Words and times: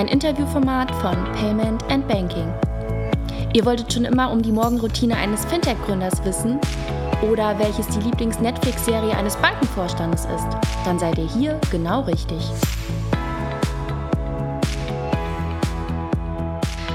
ein 0.00 0.08
Interviewformat 0.08 0.90
von 0.92 1.30
Payment 1.34 1.82
and 1.90 2.08
Banking. 2.08 2.50
Ihr 3.52 3.66
wolltet 3.66 3.92
schon 3.92 4.06
immer 4.06 4.32
um 4.32 4.40
die 4.40 4.50
Morgenroutine 4.50 5.14
eines 5.14 5.44
Fintech-Gründers 5.44 6.24
wissen 6.24 6.58
oder 7.20 7.58
welches 7.58 7.86
die 7.88 8.00
Lieblings-Netflix-Serie 8.00 9.14
eines 9.14 9.36
Bankenvorstandes 9.36 10.24
ist? 10.24 10.46
Dann 10.86 10.98
seid 10.98 11.18
ihr 11.18 11.28
hier 11.28 11.60
genau 11.70 12.00
richtig. 12.00 12.42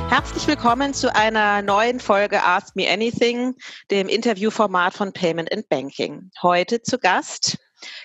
Herzlich 0.10 0.48
willkommen 0.48 0.96
zu 0.96 1.14
einer 1.14 1.62
neuen 1.62 2.00
Folge 2.00 2.42
Ask 2.42 2.76
Me 2.76 2.90
Anything, 2.90 3.54
dem 3.92 4.08
Interviewformat 4.08 4.96
von 4.96 5.14
Payment 5.14 5.54
and 5.54 5.70
Banking. 5.70 6.32
Heute 6.42 6.82
zu 6.82 6.98
Gast 6.98 7.60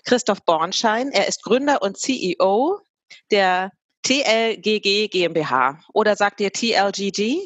Christoph 0.05 0.45
Bornschein. 0.45 1.11
Er 1.11 1.27
ist 1.27 1.43
Gründer 1.43 1.81
und 1.81 1.97
CEO 1.97 2.83
der 3.31 3.71
TLGG 4.03 5.09
GmbH. 5.09 5.81
Oder 5.93 6.17
sagt 6.17 6.41
ihr 6.41 6.53
TLGG? 6.53 7.39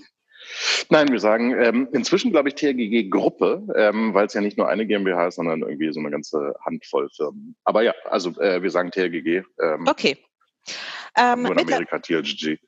Nein, 0.91 1.09
wir 1.11 1.21
sagen 1.21 1.59
ähm, 1.59 1.89
inzwischen, 1.93 2.31
glaube 2.31 2.49
ich, 2.49 2.55
TLGG 2.55 3.09
Gruppe, 3.09 3.67
ähm, 3.77 4.15
weil 4.15 4.27
es 4.27 4.35
ja 4.35 4.41
nicht 4.41 4.59
nur 4.59 4.69
eine 4.69 4.87
GmbH 4.87 5.29
ist, 5.29 5.37
sondern 5.37 5.61
irgendwie 5.61 5.93
so 5.93 6.01
eine 6.01 6.11
ganze 6.11 6.55
Handvoll 6.65 7.09
Firmen. 7.11 7.57
Aber 7.65 7.83
ja, 7.83 7.95
also 8.05 8.31
äh, 8.41 8.63
wir 8.63 8.71
sagen 8.71 8.91
TLGG. 8.91 9.43
Ähm, 9.61 9.87
okay. 9.89 10.19
Ähm, 11.17 11.43
nur 11.43 11.53
in 11.53 11.61
Amerika 11.61 11.99
TLGG. 11.99 12.59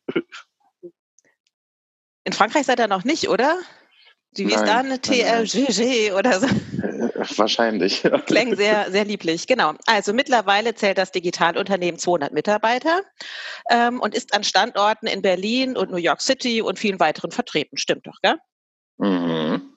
In 2.24 2.32
Frankreich 2.32 2.66
seid 2.66 2.80
ihr 2.80 2.88
noch 2.88 3.04
nicht, 3.04 3.28
oder? 3.28 3.58
Wie 4.38 4.52
ist 4.52 4.64
da 4.64 4.78
eine 4.78 5.00
TLGG 5.00 6.12
oder 6.12 6.40
so? 6.40 6.46
Äh, 6.46 7.10
wahrscheinlich. 7.36 8.02
Klingt 8.26 8.56
sehr, 8.56 8.90
sehr 8.90 9.04
lieblich. 9.04 9.46
Genau. 9.46 9.74
Also 9.86 10.12
mittlerweile 10.12 10.74
zählt 10.74 10.98
das 10.98 11.12
Digitalunternehmen 11.12 11.98
200 11.98 12.32
Mitarbeiter 12.32 13.02
ähm, 13.70 14.00
und 14.00 14.14
ist 14.14 14.34
an 14.34 14.44
Standorten 14.44 15.06
in 15.06 15.22
Berlin 15.22 15.76
und 15.76 15.90
New 15.90 15.96
York 15.96 16.20
City 16.20 16.62
und 16.62 16.78
vielen 16.78 17.00
weiteren 17.00 17.30
vertreten. 17.30 17.76
Stimmt 17.76 18.06
doch, 18.06 18.20
gell? 18.22 18.36
Mhm. 18.98 19.76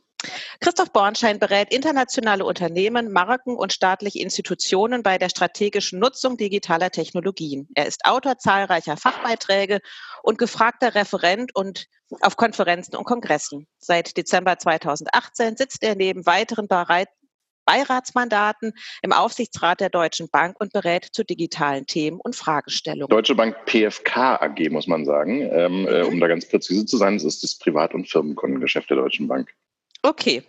Christoph 0.60 0.92
Bornschein 0.92 1.40
berät 1.40 1.74
internationale 1.74 2.44
Unternehmen, 2.44 3.12
Marken 3.12 3.56
und 3.56 3.72
staatliche 3.72 4.20
Institutionen 4.20 5.02
bei 5.02 5.18
der 5.18 5.30
strategischen 5.30 6.00
Nutzung 6.00 6.36
digitaler 6.36 6.92
Technologien. 6.92 7.70
Er 7.74 7.86
ist 7.86 8.06
Autor 8.06 8.38
zahlreicher 8.38 8.98
Fachbeiträge 8.98 9.80
und 10.22 10.38
gefragter 10.38 10.94
Referent 10.94 11.56
und 11.56 11.86
auf 12.22 12.36
Konferenzen 12.36 12.96
und 12.96 13.06
Kongressen. 13.06 13.68
Seit 13.78 14.18
Dezember 14.18 14.58
2018 14.58 15.58
sitzt 15.58 15.84
er 15.84 15.96
neben 15.96 16.26
weiteren 16.26 16.68
Beiratsmandaten 17.66 18.74
im 19.04 19.14
Aufsichtsrat 19.14 19.80
der 19.80 19.90
Deutschen 19.90 20.28
Bank 20.30 20.60
und 20.60 20.74
berät 20.74 21.08
zu 21.12 21.24
digitalen 21.24 21.86
Themen 21.86 22.20
und 22.20 22.36
Fragestellungen. 22.36 23.10
Deutsche 23.10 23.36
Bank 23.36 23.56
PFK 23.66 24.42
AG, 24.42 24.70
muss 24.72 24.88
man 24.88 25.06
sagen. 25.06 25.42
Ähm, 25.42 25.88
äh, 25.88 26.04
mhm. 26.04 26.08
um 26.08 26.20
da 26.20 26.28
ganz 26.28 26.48
präzise 26.48 26.86
zu 26.86 26.98
sein, 26.98 27.16
das 27.16 27.24
ist 27.26 27.44
das 27.44 27.58
Privat- 27.60 27.94
und 27.94 28.10
Firmenkundengeschäft 28.10 28.90
der 28.90 28.98
Deutschen 28.98 29.28
Bank. 29.28 29.54
Okay. 30.02 30.44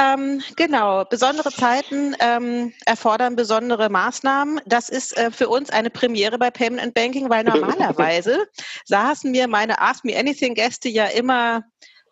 Ähm, 0.00 0.42
genau, 0.56 1.04
besondere 1.04 1.50
Zeiten 1.50 2.16
ähm, 2.20 2.72
erfordern 2.86 3.36
besondere 3.36 3.90
Maßnahmen. 3.90 4.60
Das 4.66 4.88
ist 4.88 5.16
äh, 5.16 5.30
für 5.30 5.48
uns 5.48 5.70
eine 5.70 5.90
Premiere 5.90 6.38
bei 6.38 6.50
Payment 6.50 6.82
and 6.82 6.94
Banking, 6.94 7.28
weil 7.28 7.44
normalerweise 7.44 8.46
saßen 8.86 9.30
mir 9.30 9.48
meine 9.48 9.80
Ask 9.80 10.04
Me 10.04 10.16
Anything 10.16 10.54
Gäste 10.54 10.88
ja 10.88 11.06
immer 11.06 11.64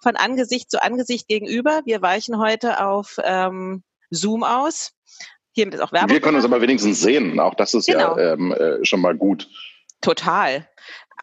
von 0.02 0.16
Angesicht 0.16 0.70
zu 0.70 0.82
Angesicht 0.82 1.28
gegenüber. 1.28 1.82
Wir 1.84 2.02
weichen 2.02 2.38
heute 2.38 2.84
auf 2.84 3.16
ähm, 3.24 3.82
Zoom 4.10 4.42
aus. 4.42 4.92
Hiermit 5.52 5.74
ist 5.74 5.80
auch 5.80 5.92
Werbung. 5.92 6.10
Wir 6.10 6.20
können 6.20 6.36
uns 6.36 6.44
aber 6.44 6.60
wenigstens 6.60 7.00
sehen. 7.00 7.40
Auch 7.40 7.54
das 7.54 7.74
ist 7.74 7.86
genau. 7.86 8.16
ja 8.16 8.32
ähm, 8.32 8.52
äh, 8.52 8.84
schon 8.84 9.00
mal 9.00 9.16
gut. 9.16 9.48
Total. 10.00 10.68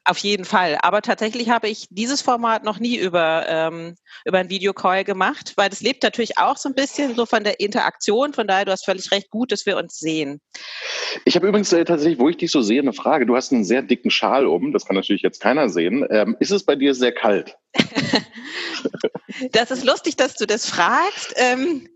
Auf 0.09 0.19
jeden 0.19 0.45
Fall. 0.45 0.77
Aber 0.83 1.01
tatsächlich 1.01 1.49
habe 1.49 1.67
ich 1.67 1.87
dieses 1.89 2.21
Format 2.21 2.63
noch 2.63 2.79
nie 2.79 2.95
über, 2.95 3.45
ähm, 3.49 3.95
über 4.23 4.37
ein 4.37 4.49
Videocall 4.49 5.03
gemacht, 5.03 5.51
weil 5.57 5.69
das 5.69 5.81
lebt 5.81 6.01
natürlich 6.01 6.37
auch 6.37 6.55
so 6.55 6.69
ein 6.69 6.75
bisschen 6.75 7.13
so 7.13 7.25
von 7.25 7.43
der 7.43 7.59
Interaktion. 7.59 8.33
Von 8.33 8.47
daher, 8.47 8.63
du 8.63 8.71
hast 8.71 8.85
völlig 8.85 9.11
recht, 9.11 9.29
gut, 9.29 9.51
dass 9.51 9.65
wir 9.65 9.75
uns 9.75 9.97
sehen. 9.97 10.39
Ich 11.25 11.35
habe 11.35 11.45
übrigens 11.45 11.73
äh, 11.73 11.83
tatsächlich, 11.83 12.19
wo 12.19 12.29
ich 12.29 12.37
dich 12.37 12.51
so 12.51 12.61
sehe, 12.61 12.79
eine 12.81 12.93
Frage. 12.93 13.25
Du 13.25 13.35
hast 13.35 13.51
einen 13.51 13.65
sehr 13.65 13.81
dicken 13.81 14.09
Schal 14.09 14.45
um, 14.45 14.71
das 14.71 14.85
kann 14.85 14.95
natürlich 14.95 15.23
jetzt 15.23 15.41
keiner 15.41 15.67
sehen. 15.67 16.07
Ähm, 16.09 16.37
ist 16.39 16.51
es 16.51 16.63
bei 16.63 16.77
dir 16.77 16.95
sehr 16.95 17.11
kalt? 17.11 17.57
das 19.51 19.71
ist 19.71 19.83
lustig, 19.83 20.15
dass 20.15 20.35
du 20.35 20.47
das 20.47 20.69
fragst. 20.69 21.33
Ähm, 21.35 21.89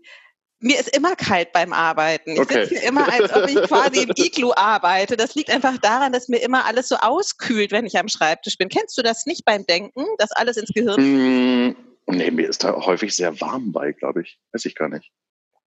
mir 0.62 0.78
ist 0.78 0.96
immer 0.96 1.16
kalt 1.16 1.52
beim 1.52 1.72
Arbeiten. 1.72 2.32
Ich 2.32 2.40
okay. 2.40 2.66
sitze 2.66 2.84
immer, 2.86 3.12
als 3.12 3.34
ob 3.34 3.48
ich 3.48 3.60
quasi 3.62 4.04
im 4.04 4.10
Iglu 4.16 4.52
arbeite. 4.54 5.16
Das 5.16 5.34
liegt 5.34 5.50
einfach 5.50 5.76
daran, 5.78 6.12
dass 6.12 6.28
mir 6.28 6.38
immer 6.38 6.64
alles 6.64 6.88
so 6.88 6.96
auskühlt, 6.96 7.72
wenn 7.72 7.84
ich 7.84 7.98
am 7.98 8.08
Schreibtisch 8.08 8.56
bin. 8.56 8.68
Kennst 8.68 8.96
du 8.96 9.02
das 9.02 9.26
nicht 9.26 9.44
beim 9.44 9.66
Denken, 9.66 10.04
dass 10.18 10.30
alles 10.32 10.56
ins 10.56 10.70
Gehirn? 10.72 11.00
Mm, 11.00 11.76
nee, 12.06 12.30
mir 12.30 12.48
ist 12.48 12.64
da 12.64 12.74
häufig 12.74 13.14
sehr 13.14 13.40
warm 13.40 13.72
bei, 13.72 13.92
glaube 13.92 14.22
ich. 14.22 14.38
Weiß 14.52 14.64
ich 14.64 14.76
gar 14.76 14.88
nicht. 14.88 15.10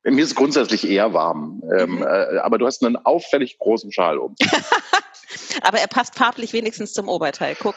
Mir 0.03 0.23
ist 0.23 0.35
grundsätzlich 0.35 0.87
eher 0.87 1.13
warm. 1.13 1.63
Ähm, 1.77 1.95
mhm. 1.95 2.01
äh, 2.03 2.37
aber 2.39 2.57
du 2.57 2.65
hast 2.65 2.83
einen 2.83 2.97
auffällig 2.97 3.57
großen 3.57 3.91
Schal 3.91 4.17
um. 4.17 4.35
aber 5.61 5.79
er 5.79 5.87
passt 5.87 6.15
farblich 6.15 6.53
wenigstens 6.53 6.93
zum 6.93 7.07
Oberteil. 7.07 7.55
Guck. 7.59 7.75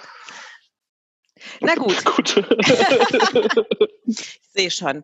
Na 1.61 1.75
gut. 1.75 2.05
gut. 2.17 2.37
ich 4.07 4.41
sehe 4.53 4.71
schon. 4.71 5.03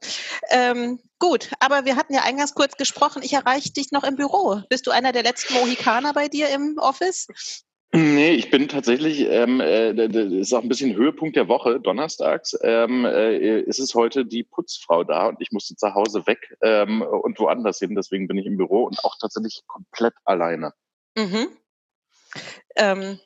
Ähm, 0.51 1.01
gut, 1.19 1.51
aber 1.61 1.85
wir 1.85 1.97
hatten 1.97 2.15
ja 2.15 2.23
eingangs 2.23 2.55
kurz 2.55 2.77
gesprochen. 2.77 3.23
Ich 3.23 3.33
erreiche 3.33 3.73
dich 3.73 3.93
noch 3.93 4.05
im 4.05 4.17
Büro. 4.17 4.63
Bist 4.69 4.87
du 4.87 4.91
einer 4.91 5.13
der 5.13 5.23
letzten 5.23 5.55
Mohikaner 5.55 6.13
bei 6.13 6.29
dir 6.29 6.49
im 6.51 6.79
Office? 6.79 7.29
Nee, 7.95 8.31
ich 8.31 8.49
bin 8.51 8.69
tatsächlich, 8.69 9.21
ähm, 9.29 9.61
äh, 9.61 9.93
das 9.93 10.33
ist 10.33 10.55
auch 10.55 10.63
ein 10.63 10.69
bisschen 10.71 10.97
Höhepunkt 10.97 11.37
der 11.37 11.49
Woche, 11.49 11.79
donnerstags, 11.79 12.57
ähm, 12.63 13.05
äh, 13.05 13.61
ist 13.61 13.81
es 13.81 13.95
heute 13.95 14.25
die 14.25 14.45
Putzfrau 14.45 15.05
da 15.05 15.27
und 15.27 15.43
ich 15.43 15.53
musste 15.53 15.77
zu 15.77 15.93
Hause 15.93 16.27
weg 16.27 16.57
ähm, 16.63 17.03
und 17.03 17.39
woanders 17.39 17.81
hin, 17.81 17.95
deswegen 17.95 18.29
bin 18.29 18.39
ich 18.39 18.47
im 18.47 18.57
Büro 18.57 18.85
und 18.85 19.05
auch 19.05 19.17
tatsächlich 19.21 19.63
komplett 19.67 20.15
alleine. 20.25 20.73
Mhm. 21.19 21.49
Ähm, 22.77 23.21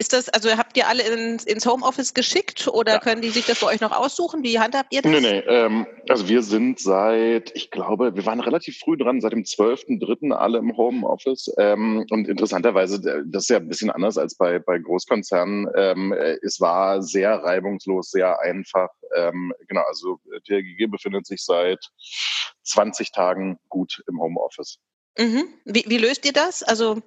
ist 0.00 0.12
das, 0.12 0.28
also 0.28 0.48
habt 0.56 0.76
ihr 0.76 0.86
alle 0.86 1.02
ins, 1.02 1.44
ins 1.44 1.66
Homeoffice 1.66 2.14
geschickt 2.14 2.68
oder 2.68 2.94
ja. 2.94 2.98
können 3.00 3.20
die 3.20 3.30
sich 3.30 3.46
das 3.46 3.58
bei 3.58 3.66
euch 3.66 3.80
noch 3.80 3.90
aussuchen? 3.90 4.44
Wie 4.44 4.60
handhabt 4.60 4.92
ihr 4.92 5.02
das? 5.02 5.10
Nee, 5.10 5.20
nee, 5.20 5.38
ähm, 5.40 5.86
also 6.08 6.28
wir 6.28 6.42
sind 6.42 6.78
seit, 6.78 7.50
ich 7.56 7.72
glaube, 7.72 8.14
wir 8.14 8.24
waren 8.24 8.38
relativ 8.38 8.78
früh 8.78 8.96
dran, 8.96 9.20
seit 9.20 9.32
dem 9.32 9.42
12.3. 9.42 10.30
alle 10.30 10.58
im 10.58 10.76
Homeoffice. 10.76 11.52
Ähm, 11.58 12.06
und 12.10 12.28
interessanterweise, 12.28 13.00
das 13.26 13.44
ist 13.44 13.48
ja 13.48 13.56
ein 13.56 13.68
bisschen 13.68 13.90
anders 13.90 14.18
als 14.18 14.36
bei, 14.36 14.60
bei 14.60 14.78
Großkonzernen. 14.78 15.68
Ähm, 15.74 16.12
es 16.12 16.60
war 16.60 17.02
sehr 17.02 17.32
reibungslos, 17.32 18.10
sehr 18.10 18.38
einfach. 18.40 18.90
Ähm, 19.16 19.52
genau, 19.66 19.82
also 19.82 20.20
TRGG 20.46 20.86
befindet 20.86 21.26
sich 21.26 21.44
seit 21.44 21.84
20 22.62 23.10
Tagen 23.10 23.58
gut 23.68 24.00
im 24.06 24.20
Homeoffice. 24.20 24.78
Mhm. 25.18 25.48
Wie, 25.64 25.84
wie 25.88 25.98
löst 25.98 26.24
ihr 26.24 26.32
das? 26.32 26.62
Also 26.62 27.02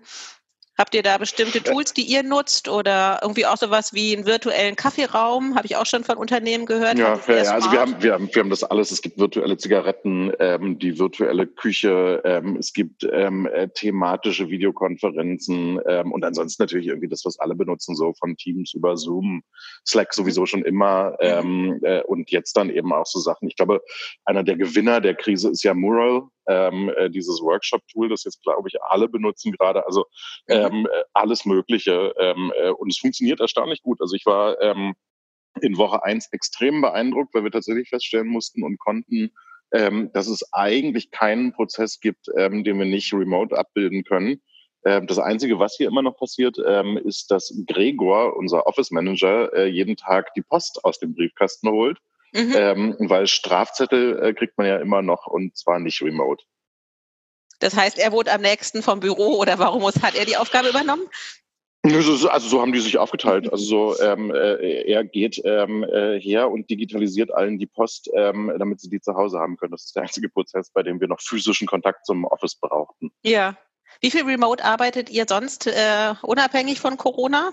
Habt 0.81 0.96
ihr 0.96 1.03
da 1.03 1.19
bestimmte 1.19 1.62
Tools, 1.62 1.94
die 1.94 2.02
ihr 2.02 2.24
nutzt 2.24 2.68
oder 2.68 3.19
irgendwie 3.22 3.46
auch 3.46 3.58
sowas 3.58 3.94
wie 3.94 4.16
einen 4.18 4.25
virtuellen 4.25 4.75
Kaffeeraum? 4.75 5.53
Habe 5.53 5.68
ich 5.68 5.75
auch 5.75 5.86
schon 5.86 6.03
von 6.03 6.18
Unternehmen 6.18 6.66
gehört. 6.66 6.97
Ja, 6.97 7.19
ja, 7.28 7.44
ja 7.44 7.52
also 7.52 7.72
wir 7.72 7.80
haben, 7.80 8.02
wir, 8.02 8.14
haben, 8.14 8.34
wir 8.34 8.42
haben 8.42 8.50
das 8.50 8.64
alles. 8.64 8.90
Es 8.90 9.03
gibt 9.03 9.19
virtuelle 9.19 9.58
Zigaretten, 9.58 10.31
ähm, 10.40 10.80
die 10.80 10.97
virtuelle 10.97 11.46
Küche, 11.46 12.24
ähm, 12.25 12.56
es 12.56 12.74
gibt 12.74 13.08
ähm, 13.12 13.46
äh, 13.46 13.69
thematische 13.69 14.50
Videokonferenzen 14.50 15.80
ähm, 15.86 16.12
und 16.12 16.25
ansonsten 16.25 16.64
natürlich 16.64 16.88
irgendwie 16.88 17.09
das, 17.09 17.25
was 17.25 17.38
alle 17.38 17.53
benutzen, 17.53 17.96
so 17.96 18.13
von 18.18 18.36
Teams 18.36 18.74
über 18.74 18.98
Zoom, 18.98 19.44
Slack 19.88 20.16
sowieso 20.16 20.48
schon 20.48 20.66
immer 20.66 21.16
ähm, 21.19 21.80
äh, 21.84 22.02
und 22.02 22.31
jetzt 22.31 22.58
dann 22.58 22.72
eben 22.72 22.92
auch 22.92 23.06
so 23.06 23.19
Sachen. 23.19 23.48
Ich 23.48 23.56
glaube, 23.56 23.84
einer 24.25 24.42
der 24.42 24.57
Gewinner 24.57 25.00
der 25.00 25.13
Krise 25.13 25.51
ist 25.51 25.62
ja 25.62 25.75
Mural, 25.75 26.24
ähm, 26.47 26.91
äh, 26.97 27.09
dieses 27.09 27.41
Workshop-Tool, 27.41 28.09
das 28.09 28.23
jetzt, 28.23 28.41
glaube 28.43 28.67
ich, 28.67 28.81
alle 28.83 29.07
benutzen 29.07 29.51
gerade. 29.51 29.85
Also 29.85 30.05
mhm. 30.47 30.55
ähm, 30.55 30.88
äh, 30.91 31.03
alles 31.13 31.45
Mögliche. 31.45 32.13
Ähm, 32.17 32.51
äh, 32.57 32.69
und 32.69 32.89
es 32.89 32.97
funktioniert 32.97 33.39
erstaunlich 33.39 33.81
gut. 33.81 34.01
Also 34.01 34.15
ich 34.15 34.25
war 34.25 34.59
ähm, 34.61 34.93
in 35.61 35.77
Woche 35.77 36.03
eins 36.03 36.27
extrem 36.31 36.81
beeindruckt, 36.81 37.33
weil 37.33 37.43
wir 37.43 37.51
tatsächlich 37.51 37.89
feststellen 37.89 38.27
mussten 38.27 38.63
und 38.63 38.79
konnten, 38.79 39.31
ähm, 39.73 40.11
dass 40.13 40.27
es 40.27 40.43
eigentlich 40.53 41.11
keinen 41.11 41.53
Prozess 41.53 41.99
gibt, 41.99 42.27
ähm, 42.38 42.63
den 42.63 42.79
wir 42.79 42.85
nicht 42.85 43.13
remote 43.13 43.57
abbilden 43.57 44.03
können. 44.03 44.41
Ähm, 44.83 45.07
das 45.07 45.19
Einzige, 45.19 45.59
was 45.59 45.75
hier 45.75 45.88
immer 45.88 46.01
noch 46.01 46.17
passiert, 46.17 46.57
ähm, 46.65 46.97
ist, 46.97 47.29
dass 47.29 47.53
Gregor, 47.67 48.35
unser 48.35 48.65
Office 48.65 48.91
Manager, 48.91 49.53
äh, 49.53 49.67
jeden 49.67 49.95
Tag 49.95 50.33
die 50.33 50.41
Post 50.41 50.83
aus 50.83 50.99
dem 50.99 51.13
Briefkasten 51.13 51.69
holt 51.69 51.99
Mhm. 52.33 52.54
Ähm, 52.56 52.95
weil 53.00 53.28
Strafzettel 53.28 54.24
äh, 54.24 54.33
kriegt 54.33 54.57
man 54.57 54.68
ja 54.68 54.78
immer 54.78 55.01
noch 55.01 55.28
und 55.28 55.57
zwar 55.57 55.80
nicht 55.80 56.01
remote. 56.01 56.44
Das 57.60 57.75
heißt, 57.75 58.00
er 58.00 58.12
wohnt 58.12 58.30
am 58.30 58.42
nächsten 58.42 58.81
vom 58.81 59.00
Büro 59.00 59.38
oder 59.38 59.60
warum 59.60 59.81
muss, 59.81 60.01
hat 60.01 60.16
er 60.16 60.25
die 60.25 60.38
Aufgabe 60.38 60.69
übernommen? 60.69 61.07
Also 61.83 62.16
so 62.16 62.62
haben 62.62 62.74
die 62.74 62.80
sich 62.80 63.00
aufgeteilt. 63.00 63.51
Also 63.51 63.66
so, 63.66 64.01
ähm, 64.01 64.31
äh, 64.31 64.83
er 64.83 65.04
geht 65.04 65.42
ähm, 65.44 65.83
äh, 65.83 66.19
her 66.19 66.51
und 66.51 66.69
digitalisiert 66.69 67.33
allen 67.33 67.57
die 67.57 67.66
Post, 67.66 68.10
ähm, 68.13 68.54
damit 68.60 68.81
sie 68.81 68.89
die 68.89 69.01
zu 69.01 69.16
Hause 69.16 69.39
haben 69.39 69.57
können. 69.57 69.72
Das 69.72 69.86
ist 69.86 69.95
der 69.95 70.04
einzige 70.04 70.30
Prozess, 70.30 70.69
bei 70.69 70.84
dem 70.84 71.00
wir 71.01 71.07
noch 71.07 71.22
physischen 71.22 71.68
Kontakt 71.68 72.06
zum 72.06 72.25
Office 72.25 72.56
brauchten. 72.56 73.12
Ja. 73.24 73.57
Wie 74.00 74.12
viel 74.12 74.24
Remote 74.24 74.63
arbeitet 74.63 75.10
ihr 75.10 75.25
sonst 75.27 75.68
äh, 75.68 76.13
unabhängig 76.22 76.80
von 76.80 76.98
Corona? 76.98 77.51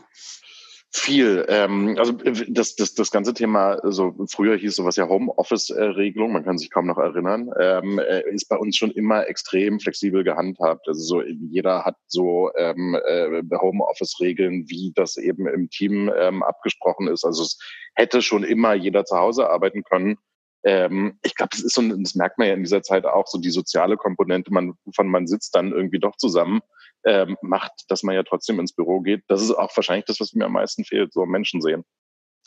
Viel. 0.90 1.44
Ähm, 1.48 1.96
also 1.98 2.12
das, 2.12 2.74
das, 2.74 2.94
das 2.94 3.10
ganze 3.10 3.34
Thema, 3.34 3.78
so 3.82 4.14
früher 4.30 4.56
hieß 4.56 4.74
sowas 4.74 4.96
ja 4.96 5.06
Homeoffice-Regelung, 5.06 6.32
man 6.32 6.44
kann 6.44 6.56
sich 6.56 6.70
kaum 6.70 6.86
noch 6.86 6.96
erinnern, 6.96 7.50
ähm, 7.60 7.98
äh, 7.98 8.22
ist 8.32 8.48
bei 8.48 8.56
uns 8.56 8.74
schon 8.76 8.90
immer 8.92 9.26
extrem 9.26 9.80
flexibel 9.80 10.24
gehandhabt. 10.24 10.88
Also 10.88 11.02
so 11.02 11.22
jeder 11.22 11.84
hat 11.84 11.96
so 12.06 12.50
ähm, 12.56 12.98
äh, 13.06 13.42
Homeoffice-Regeln, 13.60 14.64
wie 14.68 14.92
das 14.94 15.18
eben 15.18 15.46
im 15.46 15.68
Team 15.68 16.10
ähm, 16.16 16.42
abgesprochen 16.42 17.08
ist. 17.08 17.22
Also 17.22 17.42
es 17.42 17.58
hätte 17.94 18.22
schon 18.22 18.42
immer 18.42 18.72
jeder 18.72 19.04
zu 19.04 19.18
Hause 19.18 19.50
arbeiten 19.50 19.82
können. 19.82 20.16
Ähm, 20.64 21.18
ich 21.22 21.34
glaube, 21.34 21.50
das 21.52 21.60
ist 21.60 21.74
so, 21.74 21.82
das 21.82 22.14
merkt 22.14 22.38
man 22.38 22.48
ja 22.48 22.54
in 22.54 22.64
dieser 22.64 22.82
Zeit 22.82 23.04
auch, 23.04 23.26
so 23.26 23.38
die 23.38 23.50
soziale 23.50 23.98
Komponente, 23.98 24.50
man, 24.54 24.72
von 24.94 25.08
man 25.08 25.26
sitzt 25.26 25.54
dann 25.54 25.70
irgendwie 25.70 26.00
doch 26.00 26.16
zusammen 26.16 26.62
ähm, 27.04 27.36
macht, 27.42 27.72
dass 27.88 28.02
man 28.02 28.14
ja 28.14 28.22
trotzdem 28.22 28.60
ins 28.60 28.74
Büro 28.74 29.00
geht. 29.00 29.22
Das 29.28 29.42
ist 29.42 29.50
auch 29.50 29.74
wahrscheinlich 29.76 30.06
das, 30.06 30.20
was 30.20 30.32
mir 30.34 30.46
am 30.46 30.52
meisten 30.52 30.84
fehlt, 30.84 31.12
so 31.12 31.24
Menschen 31.26 31.60
sehen. 31.60 31.84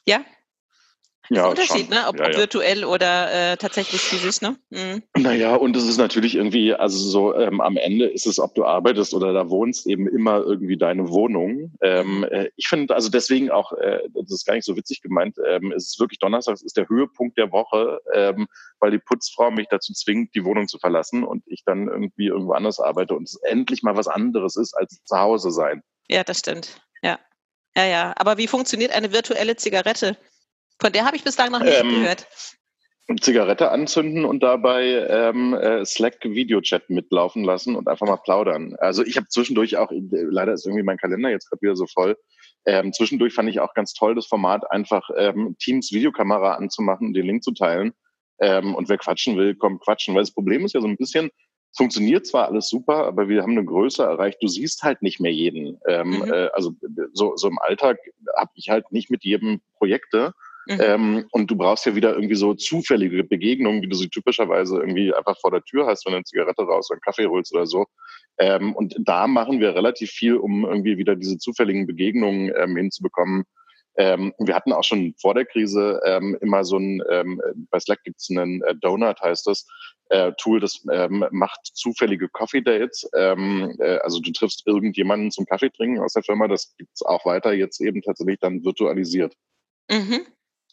Ja, 0.05 0.23
ja, 1.31 1.45
ein 1.45 1.49
Unterschied, 1.51 1.89
ne? 1.89 2.07
ob, 2.09 2.19
ja, 2.19 2.27
ob 2.27 2.35
virtuell 2.35 2.83
oder 2.83 3.53
äh, 3.53 3.57
tatsächlich 3.57 4.01
physisch. 4.01 4.41
Ne? 4.41 4.57
Mhm. 4.69 5.01
Naja, 5.15 5.55
und 5.55 5.77
es 5.77 5.87
ist 5.87 5.97
natürlich 5.97 6.35
irgendwie, 6.35 6.73
also 6.73 6.97
so 6.97 7.33
ähm, 7.33 7.61
am 7.61 7.77
Ende 7.77 8.07
ist 8.07 8.27
es, 8.27 8.37
ob 8.37 8.53
du 8.53 8.65
arbeitest 8.65 9.13
oder 9.13 9.31
da 9.31 9.49
wohnst, 9.49 9.87
eben 9.87 10.09
immer 10.09 10.39
irgendwie 10.41 10.75
deine 10.75 11.07
Wohnung. 11.07 11.71
Ähm, 11.81 12.17
mhm. 12.17 12.23
äh, 12.25 12.49
ich 12.57 12.67
finde, 12.67 12.93
also 12.93 13.09
deswegen 13.09 13.49
auch, 13.49 13.71
äh, 13.71 14.01
das 14.13 14.29
ist 14.29 14.45
gar 14.45 14.55
nicht 14.55 14.65
so 14.65 14.75
witzig 14.75 15.01
gemeint, 15.01 15.37
ähm, 15.47 15.71
es 15.71 15.87
ist 15.87 15.99
wirklich 16.01 16.19
Donnerstag, 16.19 16.55
es 16.55 16.63
ist 16.63 16.75
der 16.75 16.89
Höhepunkt 16.89 17.37
der 17.37 17.53
Woche, 17.53 18.01
ähm, 18.13 18.47
weil 18.81 18.91
die 18.91 18.99
Putzfrau 18.99 19.51
mich 19.51 19.67
dazu 19.69 19.93
zwingt, 19.93 20.35
die 20.35 20.43
Wohnung 20.43 20.67
zu 20.67 20.79
verlassen 20.79 21.23
und 21.23 21.43
ich 21.47 21.63
dann 21.63 21.87
irgendwie 21.87 22.27
irgendwo 22.27 22.51
anders 22.51 22.81
arbeite 22.81 23.15
und 23.15 23.23
es 23.23 23.39
endlich 23.43 23.83
mal 23.83 23.95
was 23.95 24.09
anderes 24.09 24.57
ist 24.57 24.73
als 24.73 25.01
zu 25.05 25.17
Hause 25.17 25.51
sein. 25.51 25.81
Ja, 26.09 26.25
das 26.25 26.39
stimmt. 26.39 26.81
Ja. 27.01 27.19
Ja, 27.73 27.85
ja. 27.85 28.13
Aber 28.17 28.37
wie 28.37 28.47
funktioniert 28.47 28.91
eine 28.91 29.13
virtuelle 29.13 29.55
Zigarette? 29.55 30.17
Von 30.81 30.91
der 30.91 31.05
habe 31.05 31.15
ich 31.15 31.23
bislang 31.23 31.51
noch 31.51 31.61
nicht 31.61 31.79
ähm, 31.79 31.89
gehört. 31.89 32.27
Zigarette 33.19 33.71
anzünden 33.71 34.25
und 34.25 34.41
dabei 34.41 34.83
ähm, 35.09 35.53
äh, 35.53 35.85
Slack 35.85 36.17
Videochat 36.23 36.89
mitlaufen 36.89 37.43
lassen 37.43 37.75
und 37.75 37.87
einfach 37.87 38.07
mal 38.07 38.17
plaudern. 38.17 38.75
Also 38.79 39.03
ich 39.03 39.17
habe 39.17 39.27
zwischendurch 39.27 39.77
auch, 39.77 39.91
leider 39.91 40.53
ist 40.53 40.65
irgendwie 40.65 40.83
mein 40.83 40.97
Kalender 40.97 41.29
jetzt 41.29 41.49
gerade 41.49 41.61
wieder 41.61 41.75
so 41.75 41.85
voll. 41.87 42.17
Ähm, 42.65 42.93
zwischendurch 42.93 43.33
fand 43.33 43.49
ich 43.49 43.59
auch 43.59 43.73
ganz 43.73 43.93
toll 43.93 44.15
das 44.15 44.27
Format, 44.27 44.69
einfach 44.71 45.07
ähm, 45.17 45.55
Teams 45.59 45.91
Videokamera 45.91 46.55
anzumachen 46.55 47.07
und 47.07 47.13
den 47.13 47.25
Link 47.25 47.43
zu 47.43 47.51
teilen. 47.51 47.93
Ähm, 48.39 48.75
und 48.75 48.89
wer 48.89 48.97
quatschen 48.97 49.37
will, 49.37 49.55
kommt 49.55 49.83
quatschen. 49.83 50.15
Weil 50.15 50.23
das 50.23 50.33
Problem 50.33 50.65
ist 50.65 50.73
ja 50.73 50.81
so 50.81 50.87
ein 50.87 50.97
bisschen, 50.97 51.29
funktioniert 51.75 52.25
zwar 52.25 52.47
alles 52.47 52.69
super, 52.69 53.05
aber 53.05 53.29
wir 53.29 53.41
haben 53.41 53.51
eine 53.51 53.65
Größe 53.65 54.03
erreicht. 54.03 54.37
Du 54.41 54.47
siehst 54.47 54.83
halt 54.83 55.01
nicht 55.01 55.19
mehr 55.19 55.31
jeden. 55.31 55.79
Ähm, 55.87 56.09
mhm. 56.09 56.33
äh, 56.33 56.49
also 56.53 56.73
so, 57.13 57.35
so 57.35 57.47
im 57.47 57.59
Alltag 57.59 57.97
habe 58.37 58.51
ich 58.55 58.69
halt 58.69 58.91
nicht 58.91 59.09
mit 59.09 59.23
jedem 59.23 59.61
Projekte. 59.77 60.33
Mhm. 60.67 60.79
Ähm, 60.79 61.25
und 61.31 61.49
du 61.49 61.55
brauchst 61.55 61.85
ja 61.85 61.95
wieder 61.95 62.13
irgendwie 62.13 62.35
so 62.35 62.53
zufällige 62.53 63.23
Begegnungen, 63.23 63.81
wie 63.81 63.89
du 63.89 63.95
sie 63.95 64.09
typischerweise 64.09 64.77
irgendwie 64.77 65.13
einfach 65.13 65.39
vor 65.39 65.51
der 65.51 65.63
Tür 65.63 65.87
hast, 65.87 66.05
wenn 66.05 66.11
du 66.11 66.17
eine 66.17 66.25
Zigarette 66.25 66.63
raus 66.63 66.89
oder 66.89 66.95
einen 66.95 67.01
Kaffee 67.01 67.27
holst 67.27 67.53
oder 67.53 67.65
so. 67.65 67.85
Ähm, 68.37 68.75
und 68.75 68.95
da 68.99 69.27
machen 69.27 69.59
wir 69.59 69.75
relativ 69.75 70.11
viel, 70.11 70.35
um 70.35 70.65
irgendwie 70.65 70.97
wieder 70.97 71.15
diese 71.15 71.37
zufälligen 71.37 71.87
Begegnungen 71.87 72.51
ähm, 72.55 72.75
hinzubekommen. 72.75 73.43
Ähm, 73.97 74.33
wir 74.39 74.55
hatten 74.55 74.71
auch 74.71 74.83
schon 74.83 75.13
vor 75.19 75.33
der 75.33 75.45
Krise 75.45 75.99
ähm, 76.05 76.37
immer 76.41 76.63
so 76.63 76.77
ein, 76.77 77.03
ähm, 77.09 77.41
bei 77.69 77.79
Slack 77.79 78.03
gibt's 78.03 78.29
einen 78.29 78.61
äh, 78.63 78.73
Donut, 78.75 79.19
heißt 79.19 79.47
das, 79.47 79.67
äh, 80.09 80.31
Tool, 80.37 80.59
das 80.59 80.81
macht 81.31 81.59
zufällige 81.73 82.27
Coffee 82.29 82.61
Dates. 82.61 83.09
Äh, 83.13 83.99
also 84.03 84.19
du 84.19 84.31
triffst 84.31 84.65
irgendjemanden 84.67 85.31
zum 85.31 85.45
Kaffee 85.45 85.69
trinken 85.69 86.01
aus 86.01 86.13
der 86.13 86.23
Firma. 86.23 86.47
Das 86.47 86.75
gibt's 86.77 87.01
auch 87.01 87.25
weiter 87.25 87.53
jetzt 87.53 87.79
eben 87.79 88.01
tatsächlich 88.01 88.39
dann 88.39 88.63
virtualisiert. 88.63 89.35
Mhm. 89.89 90.25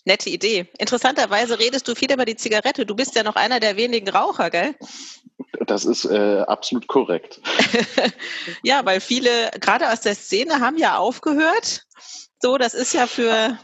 Nette 0.08 0.30
Idee. 0.30 0.66
Interessanterweise 0.78 1.58
redest 1.58 1.86
du 1.86 1.94
viel 1.94 2.10
über 2.12 2.24
die 2.24 2.34
Zigarette. 2.34 2.86
Du 2.86 2.96
bist 2.96 3.14
ja 3.14 3.22
noch 3.22 3.36
einer 3.36 3.60
der 3.60 3.76
wenigen 3.76 4.08
Raucher, 4.08 4.50
gell? 4.50 4.74
Das 5.66 5.84
ist 5.84 6.06
äh, 6.06 6.40
absolut 6.46 6.88
korrekt. 6.88 7.40
ja, 8.62 8.84
weil 8.84 9.00
viele, 9.00 9.50
gerade 9.60 9.92
aus 9.92 10.00
der 10.00 10.14
Szene, 10.14 10.60
haben 10.60 10.78
ja 10.78 10.96
aufgehört. 10.96 11.84
So, 12.40 12.56
das 12.56 12.72
ist 12.74 12.94
ja 12.94 13.06
für. 13.06 13.58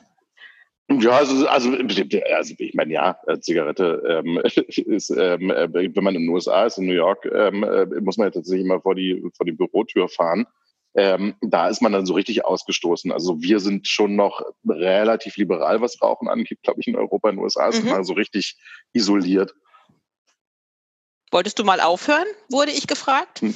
Ja, 0.91 1.11
also, 1.13 1.47
also, 1.49 1.71
also 1.71 2.55
ich 2.59 2.75
meine, 2.75 2.93
ja, 2.93 3.19
äh, 3.27 3.41
Zigarette 3.41 4.03
ähm, 4.07 4.39
ist, 4.45 5.11
ähm, 5.11 5.51
äh, 5.51 5.73
wenn 5.73 6.05
man 6.05 6.15
in 6.15 6.23
den 6.23 6.29
USA 6.29 6.67
ist, 6.67 6.77
in 6.77 6.87
New 6.87 6.93
York, 6.93 7.25
ähm, 7.25 7.65
äh, 7.65 7.87
muss 8.03 8.19
man 8.19 8.27
ja 8.27 8.33
tatsächlich 8.33 8.67
immer 8.67 8.83
vor 8.83 8.95
die, 8.95 9.25
vor 9.35 9.47
die 9.47 9.53
Bürotür 9.53 10.09
fahren 10.09 10.47
ähm, 10.95 11.35
da 11.41 11.69
ist 11.69 11.83
man 11.83 11.93
dann 11.93 12.07
so 12.07 12.15
richtig 12.15 12.45
ausgestoßen. 12.45 13.13
Also 13.13 13.41
wir 13.43 13.61
sind 13.61 13.89
schon 13.89 14.17
noch 14.17 14.43
relativ 14.69 15.37
liberal, 15.37 15.81
was 15.81 16.01
Rauchen 16.01 16.29
angeht, 16.29 16.63
glaube 16.63 16.81
ich, 16.81 16.87
in 16.87 16.97
Europa, 16.97 17.31
in 17.31 17.37
den 17.37 17.43
USA 17.45 17.69
ist 17.69 17.83
mhm. 17.83 17.91
man 17.91 18.05
so 18.05 18.15
richtig 18.15 18.57
isoliert. 18.93 19.55
Wolltest 21.31 21.59
du 21.59 21.65
mal 21.65 21.81
aufhören, 21.81 22.27
wurde 22.49 22.71
ich 22.71 22.87
gefragt? 22.87 23.41
Hm. 23.41 23.55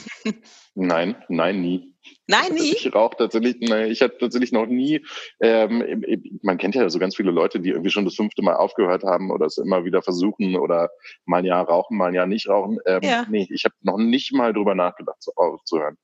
Nein, 0.75 1.17
nein, 1.29 1.61
nie. 1.61 1.95
Nein, 2.27 2.55
nie? 2.55 2.73
Ich 2.73 2.95
rauche 2.95 3.17
tatsächlich, 3.17 3.57
nein, 3.61 3.91
ich 3.91 4.01
hatte 4.01 4.19
tatsächlich 4.19 4.53
noch 4.53 4.67
nie, 4.67 5.05
ähm, 5.41 6.05
man 6.43 6.59
kennt 6.59 6.75
ja 6.75 6.89
so 6.89 6.99
ganz 6.99 7.17
viele 7.17 7.31
Leute, 7.31 7.61
die 7.61 7.71
irgendwie 7.71 7.91
schon 7.91 8.05
das 8.05 8.15
fünfte 8.15 8.43
Mal 8.43 8.55
aufgehört 8.55 9.03
haben 9.03 9.31
oder 9.31 9.47
es 9.47 9.59
immer 9.59 9.85
wieder 9.85 10.03
versuchen 10.03 10.57
oder 10.57 10.91
mal 11.25 11.39
ein 11.39 11.45
Jahr 11.45 11.65
rauchen, 11.69 11.97
mal 11.97 12.09
ein 12.09 12.15
Jahr 12.15 12.27
nicht 12.27 12.49
rauchen. 12.49 12.79
Ähm, 12.87 13.01
ja. 13.03 13.27
Nee, 13.29 13.47
ich 13.51 13.65
habe 13.65 13.75
noch 13.83 13.97
nicht 13.97 14.33
mal 14.33 14.53
drüber 14.53 14.75
nachgedacht, 14.75 15.25
aufzuhören. 15.37 15.97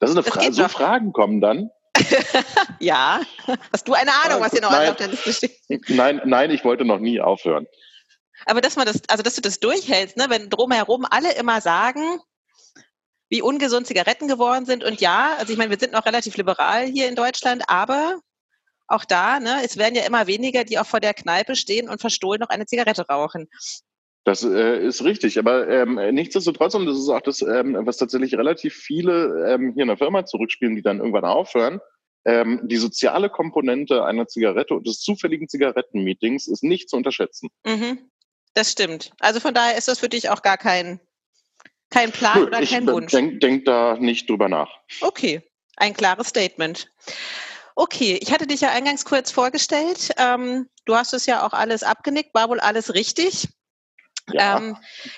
Das 0.00 0.10
ist 0.10 0.16
eine 0.16 0.24
Frage. 0.24 0.52
So 0.52 0.68
Fragen 0.68 1.12
kommen 1.12 1.40
dann. 1.40 1.70
ja. 2.80 3.20
Hast 3.72 3.86
du 3.86 3.92
eine 3.92 4.10
Ahnung, 4.24 4.40
was 4.40 4.52
hier 4.52 4.62
noch 4.62 4.70
nein, 4.70 4.90
auf 4.90 4.96
der 4.96 5.08
Liste 5.08 5.32
steht? 5.32 5.88
Nein, 5.88 6.20
nein, 6.24 6.50
ich 6.50 6.64
wollte 6.64 6.84
noch 6.84 6.98
nie 6.98 7.20
aufhören. 7.20 7.66
Aber 8.46 8.62
dass 8.62 8.76
man 8.76 8.86
das, 8.86 9.02
also 9.08 9.22
dass 9.22 9.34
du 9.34 9.42
das 9.42 9.60
durchhältst, 9.60 10.16
ne, 10.16 10.26
wenn 10.28 10.48
drumherum 10.48 11.06
alle 11.08 11.34
immer 11.34 11.60
sagen, 11.60 12.18
wie 13.28 13.42
ungesund 13.42 13.86
Zigaretten 13.86 14.28
geworden 14.28 14.64
sind. 14.64 14.82
Und 14.82 15.00
ja, 15.00 15.36
also 15.38 15.52
ich 15.52 15.58
meine, 15.58 15.70
wir 15.70 15.78
sind 15.78 15.92
noch 15.92 16.06
relativ 16.06 16.36
liberal 16.36 16.86
hier 16.86 17.08
in 17.08 17.14
Deutschland, 17.14 17.64
aber 17.68 18.18
auch 18.88 19.04
da, 19.04 19.38
ne, 19.38 19.60
es 19.64 19.76
werden 19.76 19.94
ja 19.94 20.04
immer 20.04 20.26
weniger, 20.26 20.64
die 20.64 20.78
auch 20.78 20.86
vor 20.86 21.00
der 21.00 21.14
Kneipe 21.14 21.54
stehen 21.54 21.88
und 21.88 22.00
verstohlen 22.00 22.40
noch 22.40 22.48
eine 22.48 22.66
Zigarette 22.66 23.06
rauchen. 23.06 23.48
Das 24.24 24.44
äh, 24.44 24.84
ist 24.84 25.02
richtig, 25.02 25.38
aber 25.38 25.66
ähm, 25.68 25.94
nichtsdestotrotz, 26.12 26.74
und 26.74 26.84
das 26.86 26.98
ist 26.98 27.08
auch 27.08 27.22
das, 27.22 27.40
ähm, 27.40 27.76
was 27.80 27.96
tatsächlich 27.96 28.34
relativ 28.34 28.74
viele 28.74 29.50
ähm, 29.50 29.72
hier 29.72 29.82
in 29.82 29.88
der 29.88 29.96
Firma 29.96 30.26
zurückspielen, 30.26 30.76
die 30.76 30.82
dann 30.82 30.98
irgendwann 30.98 31.24
aufhören, 31.24 31.80
ähm, 32.26 32.60
die 32.64 32.76
soziale 32.76 33.30
Komponente 33.30 34.04
einer 34.04 34.26
Zigarette 34.26 34.74
und 34.74 34.86
des 34.86 35.00
zufälligen 35.00 35.48
Zigarettenmeetings 35.48 36.48
ist 36.48 36.62
nicht 36.62 36.90
zu 36.90 36.96
unterschätzen. 36.96 37.48
Mhm. 37.64 38.10
Das 38.52 38.72
stimmt. 38.72 39.12
Also 39.20 39.40
von 39.40 39.54
daher 39.54 39.78
ist 39.78 39.88
das 39.88 40.00
für 40.00 40.08
dich 40.08 40.28
auch 40.28 40.42
gar 40.42 40.58
kein, 40.58 41.00
kein 41.88 42.12
Plan 42.12 42.40
Nö, 42.40 42.46
oder 42.46 42.58
kein 42.62 42.82
ich 42.82 42.92
Wunsch. 42.92 43.12
Denk, 43.12 43.40
denk 43.40 43.64
da 43.64 43.96
nicht 43.98 44.28
drüber 44.28 44.48
nach. 44.48 44.70
Okay, 45.00 45.42
ein 45.76 45.94
klares 45.94 46.28
Statement. 46.28 46.90
Okay, 47.74 48.18
ich 48.20 48.32
hatte 48.32 48.46
dich 48.46 48.60
ja 48.60 48.70
eingangs 48.70 49.04
kurz 49.04 49.30
vorgestellt. 49.30 50.10
Ähm, 50.18 50.68
du 50.84 50.94
hast 50.94 51.14
es 51.14 51.24
ja 51.24 51.46
auch 51.46 51.52
alles 51.52 51.82
abgenickt, 51.82 52.34
war 52.34 52.50
wohl 52.50 52.60
alles 52.60 52.92
richtig. 52.92 53.48
Ja. 54.32 54.58
Ähm, 54.58 54.76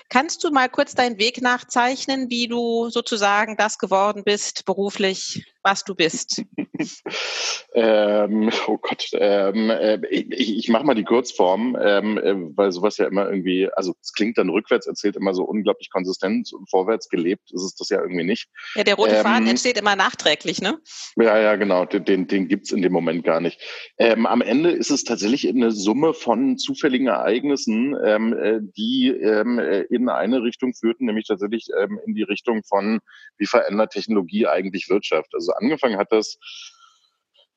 kannst 0.08 0.44
du 0.44 0.50
mal 0.50 0.68
kurz 0.68 0.94
deinen 0.94 1.18
Weg 1.18 1.42
nachzeichnen, 1.42 2.30
wie 2.30 2.48
du 2.48 2.88
sozusagen 2.90 3.56
das 3.56 3.78
geworden 3.78 4.22
bist, 4.24 4.64
beruflich, 4.64 5.51
was 5.62 5.84
du 5.84 5.94
bist? 5.94 6.42
ähm, 7.74 8.50
oh 8.66 8.78
Gott, 8.78 9.06
ähm, 9.14 9.70
äh, 9.70 10.00
ich, 10.10 10.56
ich 10.56 10.68
mache 10.68 10.84
mal 10.84 10.94
die 10.94 11.04
Kurzform, 11.04 11.76
ähm, 11.80 12.18
äh, 12.18 12.34
weil 12.56 12.72
sowas 12.72 12.98
ja 12.98 13.06
immer 13.06 13.28
irgendwie, 13.28 13.68
also 13.72 13.94
es 14.00 14.12
klingt 14.12 14.38
dann 14.38 14.50
rückwärts 14.50 14.86
erzählt 14.86 15.16
immer 15.16 15.34
so 15.34 15.44
unglaublich 15.44 15.90
konsistent 15.90 16.52
und 16.52 16.68
vorwärts 16.68 17.08
gelebt 17.08 17.50
ist 17.52 17.62
es 17.62 17.74
das 17.74 17.88
ja 17.88 18.00
irgendwie 18.00 18.24
nicht. 18.24 18.48
Ja, 18.74 18.84
der 18.84 18.94
rote 18.94 19.16
Faden 19.16 19.44
ähm, 19.44 19.50
entsteht 19.50 19.78
immer 19.78 19.96
nachträglich, 19.96 20.60
ne? 20.60 20.78
Ja, 21.16 21.38
ja, 21.38 21.56
genau, 21.56 21.84
den, 21.84 22.04
den, 22.04 22.26
den 22.26 22.48
gibt's 22.48 22.72
in 22.72 22.82
dem 22.82 22.92
Moment 22.92 23.24
gar 23.24 23.40
nicht. 23.40 23.60
Ähm, 23.98 24.26
am 24.26 24.42
Ende 24.42 24.70
ist 24.70 24.90
es 24.90 25.04
tatsächlich 25.04 25.48
eine 25.48 25.70
Summe 25.70 26.14
von 26.14 26.58
zufälligen 26.58 27.06
Ereignissen, 27.06 27.96
ähm, 28.04 28.32
äh, 28.32 28.60
die 28.76 29.08
ähm, 29.08 29.58
in 29.90 30.08
eine 30.08 30.42
Richtung 30.42 30.74
führten, 30.74 31.06
nämlich 31.06 31.26
tatsächlich 31.26 31.68
ähm, 31.78 32.00
in 32.06 32.14
die 32.14 32.22
Richtung 32.22 32.62
von, 32.64 33.00
wie 33.38 33.46
verändert 33.46 33.92
Technologie 33.92 34.46
eigentlich 34.46 34.88
Wirtschaft? 34.88 35.34
Also 35.34 35.51
angefangen 35.56 35.98
hat 35.98 36.12
das 36.12 36.38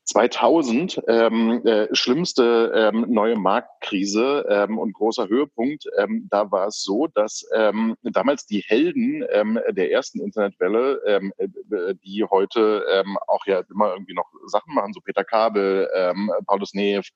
2000 0.05 1.01
ähm, 1.07 1.65
äh, 1.65 1.87
schlimmste 1.93 2.71
ähm, 2.75 3.05
neue 3.09 3.35
Marktkrise 3.35 4.45
ähm, 4.47 4.77
und 4.77 4.93
großer 4.93 5.27
Höhepunkt. 5.27 5.85
Ähm, 5.97 6.27
da 6.29 6.51
war 6.51 6.67
es 6.67 6.83
so, 6.83 7.07
dass 7.07 7.43
ähm, 7.55 7.95
damals 8.03 8.45
die 8.45 8.59
Helden 8.59 9.25
ähm, 9.31 9.59
der 9.71 9.91
ersten 9.91 10.21
Internetwelle, 10.21 11.01
ähm, 11.07 11.33
äh, 11.37 11.47
die 12.05 12.23
heute 12.23 12.85
ähm, 12.91 13.17
auch 13.27 13.47
ja 13.47 13.63
immer 13.71 13.93
irgendwie 13.93 14.13
noch 14.13 14.29
Sachen 14.45 14.75
machen, 14.75 14.93
so 14.93 15.01
Peter 15.01 15.23
Kabel, 15.23 15.89
ähm, 15.95 16.31
Paulus 16.45 16.75
Neef, 16.75 17.09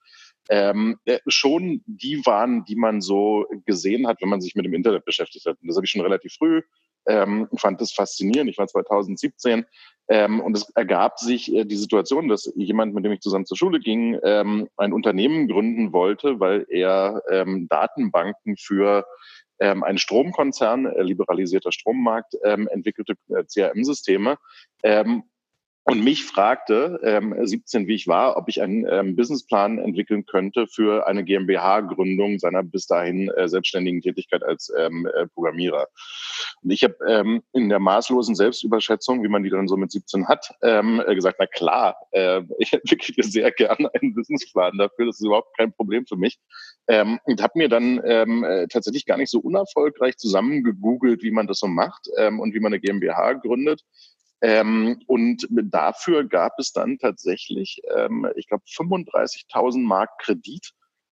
ähm, 0.50 0.98
äh, 1.06 1.20
schon 1.28 1.84
die 1.86 2.26
waren, 2.26 2.66
die 2.66 2.76
man 2.76 3.02
so 3.02 3.46
gesehen 3.66 4.08
hat, 4.08 4.20
wenn 4.22 4.30
man 4.30 4.42
sich 4.42 4.56
mit 4.56 4.66
dem 4.66 4.74
Internet 4.74 5.06
beschäftigt 5.06 5.46
hat. 5.46 5.58
Und 5.62 5.68
das 5.68 5.76
habe 5.76 5.86
ich 5.86 5.92
schon 5.92 6.02
relativ 6.02 6.34
früh 6.34 6.64
ähm, 7.10 7.48
fand 7.58 7.82
das 7.82 7.92
faszinierend. 7.92 8.50
Ich 8.50 8.58
war 8.58 8.68
2017 8.68 9.66
ähm, 10.08 10.40
und 10.40 10.56
es 10.56 10.70
ergab 10.76 11.20
sich 11.20 11.54
äh, 11.54 11.66
die 11.66 11.76
Situation, 11.76 12.28
dass 12.28 12.52
jemand, 12.56 12.94
mit 12.94 13.04
dem 13.04 13.12
ich 13.12 13.20
zusammen 13.20 13.46
zur 13.46 13.58
Schule 13.58 13.80
ging, 13.80 14.18
ähm, 14.24 14.70
ein 14.78 14.94
Unternehmen 14.94 15.48
gründen 15.48 15.92
wollte, 15.92 16.40
weil 16.40 16.66
er 16.70 17.22
ähm, 17.30 17.68
Datenbanken 17.70 18.56
für 18.58 19.06
ähm, 19.60 19.84
einen 19.84 19.98
Stromkonzern, 19.98 20.86
äh, 20.86 21.02
liberalisierter 21.04 21.72
Strommarkt, 21.72 22.38
ähm, 22.44 22.68
entwickelte 22.72 23.16
äh, 23.30 23.44
CRM-Systeme. 23.44 24.38
Ähm, 24.84 25.24
und 25.90 26.04
mich 26.04 26.24
fragte, 26.24 27.00
ähm, 27.04 27.36
17 27.42 27.88
wie 27.88 27.96
ich 27.96 28.08
war, 28.08 28.38
ob 28.38 28.48
ich 28.48 28.62
einen 28.62 28.86
ähm, 28.88 29.16
Businessplan 29.16 29.80
entwickeln 29.80 30.24
könnte 30.28 30.68
für 30.68 31.08
eine 31.08 31.24
GmbH-Gründung 31.24 32.38
seiner 32.38 32.62
bis 32.62 32.86
dahin 32.86 33.30
äh, 33.30 33.48
selbstständigen 33.48 34.02
Tätigkeit 34.02 34.44
als 34.44 34.72
ähm, 34.78 35.08
äh, 35.08 35.26
Programmierer. 35.28 35.88
Und 36.62 36.70
ich 36.70 36.84
habe 36.84 36.96
ähm, 37.08 37.42
in 37.54 37.70
der 37.70 37.80
maßlosen 37.80 38.36
Selbstüberschätzung, 38.36 39.24
wie 39.24 39.30
man 39.30 39.42
die 39.42 39.50
dann 39.50 39.68
so 39.68 39.78
mit 39.78 39.92
17 39.92 40.28
hat, 40.28 40.54
ähm, 40.62 41.02
äh, 41.08 41.16
gesagt, 41.16 41.38
na 41.40 41.48
klar, 41.48 41.96
äh, 42.12 42.42
ich 42.60 42.72
entwickle 42.72 43.24
sehr 43.24 43.52
gerne 43.52 43.90
einen 43.96 44.14
Businessplan 44.14 44.78
dafür, 44.78 45.08
das 45.08 45.20
ist 45.20 45.26
überhaupt 45.26 45.58
kein 45.58 45.74
Problem 45.74 46.06
für 46.06 46.18
mich. 46.18 46.38
Ähm, 46.88 47.20
und 47.24 47.42
habe 47.42 47.54
mir 47.56 47.70
dann 47.70 48.00
ähm, 48.06 48.44
äh, 48.44 48.68
tatsächlich 48.68 49.08
gar 49.08 49.18
nicht 49.18 49.32
so 49.32 49.40
unerfolgreich 49.40 50.18
zusammengegoogelt, 50.18 51.24
wie 51.24 51.32
man 51.32 51.48
das 51.48 51.60
so 51.60 51.68
macht 51.68 52.10
ähm, 52.18 52.40
und 52.40 52.54
wie 52.54 52.60
man 52.60 52.74
eine 52.74 52.80
GmbH 52.80 53.34
gründet 53.34 53.84
ähm, 54.42 55.02
und 55.08 55.48
dafür 55.50 56.24
gab 56.24 56.54
es 56.60 56.72
dann 56.72 56.98
tatsächlich, 56.98 57.82
ähm, 57.96 58.28
ich 58.36 58.48
glaube, 58.48 58.64
35.000 58.66 59.80
Mark 59.80 60.12
Kredit, 60.20 60.72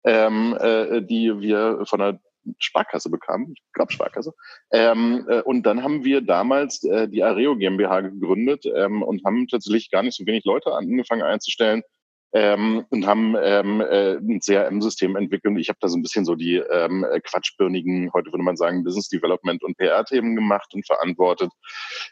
ähm, 0.05 0.57
äh, 0.59 1.03
die 1.03 1.39
wir 1.41 1.85
von 1.87 1.99
der 1.99 2.21
Sparkasse 2.59 3.11
bekamen, 3.11 3.53
ich 3.55 3.63
glaube 3.75 3.93
Sparkasse. 3.93 4.33
Ähm, 4.73 5.27
äh, 5.29 5.43
und 5.43 5.65
dann 5.65 5.83
haben 5.83 6.05
wir 6.05 6.23
damals 6.23 6.83
äh, 6.85 7.07
die 7.09 7.23
Areo 7.23 7.57
GmbH 7.57 8.01
gegründet 8.01 8.65
ähm, 8.75 9.03
und 9.03 9.25
haben 9.25 9.47
tatsächlich 9.47 9.91
gar 9.91 10.03
nicht 10.03 10.17
so 10.17 10.25
wenig 10.27 10.45
Leute 10.45 10.73
angefangen 10.73 11.23
einzustellen 11.23 11.83
ähm, 12.33 12.85
und 12.91 13.07
haben 13.07 13.35
ähm, 13.43 13.81
äh, 13.81 14.17
ein 14.17 14.41
CRM-System 14.41 15.17
entwickelt. 15.17 15.59
Ich 15.59 15.69
habe 15.69 15.79
da 15.81 15.89
so 15.89 15.97
ein 15.97 16.03
bisschen 16.03 16.25
so 16.25 16.35
die 16.35 16.57
ähm, 16.57 17.05
quatschbirnigen, 17.25 18.13
heute 18.13 18.31
würde 18.33 18.45
man 18.45 18.57
sagen, 18.57 18.85
Business 18.85 19.09
Development 19.09 19.63
und 19.65 19.77
PR-Themen 19.77 20.37
gemacht 20.37 20.73
und 20.75 20.87
verantwortet. 20.87 21.51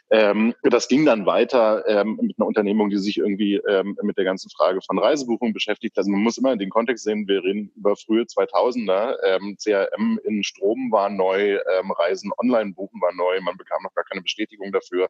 Ähm, 0.09 0.53
das 0.63 0.87
ging 0.87 1.05
dann 1.05 1.25
weiter 1.25 1.87
ähm, 1.87 2.19
mit 2.21 2.37
einer 2.37 2.47
Unternehmung, 2.47 2.89
die 2.89 2.97
sich 2.97 3.17
irgendwie 3.17 3.55
ähm, 3.55 3.95
mit 4.01 4.17
der 4.17 4.25
ganzen 4.25 4.49
Frage 4.49 4.79
von 4.85 4.99
Reisebuchungen 4.99 5.53
beschäftigt. 5.53 5.97
Also 5.97 6.11
man 6.11 6.21
muss 6.21 6.37
immer 6.37 6.51
in 6.51 6.59
den 6.59 6.69
Kontext 6.69 7.03
sehen, 7.05 7.27
wir 7.27 7.43
reden 7.43 7.71
über 7.75 7.95
frühe 7.95 8.23
2000er. 8.23 9.15
Ähm, 9.25 9.55
CRM 9.57 10.19
in 10.23 10.43
Strom 10.43 10.91
war 10.91 11.09
neu, 11.09 11.59
ähm, 11.79 11.91
Reisen 11.91 12.31
online 12.37 12.73
buchen 12.73 12.99
war 13.01 13.13
neu, 13.13 13.39
man 13.41 13.57
bekam 13.57 13.83
noch 13.83 13.93
gar 13.93 14.05
keine 14.05 14.21
Bestätigung 14.21 14.71
dafür 14.71 15.07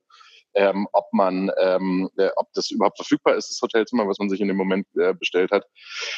ähm, 0.56 0.88
ob 0.94 1.06
man, 1.14 1.52
ähm, 1.58 2.10
äh, 2.18 2.30
ob 2.36 2.52
das 2.54 2.72
überhaupt 2.72 2.98
verfügbar 2.98 3.36
ist, 3.36 3.50
das 3.50 3.62
Hotelzimmer, 3.62 4.08
was 4.08 4.20
man 4.20 4.30
sich 4.30 4.42
in 4.42 4.48
dem 4.48 4.58
Moment 4.58 4.88
äh, 5.00 5.14
bestellt 5.18 5.52
hat. 5.52 5.66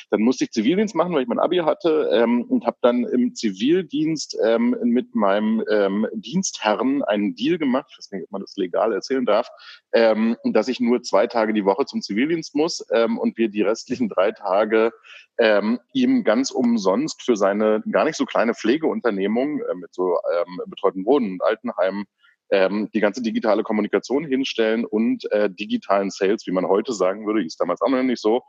Dann 0.09 0.21
musste 0.21 0.43
ich 0.43 0.51
Zivildienst 0.51 0.95
machen, 0.95 1.13
weil 1.13 1.21
ich 1.21 1.27
mein 1.27 1.39
Abi 1.39 1.57
hatte 1.57 2.09
ähm, 2.11 2.43
und 2.43 2.65
habe 2.65 2.77
dann 2.81 3.03
im 3.05 3.35
Zivildienst 3.35 4.37
ähm, 4.43 4.75
mit 4.83 5.15
meinem 5.15 5.63
ähm, 5.69 6.07
Dienstherren 6.13 7.03
einen 7.03 7.35
Deal 7.35 7.57
gemacht, 7.57 7.87
ich 7.91 7.97
weiß 7.97 8.11
nicht, 8.11 8.23
ob 8.23 8.31
man 8.31 8.41
das 8.41 8.55
legal 8.57 8.93
erzählen 8.93 9.25
darf, 9.25 9.47
ähm, 9.93 10.35
dass 10.43 10.67
ich 10.67 10.79
nur 10.79 11.01
zwei 11.03 11.27
Tage 11.27 11.53
die 11.53 11.65
Woche 11.65 11.85
zum 11.85 12.01
Zivildienst 12.01 12.55
muss 12.55 12.85
ähm, 12.91 13.17
und 13.17 13.37
wir 13.37 13.49
die 13.49 13.61
restlichen 13.61 14.09
drei 14.09 14.31
Tage 14.31 14.91
ähm, 15.37 15.79
ihm 15.93 16.23
ganz 16.23 16.51
umsonst 16.51 17.21
für 17.23 17.35
seine 17.35 17.83
gar 17.91 18.05
nicht 18.05 18.17
so 18.17 18.25
kleine 18.25 18.53
Pflegeunternehmung 18.53 19.61
äh, 19.61 19.75
mit 19.75 19.93
so 19.93 20.17
ähm, 20.33 20.61
betreuten 20.67 21.05
Wohnen 21.05 21.33
und 21.33 21.43
Altenheimen 21.43 22.05
ähm, 22.51 22.89
die 22.93 22.99
ganze 22.99 23.21
digitale 23.21 23.63
Kommunikation 23.63 24.25
hinstellen 24.25 24.85
und 24.85 25.29
äh, 25.31 25.49
digitalen 25.49 26.11
Sales, 26.11 26.45
wie 26.45 26.51
man 26.51 26.67
heute 26.67 26.93
sagen 26.93 27.25
würde, 27.25 27.43
ist 27.43 27.59
damals 27.59 27.81
auch 27.81 27.89
noch 27.89 28.03
nicht 28.03 28.21
so. 28.21 28.41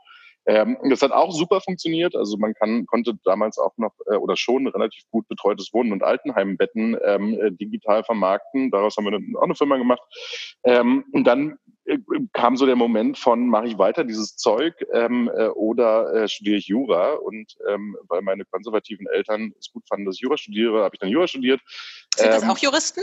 Ähm, 0.47 0.77
das 0.89 1.03
hat 1.03 1.13
auch 1.13 1.33
super 1.33 1.61
funktioniert. 1.61 2.17
Also 2.17 2.37
man 2.37 2.55
kann, 2.55 2.87
konnte 2.87 3.15
damals 3.25 3.59
auch 3.59 3.77
noch 3.77 3.93
äh, 4.07 4.17
oder 4.17 4.37
schon 4.37 4.67
relativ 4.67 5.05
gut 5.11 5.29
betreutes 5.29 5.73
Wohnen 5.73 5.93
und 5.93 6.03
Altenheimbetten 6.03 6.97
ähm, 7.05 7.41
äh, 7.41 7.53
digital 7.53 8.03
vermarkten. 8.05 8.71
Daraus 8.71 8.97
haben 8.97 9.05
wir 9.05 9.13
dann 9.13 9.35
auch 9.37 9.45
eine 9.45 9.55
Firma 9.55 9.77
gemacht. 9.77 10.03
Ähm, 10.65 11.05
und 11.13 11.25
dann 11.25 11.59
äh, 11.85 11.99
kam 12.33 12.57
so 12.57 12.67
der 12.67 12.77
Moment 12.77 13.19
von, 13.19 13.47
mache 13.47 13.67
ich 13.67 13.79
weiter 13.79 14.05
dieses 14.05 14.37
Zeug 14.37 14.75
ähm, 14.93 15.31
äh, 15.35 15.49
oder 15.49 16.13
äh, 16.15 16.29
studiere 16.29 16.57
ich 16.57 16.67
Jura? 16.67 17.15
Und 17.15 17.57
ähm, 17.69 17.97
weil 18.09 18.23
meine 18.23 18.45
konservativen 18.45 19.07
Eltern 19.13 19.55
es 19.59 19.71
gut 19.73 19.85
fanden, 19.89 20.07
dass 20.07 20.17
ich 20.17 20.23
Jura 20.23 20.37
studiere, 20.37 20.83
habe 20.83 20.95
ich 20.95 21.01
dann 21.01 21.11
Jura 21.11 21.29
studiert. 21.29 21.61
Sind 22.17 22.31
das 22.31 22.43
ähm, 22.43 22.51
auch 22.51 22.59
Juristen? 22.59 23.03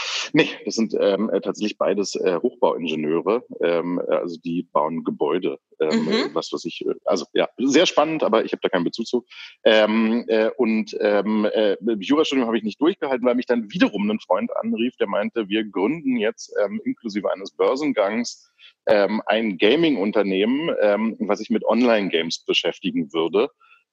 Nee, 0.32 0.48
das 0.64 0.76
sind 0.76 0.94
ähm, 0.98 1.28
äh, 1.30 1.40
tatsächlich 1.40 1.76
beides 1.76 2.14
äh, 2.14 2.38
Hochbauingenieure. 2.40 3.44
Ähm, 3.60 4.00
äh, 4.08 4.14
also 4.14 4.38
die 4.44 4.62
bauen 4.62 5.04
Gebäude. 5.04 5.58
Ähm, 5.80 6.04
mhm. 6.04 6.30
Was 6.34 6.52
was 6.52 6.64
ich, 6.64 6.84
äh, 6.86 6.94
also 7.04 7.26
ja, 7.32 7.48
sehr 7.58 7.86
spannend, 7.86 8.22
aber 8.22 8.44
ich 8.44 8.52
habe 8.52 8.60
da 8.62 8.68
keinen 8.68 8.84
Bezug 8.84 9.06
zu. 9.06 9.24
Ähm, 9.64 10.24
äh, 10.28 10.50
und 10.56 10.96
ähm, 11.00 11.46
äh, 11.46 11.76
Jurastudium 11.98 12.46
habe 12.46 12.58
ich 12.58 12.64
nicht 12.64 12.80
durchgehalten, 12.80 13.26
weil 13.26 13.34
mich 13.34 13.46
dann 13.46 13.72
wiederum 13.72 14.08
ein 14.10 14.20
Freund 14.20 14.54
anrief, 14.56 14.96
der 14.96 15.08
meinte, 15.08 15.48
wir 15.48 15.64
gründen 15.64 16.16
jetzt 16.16 16.54
ähm, 16.62 16.80
inklusive 16.84 17.32
eines 17.32 17.50
Börsengangs 17.52 18.50
ähm, 18.86 19.22
ein 19.26 19.58
Gaming-Unternehmen, 19.58 20.74
ähm, 20.80 21.16
was 21.20 21.38
sich 21.38 21.50
mit 21.50 21.64
Online-Games 21.64 22.44
beschäftigen 22.44 23.12
würde. 23.12 23.48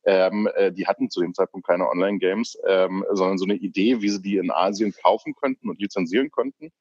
Ähm, 0.10 0.48
äh, 0.56 0.72
die 0.72 0.88
hatten 0.88 1.10
zu 1.10 1.20
dem 1.20 1.34
Zeitpunkt 1.34 1.68
keine 1.68 1.90
Online-Games, 1.90 2.58
ähm, 2.66 3.04
sondern 3.12 3.38
so 3.38 3.44
eine 3.44 3.56
Idee, 3.56 4.02
wie 4.02 4.08
sie 4.08 4.22
die 4.22 4.38
in 4.38 4.52
Asien 4.52 4.94
kaufen 4.94 5.36
könnten 5.36 5.70
und 5.70 5.82
lizenzieren 5.82 6.32
könnten. 6.32 6.72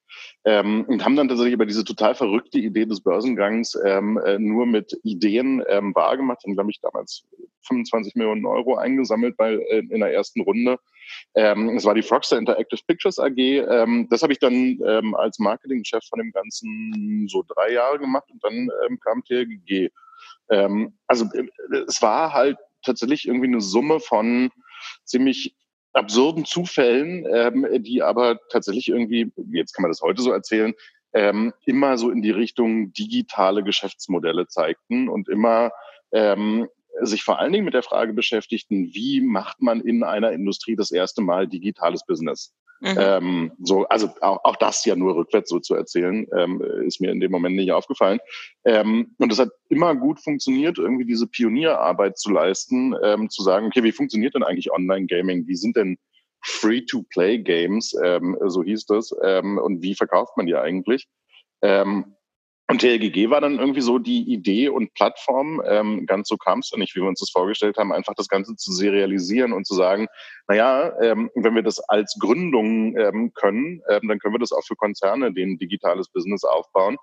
Ähm, 0.44 0.84
und 0.86 1.04
haben 1.04 1.16
dann 1.16 1.26
tatsächlich 1.26 1.54
über 1.54 1.66
diese 1.66 1.82
total 1.82 2.14
verrückte 2.14 2.58
Idee 2.58 2.86
des 2.86 3.00
Börsengangs 3.00 3.76
ähm, 3.84 4.16
äh, 4.24 4.38
nur 4.38 4.64
mit 4.64 4.96
Ideen 5.02 5.60
ähm, 5.68 5.92
wahrgemacht. 5.92 6.44
Haben, 6.44 6.54
glaube 6.54 6.70
ich, 6.70 6.80
damals 6.80 7.24
25 7.62 8.14
Millionen 8.14 8.46
Euro 8.46 8.76
eingesammelt 8.76 9.36
bei, 9.36 9.54
äh, 9.54 9.78
in 9.78 9.98
der 9.98 10.14
ersten 10.14 10.42
Runde. 10.42 10.78
Ähm, 11.34 11.70
es 11.70 11.84
war 11.84 11.94
die 11.94 12.02
Frogster 12.02 12.38
Interactive 12.38 12.80
Pictures 12.86 13.18
AG. 13.18 13.36
Ähm, 13.36 14.06
das 14.08 14.22
habe 14.22 14.34
ich 14.34 14.38
dann 14.38 14.78
ähm, 14.86 15.16
als 15.16 15.40
Marketingchef 15.40 16.04
von 16.08 16.20
dem 16.20 16.30
Ganzen 16.30 17.26
so 17.28 17.42
drei 17.46 17.72
Jahre 17.72 17.98
gemacht 17.98 18.30
und 18.30 18.44
dann 18.44 18.70
ähm, 18.86 19.00
kam 19.00 19.24
TLGG. 19.24 19.90
Ähm, 20.50 20.96
also 21.08 21.26
äh, 21.34 21.48
es 21.88 22.00
war 22.02 22.32
halt 22.32 22.56
tatsächlich 22.86 23.26
irgendwie 23.26 23.48
eine 23.48 23.60
Summe 23.60 24.00
von 24.00 24.50
ziemlich 25.04 25.54
absurden 25.92 26.44
Zufällen, 26.44 27.26
ähm, 27.32 27.66
die 27.82 28.02
aber 28.02 28.38
tatsächlich 28.50 28.88
irgendwie, 28.88 29.32
jetzt 29.52 29.72
kann 29.72 29.82
man 29.82 29.90
das 29.90 30.02
heute 30.02 30.22
so 30.22 30.30
erzählen, 30.30 30.74
ähm, 31.14 31.52
immer 31.64 31.96
so 31.96 32.10
in 32.10 32.20
die 32.20 32.30
Richtung 32.30 32.92
digitale 32.92 33.64
Geschäftsmodelle 33.64 34.46
zeigten 34.48 35.08
und 35.08 35.28
immer 35.28 35.70
ähm, 36.12 36.68
sich 37.00 37.22
vor 37.22 37.38
allen 37.38 37.52
Dingen 37.52 37.64
mit 37.64 37.74
der 37.74 37.82
Frage 37.82 38.12
beschäftigten, 38.12 38.90
wie 38.94 39.20
macht 39.20 39.60
man 39.60 39.80
in 39.80 40.02
einer 40.02 40.32
Industrie 40.32 40.76
das 40.76 40.90
erste 40.90 41.22
Mal 41.22 41.48
digitales 41.48 42.04
Business? 42.06 42.54
Mhm. 42.80 42.96
Ähm, 42.98 43.52
so, 43.62 43.86
also 43.88 44.10
auch, 44.20 44.44
auch 44.44 44.56
das 44.56 44.84
ja 44.84 44.96
nur 44.96 45.16
rückwärts 45.16 45.48
so 45.48 45.58
zu 45.60 45.74
erzählen, 45.74 46.26
ähm, 46.36 46.60
ist 46.84 47.00
mir 47.00 47.10
in 47.10 47.20
dem 47.20 47.30
Moment 47.30 47.56
nicht 47.56 47.72
aufgefallen. 47.72 48.18
Ähm, 48.64 49.14
und 49.18 49.32
es 49.32 49.38
hat 49.38 49.50
immer 49.68 49.94
gut 49.94 50.20
funktioniert, 50.20 50.78
irgendwie 50.78 51.06
diese 51.06 51.26
Pionierarbeit 51.26 52.18
zu 52.18 52.30
leisten, 52.30 52.94
ähm, 53.02 53.30
zu 53.30 53.42
sagen, 53.42 53.66
okay, 53.66 53.82
wie 53.82 53.92
funktioniert 53.92 54.34
denn 54.34 54.42
eigentlich 54.42 54.72
Online-Gaming? 54.72 55.46
Wie 55.46 55.56
sind 55.56 55.76
denn 55.76 55.96
Free-to-Play-Games, 56.42 57.96
ähm, 58.04 58.36
so 58.46 58.62
hieß 58.62 58.86
das, 58.86 59.14
ähm, 59.22 59.58
und 59.58 59.82
wie 59.82 59.94
verkauft 59.94 60.36
man 60.36 60.46
die 60.46 60.54
eigentlich? 60.54 61.08
Ähm, 61.62 62.15
und 62.76 62.82
TLGG 62.82 63.30
war 63.30 63.40
dann 63.40 63.58
irgendwie 63.58 63.80
so 63.80 63.98
die 63.98 64.30
Idee 64.30 64.68
und 64.68 64.92
Plattform, 64.92 65.62
ähm, 65.66 66.04
ganz 66.04 66.28
so 66.28 66.36
kam 66.36 66.58
es 66.58 66.70
ja 66.70 66.78
nicht, 66.78 66.94
wie 66.94 67.00
wir 67.00 67.08
uns 67.08 67.20
das 67.20 67.30
vorgestellt 67.30 67.78
haben, 67.78 67.90
einfach 67.90 68.12
das 68.14 68.28
Ganze 68.28 68.54
zu 68.54 68.70
serialisieren 68.70 69.54
und 69.54 69.66
zu 69.66 69.74
sagen, 69.74 70.08
naja, 70.46 70.92
ähm, 71.00 71.30
wenn 71.34 71.54
wir 71.54 71.62
das 71.62 71.78
als 71.78 72.18
Gründung 72.20 72.94
ähm, 72.98 73.32
können, 73.32 73.80
ähm, 73.88 74.08
dann 74.08 74.18
können 74.18 74.34
wir 74.34 74.40
das 74.40 74.52
auch 74.52 74.62
für 74.62 74.76
Konzerne, 74.76 75.32
die 75.32 75.42
ein 75.42 75.56
digitales 75.56 76.10
Business 76.10 76.44
aufbauen. 76.44 76.98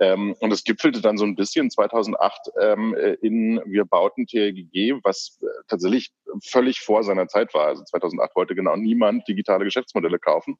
Ähm, 0.00 0.34
und 0.40 0.50
es 0.50 0.64
gipfelte 0.64 1.02
dann 1.02 1.18
so 1.18 1.26
ein 1.26 1.36
bisschen 1.36 1.70
2008 1.70 2.50
ähm, 2.62 2.96
in 3.20 3.60
Wir 3.66 3.84
bauten 3.84 4.26
TLGG, 4.26 5.00
was 5.02 5.38
äh, 5.42 5.46
tatsächlich 5.68 6.10
völlig 6.42 6.80
vor 6.80 7.02
seiner 7.04 7.28
Zeit 7.28 7.52
war. 7.52 7.66
Also 7.66 7.84
2008 7.84 8.34
wollte 8.34 8.54
genau 8.54 8.76
niemand 8.76 9.28
digitale 9.28 9.66
Geschäftsmodelle 9.66 10.18
kaufen. 10.18 10.56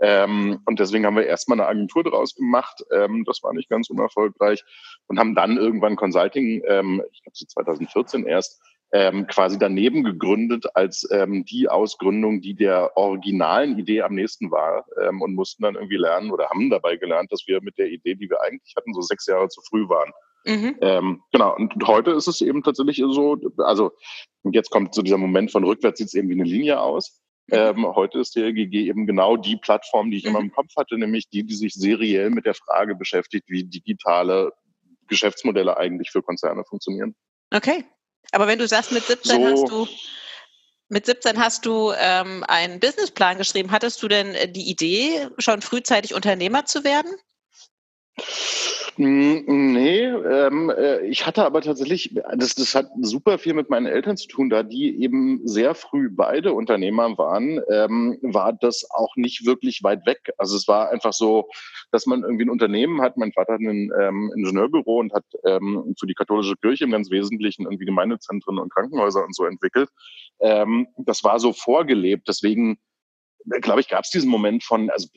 Ähm, 0.00 0.60
und 0.64 0.78
deswegen 0.78 1.06
haben 1.06 1.16
wir 1.16 1.26
erstmal 1.26 1.60
eine 1.60 1.68
Agentur 1.68 2.04
draus 2.04 2.34
gemacht. 2.34 2.84
Ähm, 2.92 3.24
das 3.24 3.42
war 3.42 3.52
nicht 3.52 3.68
ganz 3.68 3.90
unerfolgreich 3.90 4.64
und 5.06 5.18
haben 5.18 5.34
dann 5.34 5.56
irgendwann 5.56 5.96
Consulting, 5.96 6.62
ähm, 6.66 7.02
ich 7.12 7.22
glaube 7.22 7.36
so 7.36 7.46
2014 7.46 8.26
erst, 8.26 8.60
ähm, 8.92 9.26
quasi 9.26 9.58
daneben 9.58 10.02
gegründet 10.02 10.64
als 10.74 11.06
ähm, 11.10 11.44
die 11.44 11.68
Ausgründung, 11.68 12.40
die 12.40 12.54
der 12.54 12.96
originalen 12.96 13.78
Idee 13.78 14.02
am 14.02 14.14
nächsten 14.14 14.50
war 14.50 14.86
ähm, 15.02 15.20
und 15.20 15.34
mussten 15.34 15.62
dann 15.62 15.74
irgendwie 15.74 15.98
lernen 15.98 16.30
oder 16.30 16.48
haben 16.48 16.70
dabei 16.70 16.96
gelernt, 16.96 17.30
dass 17.30 17.46
wir 17.46 17.60
mit 17.60 17.76
der 17.76 17.88
Idee, 17.88 18.14
die 18.14 18.30
wir 18.30 18.40
eigentlich 18.40 18.74
hatten, 18.76 18.94
so 18.94 19.02
sechs 19.02 19.26
Jahre 19.26 19.48
zu 19.48 19.60
früh 19.60 19.88
waren. 19.88 20.10
Mhm. 20.46 20.76
Ähm, 20.80 21.22
genau, 21.32 21.54
und 21.54 21.74
heute 21.86 22.12
ist 22.12 22.28
es 22.28 22.40
eben 22.40 22.62
tatsächlich 22.62 22.96
so, 22.96 23.36
also 23.58 23.92
jetzt 24.44 24.70
kommt 24.70 24.94
so 24.94 25.02
dieser 25.02 25.18
Moment 25.18 25.50
von 25.50 25.64
rückwärts 25.64 25.98
sieht 25.98 26.08
es 26.08 26.14
eben 26.14 26.30
wie 26.30 26.34
eine 26.34 26.44
Linie 26.44 26.80
aus. 26.80 27.20
Ähm, 27.50 27.86
heute 27.86 28.18
ist 28.18 28.36
der 28.36 28.46
LGG 28.48 28.88
eben 28.88 29.06
genau 29.06 29.36
die 29.36 29.56
Plattform, 29.56 30.10
die 30.10 30.18
ich 30.18 30.24
mhm. 30.24 30.30
immer 30.30 30.40
im 30.40 30.52
Kopf 30.52 30.68
hatte, 30.76 30.98
nämlich 30.98 31.28
die, 31.28 31.44
die 31.44 31.54
sich 31.54 31.74
seriell 31.74 32.30
mit 32.30 32.46
der 32.46 32.54
Frage 32.54 32.94
beschäftigt, 32.94 33.48
wie 33.48 33.64
digitale 33.64 34.52
Geschäftsmodelle 35.08 35.76
eigentlich 35.76 36.10
für 36.10 36.22
Konzerne 36.22 36.64
funktionieren. 36.68 37.14
Okay. 37.54 37.84
Aber 38.32 38.46
wenn 38.46 38.58
du 38.58 38.68
sagst, 38.68 38.92
mit 38.92 39.04
17 39.04 39.40
so, 39.40 39.46
hast 39.46 39.70
du 39.70 39.88
mit 40.90 41.04
17 41.04 41.38
hast 41.38 41.66
du 41.66 41.92
ähm, 41.98 42.44
einen 42.48 42.80
Businessplan 42.80 43.36
geschrieben. 43.36 43.70
Hattest 43.70 44.02
du 44.02 44.08
denn 44.08 44.34
äh, 44.34 44.50
die 44.50 44.70
Idee, 44.70 45.28
schon 45.38 45.60
frühzeitig 45.60 46.14
Unternehmer 46.14 46.64
zu 46.64 46.82
werden? 46.82 47.10
Hm, 48.96 49.44
nee, 49.46 50.06
ähm, 50.06 50.70
äh, 50.70 51.06
ich 51.06 51.24
hatte 51.24 51.44
aber 51.44 51.60
tatsächlich, 51.60 52.14
das, 52.34 52.56
das 52.56 52.74
hat 52.74 52.90
super 53.00 53.38
viel 53.38 53.54
mit 53.54 53.70
meinen 53.70 53.86
Eltern 53.86 54.16
zu 54.16 54.26
tun, 54.26 54.50
da 54.50 54.64
die 54.64 55.00
eben 55.00 55.46
sehr 55.46 55.76
früh 55.76 56.08
beide 56.10 56.52
Unternehmer 56.52 57.16
waren, 57.16 57.60
ähm, 57.70 58.18
war 58.22 58.52
das 58.52 58.88
auch 58.90 59.14
nicht 59.14 59.46
wirklich 59.46 59.84
weit 59.84 60.04
weg. 60.04 60.32
Also 60.36 60.56
es 60.56 60.66
war 60.66 60.90
einfach 60.90 61.12
so, 61.12 61.48
dass 61.92 62.06
man 62.06 62.24
irgendwie 62.24 62.44
ein 62.44 62.50
Unternehmen 62.50 63.00
hat. 63.00 63.16
Mein 63.16 63.32
Vater 63.32 63.52
hat 63.52 63.60
ein 63.60 63.92
ähm, 64.00 64.32
Ingenieurbüro 64.36 64.98
und 64.98 65.12
hat 65.12 65.24
ähm, 65.44 65.94
für 65.98 66.06
die 66.06 66.14
katholische 66.14 66.56
Kirche 66.56 66.82
im 66.82 66.90
ganz 66.90 67.08
Wesentlichen 67.08 67.66
irgendwie 67.66 67.86
Gemeindezentren 67.86 68.58
und 68.58 68.72
Krankenhäuser 68.74 69.24
und 69.24 69.34
so 69.34 69.44
entwickelt. 69.44 69.90
Ähm, 70.40 70.88
das 70.96 71.22
war 71.22 71.38
so 71.38 71.52
vorgelebt. 71.52 72.26
Deswegen 72.26 72.78
glaube 73.60 73.80
ich, 73.80 73.88
gab 73.88 74.04
es 74.04 74.10
diesen 74.10 74.30
Moment 74.30 74.64
von, 74.64 74.90
also 74.90 75.08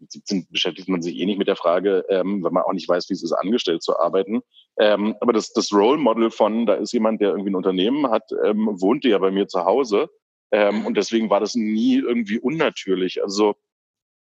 mit 0.00 0.12
17 0.12 0.48
beschäftigt 0.50 0.88
man 0.88 1.02
sich 1.02 1.16
eh 1.16 1.26
nicht 1.26 1.38
mit 1.38 1.48
der 1.48 1.56
Frage, 1.56 2.04
ähm, 2.08 2.44
wenn 2.44 2.52
man 2.52 2.62
auch 2.62 2.72
nicht 2.72 2.88
weiß, 2.88 3.08
wie 3.08 3.14
es 3.14 3.22
ist, 3.22 3.32
angestellt 3.32 3.82
zu 3.82 3.98
arbeiten. 3.98 4.40
Ähm, 4.78 5.16
aber 5.20 5.32
das, 5.32 5.52
das 5.52 5.72
Role 5.72 5.98
Model 5.98 6.30
von, 6.30 6.66
da 6.66 6.74
ist 6.74 6.92
jemand, 6.92 7.20
der 7.20 7.30
irgendwie 7.30 7.50
ein 7.50 7.56
Unternehmen 7.56 8.10
hat, 8.10 8.30
ähm, 8.44 8.68
wohnte 8.80 9.08
ja 9.08 9.18
bei 9.18 9.30
mir 9.30 9.48
zu 9.48 9.64
Hause. 9.64 10.08
Ähm, 10.50 10.86
und 10.86 10.96
deswegen 10.96 11.30
war 11.30 11.40
das 11.40 11.54
nie 11.54 11.96
irgendwie 11.96 12.38
unnatürlich. 12.38 13.22
Also 13.22 13.56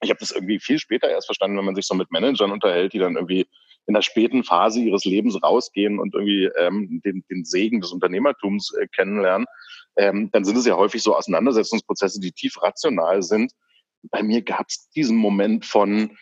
ich 0.02 0.10
habe 0.10 0.20
das 0.20 0.32
irgendwie 0.32 0.60
viel 0.60 0.80
später 0.80 1.10
erst 1.10 1.28
verstanden, 1.28 1.58
wenn 1.58 1.66
man 1.66 1.76
sich 1.76 1.88
so 1.88 1.96
mit 1.96 2.12
Managern 2.12 2.52
unterhält, 2.52 2.94
die 2.94 3.00
dann 3.00 3.16
irgendwie 3.16 3.48
in 3.88 3.94
der 3.94 4.02
späten 4.02 4.44
Phase 4.44 4.82
ihres 4.82 5.06
Lebens 5.06 5.42
rausgehen 5.42 6.00
und 6.00 6.14
irgendwie 6.14 6.50
ähm, 6.58 7.02
den, 7.04 7.24
den 7.32 7.46
Segen 7.46 7.82
des 7.82 7.92
Unternehmertums 7.92 8.74
äh, 8.74 8.88
kennenlernen, 8.88 9.48
ähm, 9.96 10.30
dann 10.32 10.44
sind 10.44 10.58
es 10.58 10.66
ja 10.66 10.76
häufig 10.76 11.02
so 11.02 11.16
Auseinandersetzungsprozesse, 11.16 12.20
die 12.20 12.34
tief 12.34 12.62
rational 12.62 13.24
sind. 13.24 13.54
Bei 14.12 14.24
mir 14.24 14.42
gab 14.42 14.68
es 14.70 14.90
diesen 14.90 15.18
Moment 15.18 15.66
von, 15.66 16.18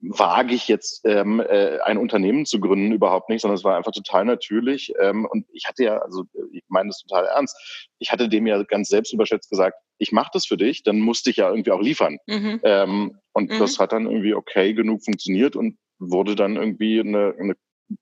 wage 0.00 0.54
ich 0.54 0.68
jetzt 0.68 1.00
ähm, 1.04 1.40
äh, 1.40 1.78
ein 1.80 1.98
Unternehmen 1.98 2.44
zu 2.44 2.60
gründen 2.60 2.92
überhaupt 2.92 3.30
nicht, 3.30 3.42
sondern 3.42 3.56
es 3.56 3.64
war 3.64 3.76
einfach 3.76 3.92
total 3.92 4.24
natürlich. 4.24 4.92
Ähm, 5.00 5.26
und 5.26 5.46
ich 5.52 5.66
hatte 5.66 5.84
ja, 5.84 5.98
also 5.98 6.24
ich 6.52 6.62
meine 6.68 6.88
das 6.88 7.02
total 7.02 7.24
ernst, 7.26 7.56
ich 7.98 8.12
hatte 8.12 8.28
dem 8.28 8.46
ja 8.46 8.62
ganz 8.62 8.88
selbstüberschätzt 8.88 9.50
gesagt, 9.50 9.76
ich 9.98 10.12
mache 10.12 10.30
das 10.32 10.46
für 10.46 10.56
dich, 10.56 10.82
dann 10.82 11.00
musste 11.00 11.30
ich 11.30 11.36
ja 11.36 11.48
irgendwie 11.48 11.70
auch 11.70 11.80
liefern. 11.80 12.18
Mhm. 12.26 12.60
Ähm, 12.62 13.18
und 13.32 13.50
mhm. 13.50 13.58
das 13.58 13.78
hat 13.78 13.92
dann 13.92 14.06
irgendwie 14.06 14.34
okay 14.34 14.74
genug 14.74 15.02
funktioniert 15.04 15.56
und 15.56 15.78
wurde 15.98 16.36
dann 16.36 16.56
irgendwie 16.56 17.00
eine, 17.00 17.34
eine 17.38 17.54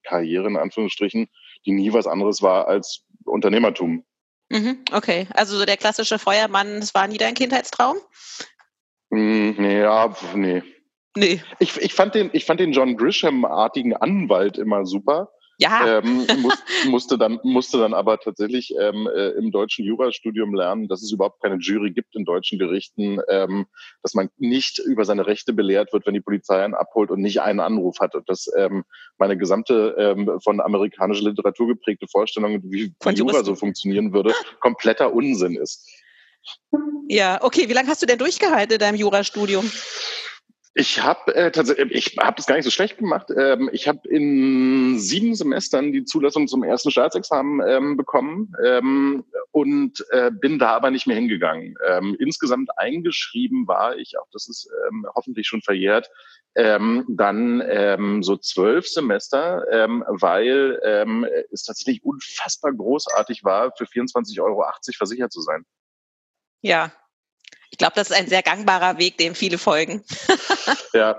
Karriere 0.02 0.48
in 0.48 0.56
Anführungsstrichen, 0.56 1.28
die 1.66 1.72
nie 1.72 1.92
was 1.92 2.06
anderes 2.06 2.42
war 2.42 2.66
als 2.66 3.04
Unternehmertum. 3.24 4.04
Mhm, 4.50 4.84
okay, 4.92 5.26
also 5.34 5.56
so 5.56 5.64
der 5.64 5.76
klassische 5.76 6.18
Feuermann, 6.18 6.80
das 6.80 6.94
war 6.94 7.06
nie 7.08 7.16
dein 7.16 7.34
Kindheitstraum? 7.34 7.96
Mm, 9.14 9.54
nee, 9.58 9.80
ja, 9.80 10.12
nee. 10.34 10.62
Nee. 11.16 11.40
Ich, 11.60 11.76
ich, 11.80 11.94
fand 11.94 12.14
den, 12.14 12.30
ich 12.32 12.44
fand 12.44 12.58
den 12.58 12.72
John 12.72 12.96
Grisham-artigen 12.96 13.94
Anwalt 13.94 14.58
immer 14.58 14.84
super. 14.84 15.30
Ja. 15.58 15.98
Ähm, 15.98 16.26
muss, 16.42 16.54
musste, 16.88 17.16
dann, 17.16 17.38
musste 17.44 17.78
dann 17.78 17.94
aber 17.94 18.18
tatsächlich 18.18 18.74
ähm, 18.80 19.08
äh, 19.14 19.28
im 19.30 19.52
deutschen 19.52 19.84
Jurastudium 19.84 20.52
lernen, 20.52 20.88
dass 20.88 21.00
es 21.00 21.12
überhaupt 21.12 21.40
keine 21.40 21.58
Jury 21.60 21.92
gibt 21.92 22.16
in 22.16 22.24
deutschen 22.24 22.58
Gerichten, 22.58 23.20
ähm, 23.28 23.66
dass 24.02 24.14
man 24.14 24.30
nicht 24.36 24.80
über 24.80 25.04
seine 25.04 25.28
Rechte 25.28 25.52
belehrt 25.52 25.92
wird, 25.92 26.06
wenn 26.06 26.14
die 26.14 26.20
Polizei 26.20 26.60
einen 26.60 26.74
abholt 26.74 27.12
und 27.12 27.20
nicht 27.20 27.40
einen 27.40 27.60
Anruf 27.60 28.00
hat. 28.00 28.16
Und 28.16 28.28
dass 28.28 28.50
ähm, 28.56 28.82
meine 29.16 29.38
gesamte 29.38 29.94
ähm, 29.96 30.40
von 30.42 30.60
amerikanischer 30.60 31.28
Literatur 31.28 31.68
geprägte 31.68 32.08
Vorstellung, 32.08 32.60
wie 32.64 32.92
von 33.00 33.14
Jura 33.14 33.44
so 33.44 33.54
funktionieren 33.54 34.12
würde, 34.12 34.32
kompletter 34.58 35.14
Unsinn 35.14 35.54
ist. 35.54 35.88
Ja, 37.08 37.42
okay. 37.42 37.68
Wie 37.68 37.72
lange 37.72 37.88
hast 37.88 38.02
du 38.02 38.06
denn 38.06 38.18
durchgehalten 38.18 38.74
in 38.74 38.78
deinem 38.78 38.96
Jurastudium? 38.96 39.70
Ich 40.76 41.00
habe 41.00 41.32
äh, 41.36 41.52
tatsächlich, 41.52 41.92
ich 41.92 42.16
habe 42.18 42.34
das 42.36 42.46
gar 42.46 42.56
nicht 42.56 42.64
so 42.64 42.70
schlecht 42.70 42.98
gemacht. 42.98 43.28
Ähm, 43.36 43.70
ich 43.72 43.86
habe 43.86 44.08
in 44.08 44.98
sieben 44.98 45.36
Semestern 45.36 45.92
die 45.92 46.04
Zulassung 46.04 46.48
zum 46.48 46.64
ersten 46.64 46.90
Staatsexamen 46.90 47.64
ähm, 47.64 47.96
bekommen 47.96 48.52
ähm, 48.64 49.24
und 49.52 50.04
äh, 50.10 50.32
bin 50.32 50.58
da 50.58 50.70
aber 50.70 50.90
nicht 50.90 51.06
mehr 51.06 51.14
hingegangen. 51.14 51.76
Ähm, 51.86 52.16
insgesamt 52.18 52.76
eingeschrieben 52.76 53.68
war 53.68 53.96
ich, 53.96 54.18
auch 54.18 54.26
das 54.32 54.48
ist 54.48 54.68
ähm, 54.88 55.06
hoffentlich 55.14 55.46
schon 55.46 55.62
verjährt, 55.62 56.10
ähm, 56.56 57.04
dann 57.08 57.62
ähm, 57.64 58.24
so 58.24 58.36
zwölf 58.36 58.88
Semester, 58.88 59.64
ähm, 59.70 60.02
weil 60.08 60.80
ähm, 60.82 61.24
es 61.52 61.62
tatsächlich 61.62 62.04
unfassbar 62.04 62.72
großartig 62.72 63.44
war, 63.44 63.72
für 63.76 63.84
24,80 63.84 64.42
Euro 64.42 64.64
versichert 64.96 65.32
zu 65.32 65.40
sein. 65.40 65.64
Ja, 66.64 66.90
ich 67.70 67.76
glaube, 67.76 67.92
das 67.94 68.08
ist 68.08 68.16
ein 68.16 68.26
sehr 68.26 68.42
gangbarer 68.42 68.96
Weg, 68.96 69.18
dem 69.18 69.34
viele 69.34 69.58
folgen. 69.58 70.02
ja. 70.94 71.14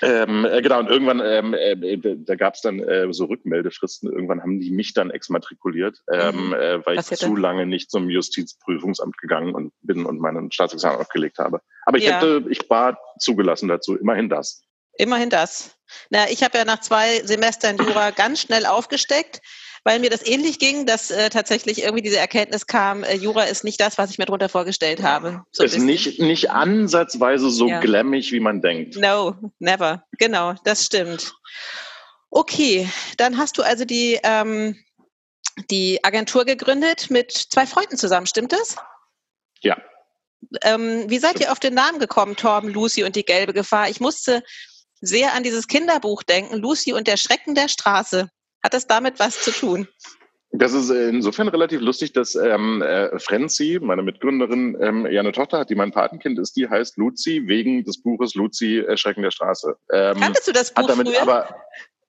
Ähm, 0.00 0.44
äh, 0.44 0.60
genau, 0.60 0.80
und 0.80 0.88
irgendwann, 0.88 1.20
ähm, 1.20 1.54
äh, 1.54 2.16
da 2.16 2.34
gab 2.34 2.54
es 2.54 2.62
dann 2.62 2.80
äh, 2.80 3.06
so 3.12 3.26
Rückmeldefristen. 3.26 4.12
Irgendwann 4.12 4.42
haben 4.42 4.58
die 4.58 4.72
mich 4.72 4.92
dann 4.92 5.10
exmatrikuliert, 5.10 6.02
ähm, 6.12 6.48
mhm. 6.48 6.54
äh, 6.54 6.84
weil 6.84 6.96
Was 6.96 7.12
ich 7.12 7.20
zu 7.20 7.36
lange 7.36 7.66
nicht 7.66 7.92
zum 7.92 8.10
Justizprüfungsamt 8.10 9.16
gegangen 9.18 9.54
und 9.54 9.72
bin 9.82 10.04
und 10.04 10.18
meinen 10.18 10.50
Staatsexamen 10.50 10.98
abgelegt 10.98 11.38
habe. 11.38 11.60
Aber 11.84 11.98
ich 11.98 12.04
ja. 12.04 12.16
hätte, 12.16 12.44
ich 12.50 12.68
war 12.68 12.98
zugelassen 13.20 13.68
dazu, 13.68 13.94
immerhin 13.94 14.28
das. 14.28 14.64
Immerhin 14.98 15.30
das. 15.30 15.76
Na, 16.10 16.28
ich 16.28 16.42
habe 16.42 16.58
ja 16.58 16.64
nach 16.64 16.80
zwei 16.80 17.20
Semestern 17.22 17.78
Jura 17.78 18.10
ganz 18.10 18.40
schnell 18.40 18.66
aufgesteckt 18.66 19.40
weil 19.84 19.98
mir 19.98 20.10
das 20.10 20.24
ähnlich 20.24 20.58
ging, 20.58 20.86
dass 20.86 21.10
äh, 21.10 21.30
tatsächlich 21.30 21.82
irgendwie 21.82 22.02
diese 22.02 22.18
Erkenntnis 22.18 22.66
kam, 22.66 23.02
äh, 23.02 23.14
Jura 23.14 23.44
ist 23.44 23.64
nicht 23.64 23.80
das, 23.80 23.98
was 23.98 24.10
ich 24.10 24.18
mir 24.18 24.26
darunter 24.26 24.48
vorgestellt 24.48 25.02
habe. 25.02 25.42
So 25.50 25.64
ist 25.64 25.78
nicht, 25.78 26.20
nicht 26.20 26.50
ansatzweise 26.50 27.50
so 27.50 27.68
ja. 27.68 27.80
glammig, 27.80 28.32
wie 28.32 28.40
man 28.40 28.60
denkt. 28.60 28.96
No, 28.96 29.34
never. 29.58 30.04
Genau, 30.18 30.54
das 30.64 30.84
stimmt. 30.84 31.34
Okay, 32.30 32.88
dann 33.16 33.36
hast 33.38 33.58
du 33.58 33.62
also 33.62 33.84
die, 33.84 34.18
ähm, 34.22 34.76
die 35.70 36.02
Agentur 36.02 36.44
gegründet 36.44 37.10
mit 37.10 37.32
zwei 37.32 37.66
Freunden 37.66 37.96
zusammen, 37.96 38.26
stimmt 38.26 38.52
das? 38.52 38.76
Ja. 39.60 39.76
Ähm, 40.62 41.04
wie 41.08 41.18
seid 41.18 41.40
ihr 41.40 41.52
auf 41.52 41.60
den 41.60 41.74
Namen 41.74 41.98
gekommen, 41.98 42.36
Torben, 42.36 42.70
Lucy 42.70 43.04
und 43.04 43.16
die 43.16 43.24
gelbe 43.24 43.52
Gefahr? 43.52 43.88
Ich 43.88 44.00
musste 44.00 44.42
sehr 45.00 45.34
an 45.34 45.42
dieses 45.42 45.66
Kinderbuch 45.66 46.22
denken, 46.22 46.56
Lucy 46.56 46.92
und 46.92 47.06
der 47.06 47.16
Schrecken 47.16 47.54
der 47.54 47.68
Straße. 47.68 48.28
Hat 48.62 48.74
das 48.74 48.86
damit 48.86 49.18
was 49.18 49.42
zu 49.42 49.50
tun? 49.50 49.88
Das 50.54 50.74
ist 50.74 50.90
insofern 50.90 51.48
relativ 51.48 51.80
lustig, 51.80 52.12
dass 52.12 52.34
ähm, 52.34 52.82
äh, 52.82 53.18
Frenzy, 53.18 53.78
meine 53.80 54.02
Mitgründerin, 54.02 54.76
ähm, 54.82 55.06
ja 55.06 55.20
eine 55.20 55.32
Tochter 55.32 55.60
hat, 55.60 55.70
die 55.70 55.74
mein 55.74 55.92
Patenkind 55.92 56.38
ist, 56.38 56.56
die 56.56 56.68
heißt 56.68 56.98
Luzi 56.98 57.44
wegen 57.46 57.84
des 57.84 58.02
Buches 58.02 58.34
Luzi, 58.34 58.80
Erschrecken 58.86 59.22
der 59.22 59.30
Straße. 59.30 59.74
Ähm, 59.90 60.20
Kanntest 60.20 60.46
du 60.46 60.52
das 60.52 60.74
Buch 60.74 60.86
damit 60.86 61.08
früher? 61.08 61.22
Aber, 61.22 61.56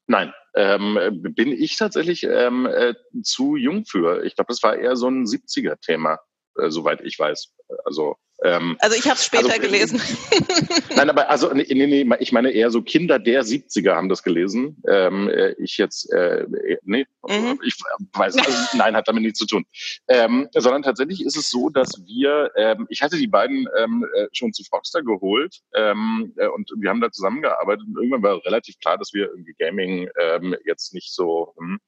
nein, 0.07 0.33
ähm, 0.55 1.21
bin 1.21 1.53
ich 1.53 1.77
tatsächlich 1.77 2.23
ähm, 2.23 2.65
äh, 2.65 2.95
zu 3.23 3.55
jung 3.55 3.85
für. 3.85 4.25
Ich 4.25 4.35
glaube, 4.35 4.49
das 4.49 4.61
war 4.61 4.75
eher 4.75 4.97
so 4.97 5.07
ein 5.07 5.23
70er-Thema, 5.25 6.19
äh, 6.59 6.69
soweit 6.69 6.99
ich 7.01 7.17
weiß. 7.17 7.53
Also 7.85 8.17
ähm, 8.43 8.75
also 8.79 8.95
ich 8.95 9.06
habe 9.06 9.15
es 9.15 9.25
später 9.25 9.49
also, 9.49 9.62
gelesen. 9.62 10.01
Nein, 10.95 11.10
aber 11.10 11.29
also 11.29 11.53
nee, 11.53 11.65
nee, 11.69 11.88
nee, 11.88 12.15
ich 12.19 12.32
meine 12.32 12.51
eher 12.51 12.69
so 12.71 12.82
Kinder 12.82 13.17
der 13.17 13.43
70er 13.43 13.95
haben 13.95 14.10
das 14.10 14.23
gelesen. 14.23 14.82
Ähm, 14.88 15.29
äh, 15.29 15.53
ich 15.53 15.77
jetzt, 15.77 16.12
äh, 16.12 16.45
nee, 16.84 17.06
mhm. 17.27 17.60
ich 17.63 17.75
weiß, 18.13 18.38
also, 18.38 18.77
nein, 18.77 18.95
hat 18.95 19.08
damit 19.08 19.23
nichts 19.23 19.39
zu 19.39 19.45
tun. 19.45 19.65
Ähm, 20.08 20.49
sondern 20.53 20.84
tatsächlich 20.84 21.23
ist 21.23 21.38
es 21.38 21.49
so, 21.49 21.69
dass 21.69 22.03
wir, 22.06 22.51
ähm, 22.58 22.86
ich 22.89 23.01
hatte 23.01 23.17
die 23.17 23.27
beiden 23.27 23.67
ähm, 23.77 24.06
äh, 24.13 24.27
schon 24.34 24.51
zu 24.51 24.63
Foxter 24.63 25.01
geholt 25.01 25.62
ähm, 25.73 26.34
äh, 26.38 26.47
und 26.47 26.69
wir 26.77 26.89
haben 26.89 27.01
da 27.01 27.12
zusammengearbeitet 27.12 27.86
und 27.88 27.95
irgendwann 27.95 28.23
war 28.23 28.45
relativ 28.45 28.77
klar, 28.79 28.97
dass 28.97 29.13
wir 29.13 29.29
irgendwie 29.29 29.56
Gaming 29.58 30.10
ähm, 30.19 30.56
jetzt 30.65 30.93
nicht 30.93 31.13
so 31.13 31.53
hm, 31.58 31.79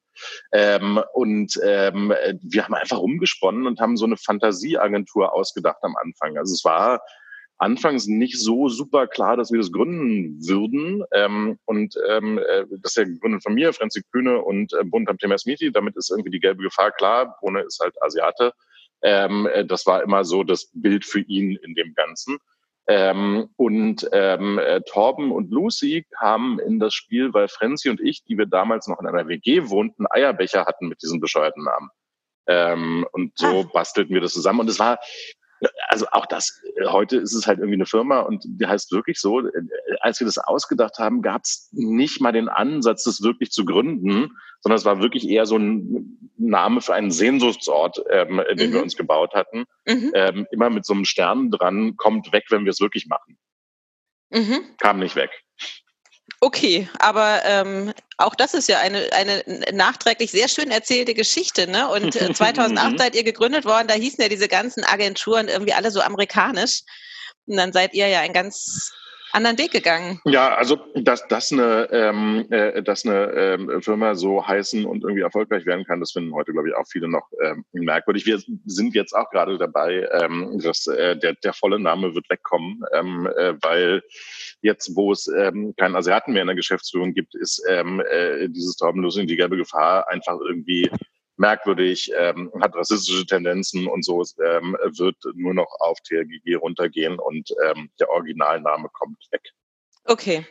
ähm, 0.52 1.00
und 1.14 1.58
ähm, 1.62 2.12
wir 2.42 2.64
haben 2.64 2.74
einfach 2.74 2.98
rumgesponnen 2.98 3.66
und 3.66 3.80
haben 3.80 3.96
so 3.96 4.06
eine 4.06 4.16
Fantasieagentur 4.16 5.32
ausgedacht 5.34 5.78
am 5.82 5.96
Anfang. 5.96 6.36
Also 6.38 6.54
es 6.54 6.64
war 6.64 7.00
anfangs 7.58 8.06
nicht 8.06 8.38
so 8.38 8.68
super 8.68 9.06
klar, 9.06 9.36
dass 9.36 9.50
wir 9.50 9.58
das 9.58 9.72
gründen 9.72 10.38
würden. 10.46 11.04
Ähm, 11.12 11.58
und 11.64 11.94
ähm, 12.08 12.38
äh, 12.38 12.64
das 12.82 12.92
ist 12.92 12.96
ja 12.96 13.04
gegründet 13.04 13.42
von 13.42 13.54
mir, 13.54 13.72
Franzi 13.72 14.02
Kühne 14.12 14.42
und 14.42 14.72
äh, 14.74 14.84
Buntam 14.84 15.18
Temesmiti. 15.18 15.72
Damit 15.72 15.96
ist 15.96 16.10
irgendwie 16.10 16.30
die 16.30 16.40
gelbe 16.40 16.62
Gefahr 16.62 16.92
klar. 16.92 17.36
Brune 17.40 17.62
ist 17.62 17.80
halt 17.80 17.94
Asiate. 18.02 18.52
Ähm, 19.02 19.46
äh, 19.52 19.64
das 19.64 19.86
war 19.86 20.02
immer 20.02 20.24
so 20.24 20.42
das 20.42 20.70
Bild 20.74 21.04
für 21.04 21.20
ihn 21.20 21.56
in 21.62 21.74
dem 21.74 21.94
Ganzen. 21.94 22.38
Ähm, 22.88 23.48
und 23.56 24.08
ähm, 24.12 24.58
äh, 24.58 24.80
Torben 24.82 25.32
und 25.32 25.50
Lucy 25.50 26.06
kamen 26.18 26.60
in 26.60 26.78
das 26.78 26.94
Spiel, 26.94 27.34
weil 27.34 27.48
Frenzy 27.48 27.90
und 27.90 28.00
ich, 28.00 28.22
die 28.22 28.38
wir 28.38 28.46
damals 28.46 28.86
noch 28.86 29.00
in 29.00 29.06
einer 29.06 29.26
WG 29.26 29.68
wohnten, 29.68 30.06
Eierbecher 30.08 30.66
hatten 30.66 30.88
mit 30.88 31.02
diesem 31.02 31.20
bescheuerten 31.20 31.64
Namen. 31.64 31.90
Ähm, 32.46 33.06
und 33.10 33.36
so 33.36 33.62
ah. 33.62 33.70
bastelten 33.72 34.14
wir 34.14 34.20
das 34.20 34.32
zusammen. 34.32 34.60
Und 34.60 34.70
es 34.70 34.78
war, 34.78 34.98
Also 35.88 36.06
auch 36.12 36.26
das, 36.26 36.60
heute 36.88 37.16
ist 37.16 37.34
es 37.34 37.46
halt 37.46 37.58
irgendwie 37.58 37.76
eine 37.76 37.86
Firma 37.86 38.20
und 38.20 38.44
die 38.46 38.66
heißt 38.66 38.92
wirklich 38.92 39.18
so, 39.18 39.42
als 40.00 40.20
wir 40.20 40.26
das 40.26 40.38
ausgedacht 40.38 40.98
haben, 40.98 41.22
gab 41.22 41.42
es 41.44 41.68
nicht 41.72 42.20
mal 42.20 42.32
den 42.32 42.48
Ansatz, 42.48 43.04
das 43.04 43.22
wirklich 43.22 43.50
zu 43.50 43.64
gründen, 43.64 44.32
sondern 44.60 44.76
es 44.76 44.84
war 44.84 45.00
wirklich 45.00 45.28
eher 45.28 45.46
so 45.46 45.56
ein 45.56 46.18
Name 46.36 46.80
für 46.80 46.94
einen 46.94 47.10
Sehnsuchtsort, 47.10 48.02
ähm, 48.10 48.42
den 48.58 48.70
mhm. 48.70 48.74
wir 48.74 48.82
uns 48.82 48.96
gebaut 48.96 49.34
hatten. 49.34 49.64
Mhm. 49.86 50.12
Ähm, 50.14 50.46
immer 50.50 50.70
mit 50.70 50.84
so 50.84 50.92
einem 50.92 51.04
Stern 51.04 51.50
dran, 51.50 51.96
kommt 51.96 52.32
weg, 52.32 52.44
wenn 52.50 52.64
wir 52.64 52.70
es 52.70 52.80
wirklich 52.80 53.06
machen. 53.06 53.38
Mhm. 54.30 54.76
Kam 54.78 54.98
nicht 54.98 55.16
weg. 55.16 55.30
Okay, 56.40 56.88
aber 56.98 57.40
ähm, 57.44 57.92
auch 58.18 58.34
das 58.34 58.54
ist 58.54 58.68
ja 58.68 58.78
eine, 58.78 59.10
eine 59.12 59.42
nachträglich 59.72 60.30
sehr 60.30 60.48
schön 60.48 60.70
erzählte 60.70 61.14
Geschichte. 61.14 61.66
Ne? 61.66 61.88
Und 61.88 62.14
äh, 62.16 62.32
2008 62.34 62.98
seid 62.98 63.14
ihr 63.14 63.24
gegründet 63.24 63.64
worden, 63.64 63.88
da 63.88 63.94
hießen 63.94 64.22
ja 64.22 64.28
diese 64.28 64.48
ganzen 64.48 64.84
Agenturen 64.84 65.48
irgendwie 65.48 65.72
alle 65.72 65.90
so 65.90 66.00
amerikanisch. 66.00 66.82
Und 67.46 67.56
dann 67.56 67.72
seid 67.72 67.94
ihr 67.94 68.08
ja 68.08 68.20
ein 68.20 68.32
ganz 68.32 68.92
anderen 69.36 69.58
Weg 69.58 69.70
gegangen. 69.70 70.20
Ja, 70.24 70.54
also 70.54 70.78
dass, 70.94 71.28
dass 71.28 71.52
eine, 71.52 71.88
ähm, 71.92 72.46
äh, 72.50 72.82
dass 72.82 73.04
eine 73.04 73.30
ähm, 73.32 73.82
Firma 73.82 74.14
so 74.14 74.46
heißen 74.46 74.84
und 74.86 75.04
irgendwie 75.04 75.22
erfolgreich 75.22 75.66
werden 75.66 75.84
kann, 75.84 76.00
das 76.00 76.12
finden 76.12 76.34
heute, 76.34 76.52
glaube 76.52 76.68
ich, 76.68 76.74
auch 76.74 76.86
viele 76.90 77.08
noch 77.08 77.28
ähm, 77.42 77.64
merkwürdig. 77.72 78.26
Wir 78.26 78.40
sind 78.64 78.94
jetzt 78.94 79.12
auch 79.12 79.30
gerade 79.30 79.58
dabei, 79.58 80.08
ähm, 80.12 80.58
dass 80.62 80.86
äh, 80.86 81.16
der, 81.16 81.34
der 81.34 81.52
volle 81.52 81.78
Name 81.78 82.14
wird 82.14 82.28
wegkommen, 82.30 82.82
ähm, 82.92 83.28
äh, 83.36 83.54
weil 83.60 84.02
jetzt, 84.62 84.96
wo 84.96 85.12
es 85.12 85.28
ähm, 85.28 85.74
keinen 85.76 85.96
Asiaten 85.96 86.32
mehr 86.32 86.42
in 86.42 86.48
der 86.48 86.56
Geschäftsführung 86.56 87.12
gibt, 87.12 87.34
ist 87.34 87.62
ähm, 87.68 88.00
äh, 88.00 88.48
dieses 88.48 88.76
Taubenlos 88.76 89.16
in 89.16 89.26
die 89.26 89.36
gelbe 89.36 89.56
Gefahr 89.56 90.08
einfach 90.08 90.38
irgendwie 90.40 90.90
merkwürdig, 91.36 92.10
ähm, 92.16 92.50
hat 92.60 92.74
rassistische 92.74 93.26
Tendenzen 93.26 93.86
und 93.86 94.04
so 94.04 94.22
ähm, 94.44 94.76
wird 94.96 95.16
nur 95.34 95.54
noch 95.54 95.68
auf 95.80 96.00
TRGG 96.00 96.56
runtergehen 96.56 97.18
und 97.18 97.50
ähm, 97.64 97.90
der 98.00 98.10
Originalname 98.10 98.88
kommt 98.92 99.18
weg. 99.30 99.42
Okay, 100.04 100.46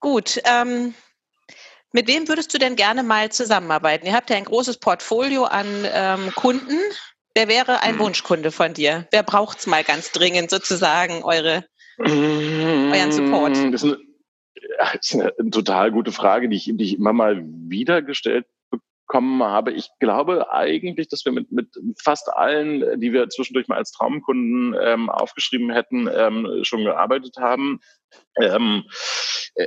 gut. 0.00 0.40
Ähm, 0.44 0.94
mit 1.92 2.08
wem 2.08 2.28
würdest 2.28 2.52
du 2.52 2.58
denn 2.58 2.76
gerne 2.76 3.02
mal 3.02 3.30
zusammenarbeiten? 3.30 4.06
Ihr 4.06 4.14
habt 4.14 4.28
ja 4.30 4.36
ein 4.36 4.44
großes 4.44 4.78
Portfolio 4.78 5.44
an 5.44 5.66
ähm, 5.84 6.32
Kunden. 6.34 6.78
Wer 7.34 7.48
wäre 7.48 7.82
ein 7.82 7.94
hm. 7.94 8.00
Wunschkunde 8.00 8.50
von 8.50 8.74
dir? 8.74 9.06
Wer 9.12 9.22
braucht 9.22 9.58
es 9.58 9.66
mal 9.66 9.84
ganz 9.84 10.10
dringend 10.10 10.50
sozusagen, 10.50 11.22
eure, 11.22 11.64
euren 11.98 13.12
Support? 13.12 13.56
Das 13.72 13.82
ist, 13.82 13.84
eine, 13.84 13.98
das 14.78 15.00
ist 15.02 15.14
eine 15.14 15.50
total 15.50 15.92
gute 15.92 16.12
Frage, 16.12 16.48
die 16.48 16.56
ich, 16.56 16.64
die 16.64 16.84
ich 16.84 16.94
immer 16.94 17.12
mal 17.12 17.42
wieder 17.44 18.02
gestellt 18.02 18.46
bekommen 19.06 19.42
habe. 19.42 19.72
Ich 19.72 19.88
glaube 20.00 20.52
eigentlich, 20.52 21.08
dass 21.08 21.24
wir 21.24 21.32
mit, 21.32 21.52
mit 21.52 21.68
fast 22.02 22.28
allen, 22.32 23.00
die 23.00 23.12
wir 23.12 23.28
zwischendurch 23.28 23.68
mal 23.68 23.76
als 23.76 23.92
Traumkunden 23.92 24.76
ähm, 24.80 25.08
aufgeschrieben 25.08 25.70
hätten, 25.70 26.08
ähm, 26.12 26.60
schon 26.62 26.84
gearbeitet 26.84 27.36
haben. 27.38 27.80
Ähm, 28.40 28.84
äh, 29.54 29.66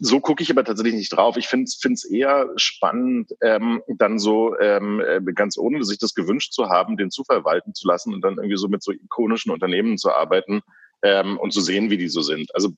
so 0.00 0.20
gucke 0.20 0.42
ich 0.42 0.50
aber 0.50 0.64
tatsächlich 0.64 0.94
nicht 0.94 1.10
drauf. 1.10 1.36
Ich 1.36 1.48
finde 1.48 1.64
es 1.64 2.04
eher 2.04 2.48
spannend, 2.56 3.32
ähm, 3.42 3.82
dann 3.88 4.18
so 4.18 4.56
ähm, 4.58 5.00
äh, 5.00 5.20
ganz 5.34 5.58
ohne 5.58 5.82
sich 5.84 5.98
das 5.98 6.14
gewünscht 6.14 6.52
zu 6.52 6.68
haben, 6.68 6.96
den 6.96 7.10
Zufall 7.10 7.44
walten 7.44 7.74
zu 7.74 7.88
lassen 7.88 8.14
und 8.14 8.22
dann 8.22 8.36
irgendwie 8.36 8.56
so 8.56 8.68
mit 8.68 8.82
so 8.82 8.92
ikonischen 8.92 9.52
Unternehmen 9.52 9.98
zu 9.98 10.12
arbeiten 10.12 10.62
ähm, 11.02 11.38
und 11.38 11.52
zu 11.52 11.60
sehen, 11.60 11.90
wie 11.90 11.98
die 11.98 12.08
so 12.08 12.20
sind. 12.20 12.54
Also 12.54 12.70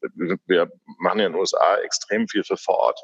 wir 0.46 0.72
machen 1.00 1.18
ja 1.20 1.26
in 1.26 1.32
den 1.32 1.40
USA 1.40 1.76
extrem 1.84 2.28
viel 2.28 2.44
für 2.44 2.56
Ford 2.56 2.98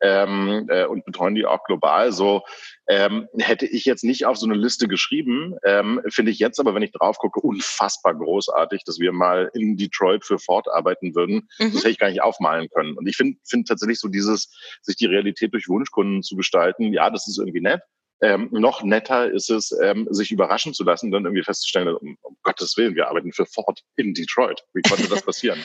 ähm, 0.00 0.66
äh, 0.68 0.86
und 0.86 1.04
betreuen 1.04 1.34
die 1.34 1.46
auch 1.46 1.64
global. 1.64 2.12
So 2.12 2.42
ähm, 2.88 3.28
hätte 3.38 3.66
ich 3.66 3.84
jetzt 3.84 4.04
nicht 4.04 4.26
auf 4.26 4.36
so 4.36 4.46
eine 4.46 4.54
Liste 4.54 4.88
geschrieben, 4.88 5.54
ähm, 5.64 6.00
finde 6.08 6.32
ich 6.32 6.38
jetzt 6.38 6.58
aber, 6.58 6.74
wenn 6.74 6.82
ich 6.82 6.92
drauf 6.92 7.18
gucke, 7.18 7.40
unfassbar 7.40 8.14
großartig, 8.14 8.84
dass 8.84 8.98
wir 8.98 9.12
mal 9.12 9.50
in 9.54 9.76
Detroit 9.76 10.24
für 10.24 10.38
Ford 10.38 10.66
arbeiten 10.68 11.14
würden. 11.14 11.48
Mhm. 11.58 11.72
Das 11.72 11.76
hätte 11.76 11.90
ich 11.90 11.98
gar 11.98 12.10
nicht 12.10 12.22
aufmalen 12.22 12.68
können. 12.70 12.96
Und 12.96 13.06
ich 13.06 13.16
finde 13.16 13.38
find 13.46 13.68
tatsächlich 13.68 14.00
so 14.00 14.08
dieses, 14.08 14.50
sich 14.82 14.96
die 14.96 15.06
Realität 15.06 15.52
durch 15.52 15.68
Wunschkunden 15.68 16.22
zu 16.22 16.36
gestalten, 16.36 16.92
ja, 16.92 17.10
das 17.10 17.28
ist 17.28 17.38
irgendwie 17.38 17.60
nett. 17.60 17.80
Ähm, 18.22 18.48
noch 18.52 18.82
netter 18.82 19.30
ist 19.30 19.48
es, 19.48 19.72
ähm, 19.82 20.06
sich 20.10 20.30
überraschen 20.30 20.74
zu 20.74 20.84
lassen, 20.84 21.10
dann 21.10 21.24
irgendwie 21.24 21.42
festzustellen, 21.42 21.88
um, 21.94 22.18
um 22.20 22.36
Gottes 22.42 22.76
Willen, 22.76 22.94
wir 22.94 23.08
arbeiten 23.08 23.32
für 23.32 23.46
Ford 23.46 23.80
in 23.96 24.12
Detroit. 24.12 24.62
Wie 24.74 24.82
konnte 24.82 25.08
das 25.08 25.22
passieren? 25.24 25.64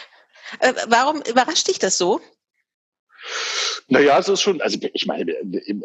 äh, 0.59 0.73
warum 0.87 1.21
überrascht 1.29 1.67
dich 1.67 1.79
das 1.79 1.97
so? 1.97 2.21
Naja, 3.87 4.17
es 4.17 4.29
ist 4.29 4.41
schon, 4.41 4.61
also 4.61 4.79
ich 4.93 5.05
meine, 5.05 5.35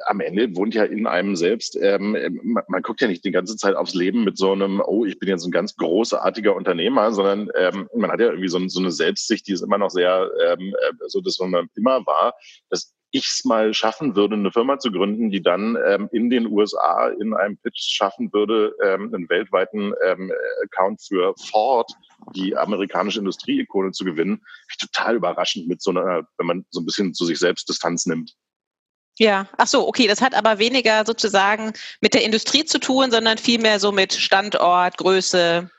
am 0.07 0.21
Ende 0.21 0.57
wohnt 0.57 0.75
ja 0.75 0.85
in 0.85 1.07
einem 1.07 1.37
selbst, 1.37 1.77
ähm, 1.81 2.17
man, 2.43 2.83
guckt 2.83 3.01
ja 3.01 3.09
nicht 3.09 3.25
die 3.25 3.31
ganze 3.31 3.57
Zeit 3.57 3.75
aufs 3.77 3.95
Leben 3.95 4.25
mit 4.25 4.39
so 4.39 4.53
einem, 4.53 4.81
oh, 4.85 5.05
ich 5.05 5.19
bin 5.19 5.29
jetzt 5.29 5.45
ein 5.45 5.51
ganz 5.51 5.77
großartiger 5.77 6.55
Unternehmer, 6.55 7.13
sondern 7.13 7.51
ähm, 7.57 7.89
man 7.95 8.11
hat 8.11 8.21
ja 8.21 8.27
irgendwie 8.27 8.49
so, 8.49 8.59
so, 8.69 8.81
eine 8.81 8.91
Selbstsicht, 8.91 9.47
die 9.47 9.53
ist 9.53 9.63
immer 9.63 9.79
noch 9.79 9.91
sehr 9.91 10.31
ähm, 10.47 10.75
äh, 10.75 10.93
so, 11.09 11.21
das, 11.21 11.39
was 11.39 11.49
man 11.49 11.69
immer 11.77 12.05
war. 12.07 12.35
Das 12.71 12.95
ich 13.13 13.27
es 13.27 13.45
mal 13.45 13.75
schaffen 13.75 14.15
würde, 14.15 14.37
eine 14.37 14.53
Firma 14.53 14.79
zu 14.79 14.93
gründen, 14.93 15.31
die 15.31 15.43
dann 15.43 15.77
ähm, 15.85 16.09
in 16.13 16.31
den 16.31 16.47
USA 16.47 17.09
in 17.09 17.35
einem 17.35 17.57
Pitch 17.59 17.81
schaffen 17.81 18.33
würde, 18.33 18.75
ähm, 18.85 19.13
einen 19.13 19.29
weltweiten 19.29 19.93
ähm, 20.05 20.33
Account 20.65 21.03
für 21.03 21.35
Ford, 21.51 21.91
die 22.35 22.57
amerikanische 22.57 23.19
Industrieikone 23.19 23.93
zu 23.93 24.05
gewinnen, 24.05 24.43
total 24.79 25.17
überraschend 25.17 25.69
mit 25.69 25.83
so 25.83 25.91
einer, 25.91 26.23
wenn 26.39 26.47
man 26.47 26.67
so 26.71 26.81
ein 26.81 26.87
bisschen 26.87 27.15
zu 27.15 27.25
sich 27.25 27.39
selbst 27.39 27.69
Distanz 27.69 28.07
nimmt. 28.07 28.35
Ja, 29.19 29.47
ach 29.59 29.67
so, 29.67 29.87
okay. 29.87 30.07
Das 30.07 30.23
hat 30.23 30.35
aber 30.35 30.59
weniger 30.59 31.05
sozusagen 31.05 31.73
mit 32.01 32.15
der 32.15 32.23
Industrie 32.23 32.65
zu 32.65 32.79
tun, 32.79 33.11
sondern 33.11 33.37
vielmehr 33.37 33.79
so 33.79 33.93
mit 33.93 34.15
Standort, 34.15 34.97
Größe. 34.97 35.71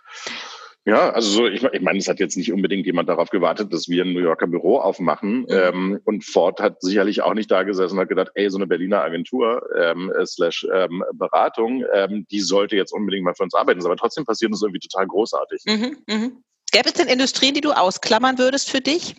Ja, 0.83 1.11
also 1.11 1.29
so, 1.29 1.47
ich, 1.47 1.63
ich 1.63 1.81
meine, 1.81 1.99
es 1.99 2.07
hat 2.07 2.19
jetzt 2.19 2.37
nicht 2.37 2.51
unbedingt 2.51 2.87
jemand 2.87 3.07
darauf 3.07 3.29
gewartet, 3.29 3.71
dass 3.71 3.87
wir 3.87 4.03
ein 4.03 4.13
New 4.13 4.19
Yorker 4.19 4.47
Büro 4.47 4.77
aufmachen. 4.77 5.41
Mhm. 5.41 5.47
Ähm, 5.49 5.99
und 6.05 6.25
Ford 6.25 6.59
hat 6.59 6.81
sicherlich 6.81 7.21
auch 7.21 7.35
nicht 7.35 7.51
da 7.51 7.61
gesessen 7.61 7.95
und 7.95 8.01
hat 8.01 8.09
gedacht, 8.09 8.31
ey, 8.33 8.49
so 8.49 8.57
eine 8.57 8.65
Berliner 8.65 9.03
Agentur 9.03 9.61
ähm, 9.77 10.11
äh, 10.11 10.25
slash 10.25 10.65
ähm, 10.73 11.03
Beratung, 11.13 11.83
ähm, 11.93 12.25
die 12.31 12.39
sollte 12.39 12.75
jetzt 12.75 12.93
unbedingt 12.93 13.25
mal 13.25 13.35
für 13.35 13.43
uns 13.43 13.53
arbeiten. 13.53 13.85
Aber 13.85 13.95
trotzdem 13.95 14.25
passiert 14.25 14.51
das 14.51 14.63
irgendwie 14.63 14.79
total 14.79 15.05
großartig. 15.05 15.61
Mhm, 15.65 15.97
mh. 16.07 16.29
Gäbe 16.71 16.87
es 16.87 16.93
denn 16.93 17.07
Industrien, 17.07 17.53
die 17.53 17.61
du 17.61 17.71
ausklammern 17.73 18.39
würdest 18.39 18.71
für 18.71 18.81
dich? 18.81 19.15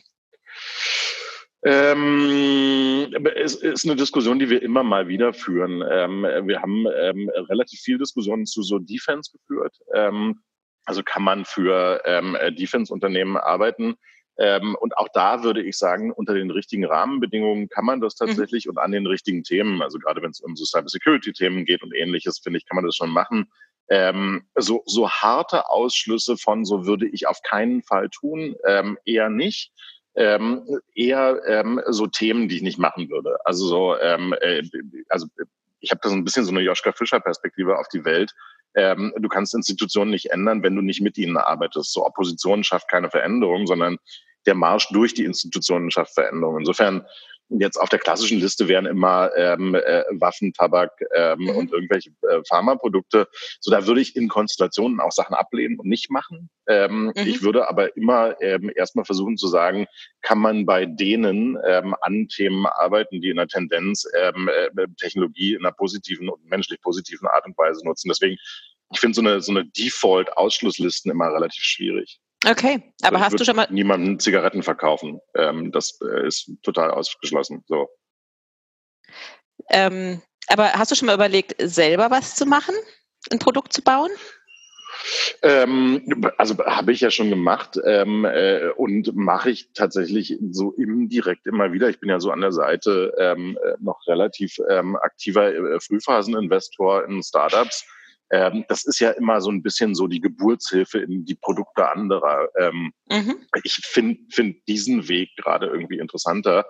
Ähm, 1.64 3.14
es 3.36 3.54
ist 3.54 3.84
eine 3.84 3.94
Diskussion, 3.94 4.40
die 4.40 4.50
wir 4.50 4.62
immer 4.62 4.82
mal 4.82 5.06
wieder 5.06 5.32
führen. 5.32 5.84
Ähm, 5.88 6.22
wir 6.22 6.60
haben 6.60 6.86
ähm, 7.00 7.30
relativ 7.48 7.78
viel 7.80 7.98
Diskussionen 7.98 8.46
zu 8.46 8.62
so 8.62 8.80
Defense 8.80 9.30
geführt. 9.30 9.76
Ähm, 9.94 10.40
also 10.84 11.02
kann 11.02 11.22
man 11.22 11.44
für 11.44 12.02
ähm, 12.04 12.36
äh, 12.36 12.52
Defense-Unternehmen 12.52 13.36
arbeiten. 13.36 13.96
Ähm, 14.38 14.76
und 14.80 14.96
auch 14.96 15.08
da 15.12 15.42
würde 15.42 15.62
ich 15.62 15.76
sagen, 15.76 16.10
unter 16.10 16.34
den 16.34 16.50
richtigen 16.50 16.84
Rahmenbedingungen 16.84 17.68
kann 17.68 17.84
man 17.84 18.00
das 18.00 18.18
mhm. 18.18 18.26
tatsächlich 18.26 18.66
mhm. 18.66 18.70
und 18.70 18.78
an 18.78 18.92
den 18.92 19.06
richtigen 19.06 19.44
Themen, 19.44 19.82
also 19.82 19.98
gerade 19.98 20.22
wenn 20.22 20.30
es 20.30 20.40
um 20.40 20.56
so 20.56 20.64
Cybersecurity-Themen 20.64 21.64
geht 21.64 21.82
und 21.82 21.94
ähnliches, 21.94 22.38
finde 22.38 22.58
ich, 22.58 22.66
kann 22.66 22.76
man 22.76 22.86
das 22.86 22.96
schon 22.96 23.10
machen. 23.10 23.50
Ähm, 23.88 24.46
so, 24.56 24.82
so 24.86 25.10
harte 25.10 25.68
Ausschlüsse 25.68 26.36
von, 26.36 26.64
so 26.64 26.86
würde 26.86 27.06
ich 27.06 27.26
auf 27.26 27.42
keinen 27.42 27.82
Fall 27.82 28.08
tun, 28.08 28.56
ähm, 28.66 28.98
eher 29.04 29.28
nicht. 29.28 29.72
Ähm, 30.14 30.66
eher 30.94 31.40
ähm, 31.46 31.80
so 31.88 32.06
Themen, 32.06 32.48
die 32.48 32.56
ich 32.56 32.62
nicht 32.62 32.78
machen 32.78 33.08
würde. 33.08 33.38
Also 33.46 33.66
so, 33.66 33.98
ähm, 33.98 34.34
äh, 34.40 34.62
also 35.08 35.26
ich 35.80 35.90
habe 35.90 36.00
da 36.02 36.10
so 36.10 36.14
ein 36.14 36.24
bisschen 36.24 36.44
so 36.44 36.50
eine 36.50 36.60
Joschka 36.60 36.92
Fischer 36.92 37.20
Perspektive 37.20 37.78
auf 37.78 37.88
die 37.88 38.04
Welt. 38.04 38.34
Ähm, 38.74 39.12
du 39.18 39.28
kannst 39.28 39.54
Institutionen 39.54 40.10
nicht 40.10 40.30
ändern, 40.30 40.62
wenn 40.62 40.76
du 40.76 40.82
nicht 40.82 41.00
mit 41.00 41.18
ihnen 41.18 41.36
arbeitest. 41.36 41.92
So 41.92 42.06
Opposition 42.06 42.64
schafft 42.64 42.88
keine 42.88 43.10
Veränderung, 43.10 43.66
sondern 43.66 43.98
der 44.46 44.54
Marsch 44.54 44.88
durch 44.88 45.14
die 45.14 45.24
Institutionen 45.24 45.90
schafft 45.90 46.14
Veränderung. 46.14 46.58
Insofern 46.58 47.06
Jetzt 47.58 47.76
auf 47.76 47.88
der 47.88 47.98
klassischen 47.98 48.40
Liste 48.40 48.68
wären 48.68 48.86
immer 48.86 49.30
ähm, 49.36 49.74
äh, 49.74 50.04
Waffen, 50.10 50.52
Tabak 50.52 50.92
ähm, 51.14 51.40
mhm. 51.40 51.48
und 51.50 51.72
irgendwelche 51.72 52.10
äh, 52.22 52.40
Pharmaprodukte. 52.48 53.28
So, 53.60 53.70
da 53.70 53.86
würde 53.86 54.00
ich 54.00 54.16
in 54.16 54.28
Konstellationen 54.28 55.00
auch 55.00 55.12
Sachen 55.12 55.34
ablehnen 55.34 55.78
und 55.78 55.88
nicht 55.88 56.10
machen. 56.10 56.50
Ähm, 56.66 57.04
mhm. 57.04 57.12
Ich 57.16 57.42
würde 57.42 57.68
aber 57.68 57.96
immer 57.96 58.40
ähm, 58.40 58.70
erstmal 58.74 59.04
versuchen 59.04 59.36
zu 59.36 59.48
sagen, 59.48 59.86
kann 60.22 60.38
man 60.38 60.66
bei 60.66 60.86
denen 60.86 61.58
ähm, 61.66 61.94
an 62.00 62.28
Themen 62.28 62.66
arbeiten, 62.66 63.20
die 63.20 63.30
in 63.30 63.36
der 63.36 63.48
Tendenz 63.48 64.06
ähm, 64.18 64.48
äh, 64.48 64.86
Technologie 64.98 65.54
in 65.54 65.64
einer 65.64 65.72
positiven 65.72 66.28
und 66.28 66.44
menschlich 66.46 66.80
positiven 66.80 67.28
Art 67.28 67.44
und 67.44 67.58
Weise 67.58 67.84
nutzen. 67.84 68.08
Deswegen, 68.08 68.36
ich 68.92 69.00
finde 69.00 69.14
so 69.14 69.20
eine, 69.20 69.40
so 69.40 69.52
eine 69.52 69.66
Default-Ausschlusslisten 69.66 71.10
immer 71.10 71.32
relativ 71.32 71.62
schwierig. 71.62 72.20
Okay, 72.44 72.82
aber 73.02 73.16
also 73.16 73.24
hast 73.24 73.40
du 73.40 73.44
schon 73.44 73.56
mal. 73.56 73.68
Niemanden 73.70 74.18
Zigaretten 74.18 74.62
verkaufen. 74.62 75.20
Ähm, 75.36 75.70
das 75.70 75.98
äh, 76.00 76.26
ist 76.26 76.50
total 76.62 76.90
ausgeschlossen. 76.90 77.62
So. 77.66 77.88
Ähm, 79.70 80.20
aber 80.48 80.72
hast 80.72 80.90
du 80.90 80.96
schon 80.96 81.06
mal 81.06 81.14
überlegt, 81.14 81.54
selber 81.58 82.10
was 82.10 82.34
zu 82.34 82.46
machen, 82.46 82.74
ein 83.30 83.38
Produkt 83.38 83.72
zu 83.72 83.82
bauen? 83.82 84.10
Ähm, 85.42 86.30
also 86.36 86.58
habe 86.58 86.92
ich 86.92 87.00
ja 87.00 87.10
schon 87.10 87.30
gemacht 87.30 87.78
ähm, 87.84 88.24
äh, 88.24 88.68
und 88.76 89.14
mache 89.16 89.50
ich 89.50 89.72
tatsächlich 89.72 90.38
so 90.50 90.72
indirekt 90.72 91.46
immer 91.46 91.72
wieder. 91.72 91.88
Ich 91.88 92.00
bin 92.00 92.10
ja 92.10 92.20
so 92.20 92.30
an 92.30 92.40
der 92.40 92.52
Seite 92.52 93.14
ähm, 93.18 93.58
äh, 93.64 93.74
noch 93.80 94.00
relativ 94.06 94.58
ähm, 94.68 94.96
aktiver 94.96 95.54
äh, 95.54 95.80
Frühphaseninvestor 95.80 97.04
in 97.06 97.22
Startups 97.22 97.86
ähm, 98.32 98.64
das 98.68 98.84
ist 98.84 98.98
ja 98.98 99.10
immer 99.10 99.40
so 99.40 99.50
ein 99.50 99.62
bisschen 99.62 99.94
so 99.94 100.08
die 100.08 100.20
Geburtshilfe 100.20 100.98
in 100.98 101.24
die 101.24 101.34
Produkte 101.34 101.90
anderer. 101.90 102.48
Ähm, 102.58 102.92
mhm. 103.08 103.36
Ich 103.62 103.74
finde 103.74 104.20
find 104.30 104.56
diesen 104.66 105.08
Weg 105.08 105.30
gerade 105.36 105.66
irgendwie 105.66 105.98
interessanter, 105.98 106.64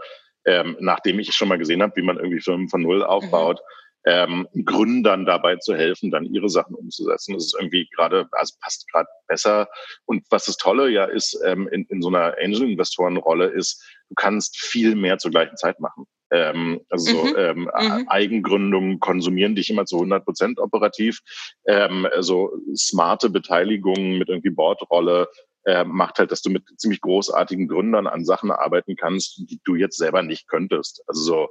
ähm, 0.45 0.77
nachdem 0.81 1.19
ich 1.19 1.33
schon 1.35 1.49
mal 1.49 1.59
gesehen 1.59 1.83
habe, 1.83 1.97
wie 1.97 2.03
man 2.03 2.19
irgendwie 2.19 2.41
Firmen 2.41 2.69
von 2.69 2.83
Null 2.83 3.03
aufbaut. 3.03 3.61
Mhm 3.61 3.83
ähm, 4.05 4.49
Gründern 4.65 5.25
dabei 5.25 5.57
zu 5.57 5.75
helfen, 5.75 6.11
dann 6.11 6.27
ihre 6.27 6.49
Sachen 6.49 6.75
umzusetzen. 6.75 7.35
Das 7.35 7.47
ist 7.47 7.55
irgendwie 7.55 7.89
gerade, 7.95 8.27
also 8.33 8.55
passt 8.61 8.91
gerade 8.91 9.09
besser. 9.29 9.69
Und 10.07 10.25
was 10.31 10.47
das 10.47 10.57
Tolle 10.57 10.89
ja 10.91 11.05
ist 11.05 11.41
ähm, 11.45 11.69
in, 11.69 11.85
in 11.89 12.03
so 12.03 12.09
einer 12.09 12.37
Angel-Investoren-Rolle 12.41 13.47
ist, 13.47 13.83
du 14.09 14.15
kannst 14.15 14.59
viel 14.59 14.97
mehr 14.97 15.19
zur 15.19 15.31
gleichen 15.31 15.57
Zeit 15.57 15.79
machen. 15.81 16.07
Ähm, 16.33 16.81
also 16.89 17.25
mhm. 17.25 17.35
ähm, 17.37 17.71
mhm. 17.79 18.09
Eigengründungen 18.09 19.01
konsumieren 19.01 19.55
dich 19.55 19.69
immer 19.71 19.85
zu 19.85 19.97
100 19.97 20.25
Prozent 20.25 20.59
operativ. 20.59 21.21
Ähm, 21.67 22.09
so 22.21 22.51
smarte 22.75 23.29
Beteiligungen 23.29 24.19
mit 24.19 24.29
irgendwie 24.31 24.51
Bordrolle 24.51 25.29
äh, 25.65 25.85
macht 25.85 26.19
halt, 26.19 26.33
dass 26.33 26.43
du 26.43 26.51
mit 26.51 26.65
ziemlich 26.79 27.03
großartigen 27.03 27.69
Gründern 27.69 28.07
an 28.07 28.25
Sachen 28.25 28.51
arbeiten 28.51 28.97
kannst, 28.97 29.43
die 29.49 29.61
du 29.63 29.77
jetzt 29.77 29.99
selber 29.99 30.23
nicht 30.23 30.49
könntest. 30.49 31.05
Also 31.07 31.23
so 31.23 31.49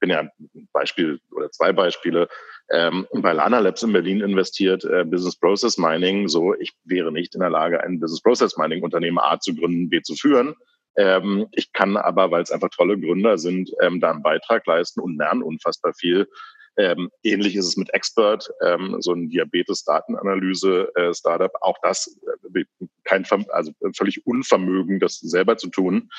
bin 0.00 0.10
ja 0.10 0.20
ein 0.20 0.68
Beispiel 0.72 1.20
oder 1.34 1.50
zwei 1.50 1.72
Beispiele 1.72 2.28
ähm, 2.70 3.06
bei 3.12 3.32
Lana 3.32 3.58
Labs 3.58 3.82
in 3.82 3.92
Berlin 3.92 4.20
investiert, 4.20 4.84
äh, 4.84 5.04
Business 5.04 5.36
Process 5.36 5.78
Mining. 5.78 6.28
So, 6.28 6.54
ich 6.54 6.72
wäre 6.84 7.12
nicht 7.12 7.34
in 7.34 7.40
der 7.40 7.50
Lage, 7.50 7.82
ein 7.82 8.00
Business 8.00 8.20
Process 8.20 8.56
Mining 8.56 8.82
Unternehmen 8.82 9.18
A 9.18 9.38
zu 9.40 9.54
gründen, 9.54 9.88
B 9.88 10.02
zu 10.02 10.14
führen. 10.14 10.54
Ähm, 10.98 11.46
ich 11.52 11.72
kann 11.72 11.96
aber, 11.96 12.30
weil 12.32 12.42
es 12.42 12.50
einfach 12.50 12.70
tolle 12.70 12.98
Gründer 12.98 13.38
sind, 13.38 13.70
ähm, 13.80 14.00
da 14.00 14.10
einen 14.10 14.22
Beitrag 14.22 14.66
leisten 14.66 15.00
und 15.00 15.16
lernen 15.16 15.44
unfassbar 15.44 15.94
viel. 15.94 16.28
Ähm, 16.76 17.10
ähnlich 17.22 17.54
ist 17.56 17.66
es 17.66 17.76
mit 17.76 17.94
Expert, 17.94 18.50
ähm, 18.64 18.96
so 19.00 19.12
ein 19.12 19.28
Diabetes-Datenanalyse-Startup. 19.28 21.52
Auch 21.60 21.76
das 21.82 22.18
äh, 22.54 22.64
kein, 23.04 23.24
also 23.50 23.70
völlig 23.96 24.26
Unvermögen, 24.26 24.98
das 25.00 25.18
selber 25.18 25.56
zu 25.56 25.70
tun, 25.70 26.10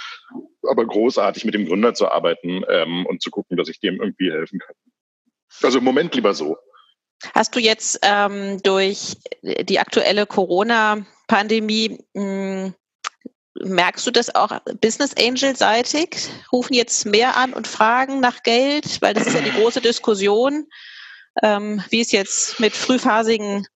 aber 0.68 0.86
großartig 0.86 1.46
mit 1.46 1.54
dem 1.54 1.66
Gründer 1.66 1.94
zu 1.94 2.10
arbeiten 2.10 2.64
ähm, 2.70 3.06
und 3.06 3.22
zu 3.22 3.32
gucken, 3.32 3.56
dass 3.58 3.68
ich 3.70 3.82
dem 3.82 4.02
irgendwie 4.02 4.32
helfen 4.32 4.60
kann. 4.60 4.76
Also 5.62 5.80
im 5.80 5.86
Moment 5.86 6.16
lieber 6.16 6.34
so. 6.34 6.58
Hast 7.34 7.54
du 7.56 7.60
jetzt 7.60 8.00
ähm, 8.04 8.62
durch 8.64 9.18
die 9.42 9.80
aktuelle 9.80 10.26
Corona-Pandemie 10.26 12.00
hm, 12.16 12.74
Merkst 13.64 14.06
du 14.08 14.12
das 14.12 14.34
auch 14.34 14.58
Business 14.82 15.14
Angel-seitig? 15.18 16.30
Rufen 16.52 16.74
jetzt 16.74 17.06
mehr 17.06 17.36
an 17.38 17.54
und 17.54 17.68
fragen 17.68 18.20
nach 18.20 18.44
Geld? 18.44 19.02
Weil 19.02 19.14
das 19.14 19.28
ist 19.28 19.34
ja 19.34 19.42
die 19.42 19.52
große 19.52 19.82
Diskussion, 19.82 20.68
ähm, 21.44 21.84
wie 21.90 22.02
es 22.02 22.12
jetzt 22.12 22.60
mit 22.60 22.74
frühphasigen 22.76 23.68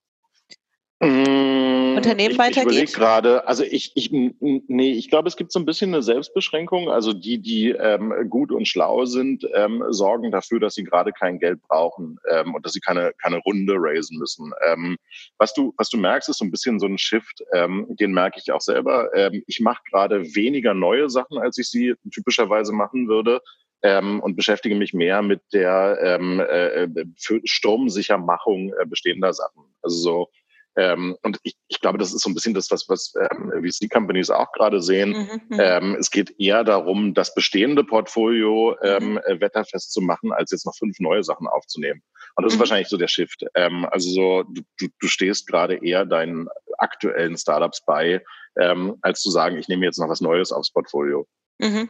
Unternehmen 1.04 2.32
ich, 2.32 2.38
weitergeht. 2.38 2.84
Ich 2.84 2.94
gerade, 2.94 3.48
also 3.48 3.64
ich, 3.64 3.92
ich, 3.96 4.12
nee, 4.12 4.92
ich 4.92 5.10
glaube, 5.10 5.28
es 5.28 5.36
gibt 5.36 5.52
so 5.52 5.60
ein 5.60 5.66
bisschen 5.66 5.94
eine 5.94 6.04
Selbstbeschränkung. 6.04 6.90
Also 6.90 7.14
die, 7.14 7.40
die 7.40 7.70
ähm, 7.70 8.14
gut 8.30 8.52
und 8.52 8.68
schlau 8.68 9.06
sind, 9.06 9.48
ähm, 9.54 9.84
sorgen 9.90 10.32
dafür, 10.32 10.60
dass 10.60 10.76
sie 10.76 10.84
gerade 10.84 11.12
kein 11.12 11.40
Geld 11.40 11.62
brauchen 11.64 12.20
ähm, 12.30 12.54
und 12.56 12.66
dass 12.66 12.74
sie 12.74 12.80
keine, 12.80 13.14
keine 13.22 13.38
Runde 13.38 13.76
raisen 13.78 14.18
müssen. 14.18 14.52
Ähm, 14.66 14.98
was 15.38 15.54
du, 15.54 15.74
was 15.78 15.90
du 15.90 15.98
merkst, 15.98 16.30
ist 16.30 16.40
so 16.40 16.46
ein 16.46 16.52
bisschen 16.52 16.80
so 16.80 16.88
ein 16.88 16.98
Shift, 16.98 17.44
ähm, 17.54 17.86
den 17.90 18.14
merke 18.14 18.40
ich 18.40 18.52
auch 18.52 18.62
selber. 18.62 19.10
Ähm, 19.16 19.44
ich 19.48 19.60
mache 19.60 19.82
gerade 19.90 20.24
weniger 20.36 20.74
neue 20.74 21.10
Sachen, 21.10 21.38
als 21.38 21.58
ich 21.58 21.70
sie 21.70 21.94
typischerweise 22.12 22.74
machen 22.74 23.08
würde. 23.08 23.42
Ähm, 23.86 24.22
und 24.22 24.38
beschäftige 24.38 24.76
mich 24.76 24.94
mehr 24.94 25.22
mit 25.22 25.42
der 25.52 25.98
ähm, 26.02 26.40
äh, 26.40 26.84
äh 26.84 27.06
Sturmsichermachung 27.44 28.72
äh, 28.80 28.86
bestehender 28.86 29.34
Sachen. 29.34 29.64
Also 29.82 29.98
so 29.98 30.30
ähm, 30.76 31.16
und 31.22 31.40
ich, 31.44 31.56
ich 31.68 31.80
glaube, 31.80 31.98
das 31.98 32.14
ist 32.14 32.24
so 32.24 32.30
ein 32.30 32.34
bisschen 32.34 32.54
das, 32.54 32.72
was, 32.72 32.90
was 32.90 33.14
ähm, 33.16 33.52
VC-Companies 33.64 34.30
auch 34.30 34.52
gerade 34.54 34.82
sehen. 34.82 35.10
Mhm, 35.10 35.42
mhm, 35.50 35.60
ähm, 35.60 35.96
es 36.00 36.10
geht 36.10 36.34
eher 36.40 36.64
darum, 36.64 37.14
das 37.14 37.34
bestehende 37.36 37.84
Portfolio 37.84 38.76
ähm, 38.82 39.14
mhm. 39.14 39.42
wetterfest 39.42 39.92
zu 39.92 40.02
machen, 40.02 40.32
als 40.32 40.52
jetzt 40.52 40.66
noch 40.66 40.76
fünf 40.76 41.00
neue 41.00 41.24
Sachen 41.24 41.48
aufzunehmen. 41.48 42.02
Und 42.36 42.44
das 42.44 42.54
mhm. 42.54 42.56
ist 42.56 42.60
wahrscheinlich 42.60 42.90
so 42.90 42.98
der 42.98 43.08
Shift. 43.08 43.46
Ähm, 43.54 43.86
also 43.92 44.10
so, 44.10 44.44
du, 44.44 44.62
du, 44.80 44.88
du 45.00 45.08
stehst 45.08 45.48
gerade 45.48 45.76
eher 45.86 46.06
deinen 46.06 46.48
aktuellen 46.80 47.38
Startups 47.38 47.86
bei, 47.86 48.24
ähm, 48.60 48.98
als 49.02 49.22
zu 49.22 49.30
sagen, 49.30 49.58
ich 49.58 49.68
nehme 49.68 49.86
jetzt 49.86 50.00
noch 50.00 50.10
was 50.10 50.22
Neues 50.22 50.52
aufs 50.52 50.72
Portfolio. 50.72 51.28
Mhm. 51.60 51.90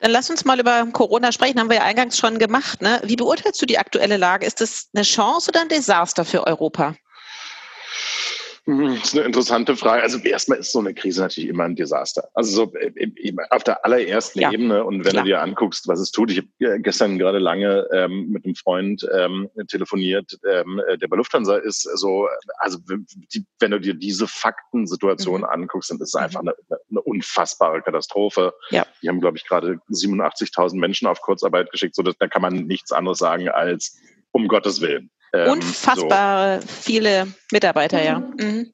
Dann 0.00 0.12
lass 0.12 0.30
uns 0.30 0.44
mal 0.44 0.60
über 0.60 0.86
Corona 0.92 1.32
sprechen, 1.32 1.58
haben 1.58 1.70
wir 1.70 1.78
ja 1.78 1.82
eingangs 1.82 2.18
schon 2.18 2.38
gemacht. 2.38 2.82
Ne? 2.82 3.00
Wie 3.04 3.16
beurteilst 3.16 3.60
du 3.60 3.66
die 3.66 3.78
aktuelle 3.78 4.16
Lage? 4.16 4.46
Ist 4.46 4.60
das 4.60 4.88
eine 4.94 5.02
Chance 5.02 5.50
oder 5.50 5.62
ein 5.62 5.68
Desaster 5.68 6.24
für 6.24 6.46
Europa? 6.46 6.94
Hm, 8.68 8.96
das 8.96 9.04
ist 9.04 9.16
eine 9.16 9.24
interessante 9.24 9.76
Frage. 9.76 10.02
Also 10.02 10.18
erstmal 10.18 10.58
ist 10.58 10.72
so 10.72 10.78
eine 10.78 10.92
Krise 10.92 11.22
natürlich 11.22 11.48
immer 11.48 11.64
ein 11.64 11.74
Desaster. 11.74 12.28
Also 12.34 12.66
so 12.66 12.74
äh, 12.74 13.32
auf 13.48 13.64
der 13.64 13.82
allerersten 13.82 14.40
ja, 14.40 14.52
Ebene 14.52 14.84
und 14.84 15.06
wenn 15.06 15.12
klar. 15.12 15.24
du 15.24 15.28
dir 15.30 15.40
anguckst, 15.40 15.88
was 15.88 15.98
es 16.00 16.10
tut. 16.10 16.30
Ich 16.30 16.36
habe 16.36 16.80
gestern 16.82 17.18
gerade 17.18 17.38
lange 17.38 17.88
ähm, 17.94 18.28
mit 18.28 18.44
einem 18.44 18.54
Freund 18.54 19.08
ähm, 19.10 19.48
telefoniert, 19.68 20.38
ähm, 20.46 20.82
der 21.00 21.08
bei 21.08 21.16
Lufthansa 21.16 21.56
ist. 21.56 21.88
So, 21.94 22.28
also 22.58 22.76
die, 23.32 23.46
wenn 23.58 23.70
du 23.70 23.80
dir 23.80 23.94
diese 23.94 24.28
Faktensituation 24.28 25.40
mhm. 25.40 25.46
anguckst, 25.46 25.90
dann 25.90 25.96
ist 25.96 26.08
es 26.08 26.14
mhm. 26.14 26.24
einfach 26.24 26.40
eine, 26.40 26.54
eine, 26.90 27.00
unfassbare 27.00 27.80
Katastrophe. 27.80 28.52
Ja. 28.68 28.86
Die 29.00 29.08
haben, 29.08 29.22
glaube 29.22 29.38
ich, 29.38 29.46
gerade 29.46 29.80
87.000 29.88 30.76
Menschen 30.76 31.08
auf 31.08 31.22
Kurzarbeit 31.22 31.70
geschickt. 31.70 31.94
So, 31.94 32.02
da 32.02 32.28
kann 32.28 32.42
man 32.42 32.66
nichts 32.66 32.92
anderes 32.92 33.16
sagen 33.16 33.48
als 33.48 33.98
um 34.32 34.46
Gottes 34.46 34.82
Willen. 34.82 35.10
Ähm, 35.32 35.52
Unfassbar 35.52 36.60
so. 36.60 36.68
viele 36.68 37.28
Mitarbeiter, 37.52 38.02
ja. 38.02 38.20
Mhm. 38.20 38.34
mhm. 38.38 38.72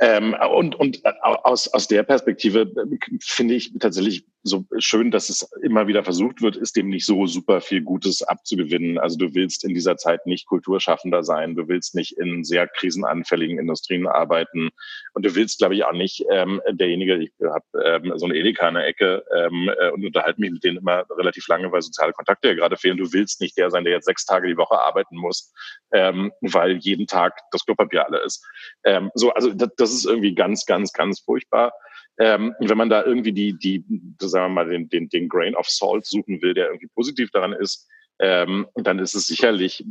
Ähm, 0.00 0.36
und 0.52 0.74
und 0.76 1.04
äh, 1.04 1.12
aus, 1.20 1.68
aus 1.68 1.88
der 1.88 2.02
Perspektive 2.02 2.60
äh, 2.62 3.18
finde 3.20 3.54
ich 3.54 3.72
tatsächlich 3.78 4.26
so 4.44 4.66
schön, 4.78 5.10
dass 5.10 5.30
es 5.30 5.50
immer 5.62 5.86
wieder 5.86 6.04
versucht 6.04 6.42
wird, 6.42 6.56
ist 6.56 6.76
dem 6.76 6.90
nicht 6.90 7.06
so 7.06 7.26
super 7.26 7.62
viel 7.62 7.80
Gutes 7.80 8.22
abzugewinnen. 8.22 8.98
Also 8.98 9.16
du 9.16 9.34
willst 9.34 9.64
in 9.64 9.72
dieser 9.72 9.96
Zeit 9.96 10.26
nicht 10.26 10.46
Kulturschaffender 10.46 11.24
sein, 11.24 11.54
du 11.56 11.66
willst 11.66 11.94
nicht 11.94 12.18
in 12.18 12.44
sehr 12.44 12.68
krisenanfälligen 12.68 13.58
Industrien 13.58 14.06
arbeiten 14.06 14.68
und 15.14 15.24
du 15.24 15.34
willst, 15.34 15.58
glaube 15.58 15.74
ich, 15.74 15.84
auch 15.84 15.92
nicht 15.92 16.24
ähm, 16.30 16.60
derjenige, 16.70 17.16
ich 17.16 17.32
habe 17.42 17.64
ähm, 17.82 18.12
so 18.16 18.26
eine 18.26 18.36
Edeka 18.36 18.68
in 18.68 18.74
der 18.74 18.86
Ecke 18.86 19.24
ähm, 19.34 19.70
äh, 19.80 19.90
und 19.90 20.04
unterhalte 20.04 20.40
mich 20.40 20.52
mit 20.52 20.62
denen 20.62 20.76
immer 20.76 21.04
relativ 21.16 21.48
lange, 21.48 21.72
weil 21.72 21.80
soziale 21.80 22.12
Kontakte 22.12 22.48
ja 22.48 22.54
gerade 22.54 22.76
fehlen. 22.76 22.98
Du 22.98 23.12
willst 23.14 23.40
nicht 23.40 23.56
der 23.56 23.70
sein, 23.70 23.84
der 23.84 23.94
jetzt 23.94 24.06
sechs 24.06 24.26
Tage 24.26 24.46
die 24.46 24.58
Woche 24.58 24.78
arbeiten 24.78 25.16
muss, 25.16 25.54
ähm, 25.92 26.32
weil 26.42 26.76
jeden 26.76 27.06
Tag 27.06 27.40
das 27.50 27.64
Klopapier 27.64 28.06
alle 28.06 28.18
ist. 28.18 28.44
Ähm, 28.84 29.10
so, 29.14 29.32
also 29.32 29.54
das, 29.54 29.70
das 29.78 29.92
ist 29.94 30.04
irgendwie 30.04 30.34
ganz, 30.34 30.66
ganz, 30.66 30.92
ganz 30.92 31.20
furchtbar. 31.20 31.72
Ähm, 32.18 32.54
wenn 32.60 32.78
man 32.78 32.90
da 32.90 33.04
irgendwie 33.04 33.32
die, 33.32 33.52
die, 33.58 33.84
sagen 34.18 34.54
wir 34.54 34.64
mal, 34.64 34.68
den, 34.68 34.88
den, 34.88 35.08
den 35.08 35.28
Grain 35.28 35.56
of 35.56 35.68
Salt 35.68 36.06
suchen 36.06 36.40
will, 36.42 36.54
der 36.54 36.66
irgendwie 36.66 36.88
positiv 36.94 37.30
daran 37.30 37.52
ist, 37.52 37.88
ähm, 38.20 38.66
dann 38.76 38.98
ist 38.98 39.14
es 39.14 39.26
sicherlich 39.26 39.84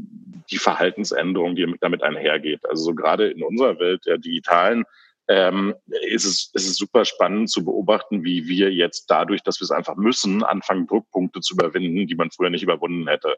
die 0.49 0.57
Verhaltensänderung, 0.57 1.55
die 1.55 1.75
damit 1.81 2.03
einhergeht. 2.03 2.61
Also 2.69 2.83
so 2.83 2.95
gerade 2.95 3.29
in 3.29 3.43
unserer 3.43 3.79
Welt 3.79 4.05
der 4.05 4.17
digitalen 4.17 4.83
ähm, 5.29 5.73
ist, 5.87 6.25
es, 6.25 6.51
ist 6.53 6.67
es 6.67 6.75
super 6.75 7.05
spannend 7.05 7.49
zu 7.49 7.63
beobachten, 7.63 8.23
wie 8.23 8.47
wir 8.47 8.71
jetzt 8.71 9.05
dadurch, 9.07 9.41
dass 9.41 9.59
wir 9.59 9.65
es 9.65 9.71
einfach 9.71 9.95
müssen, 9.95 10.43
anfangen, 10.43 10.87
Druckpunkte 10.87 11.39
zu 11.41 11.53
überwinden, 11.55 12.07
die 12.07 12.15
man 12.15 12.31
früher 12.31 12.49
nicht 12.49 12.63
überwunden 12.63 13.07
hätte. 13.07 13.37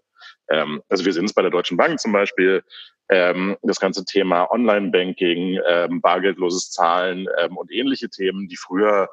Ähm, 0.49 0.81
also 0.89 1.05
wir 1.05 1.13
sehen 1.13 1.25
es 1.25 1.33
bei 1.33 1.41
der 1.41 1.51
Deutschen 1.51 1.77
Bank 1.77 1.99
zum 1.99 2.11
Beispiel, 2.11 2.63
ähm, 3.09 3.55
das 3.61 3.79
ganze 3.79 4.03
Thema 4.03 4.49
Online-Banking, 4.51 5.59
ähm, 5.67 6.01
bargeldloses 6.01 6.71
Zahlen 6.71 7.27
ähm, 7.37 7.55
und 7.55 7.71
ähnliche 7.71 8.09
Themen, 8.09 8.47
die 8.47 8.57
früher 8.57 9.07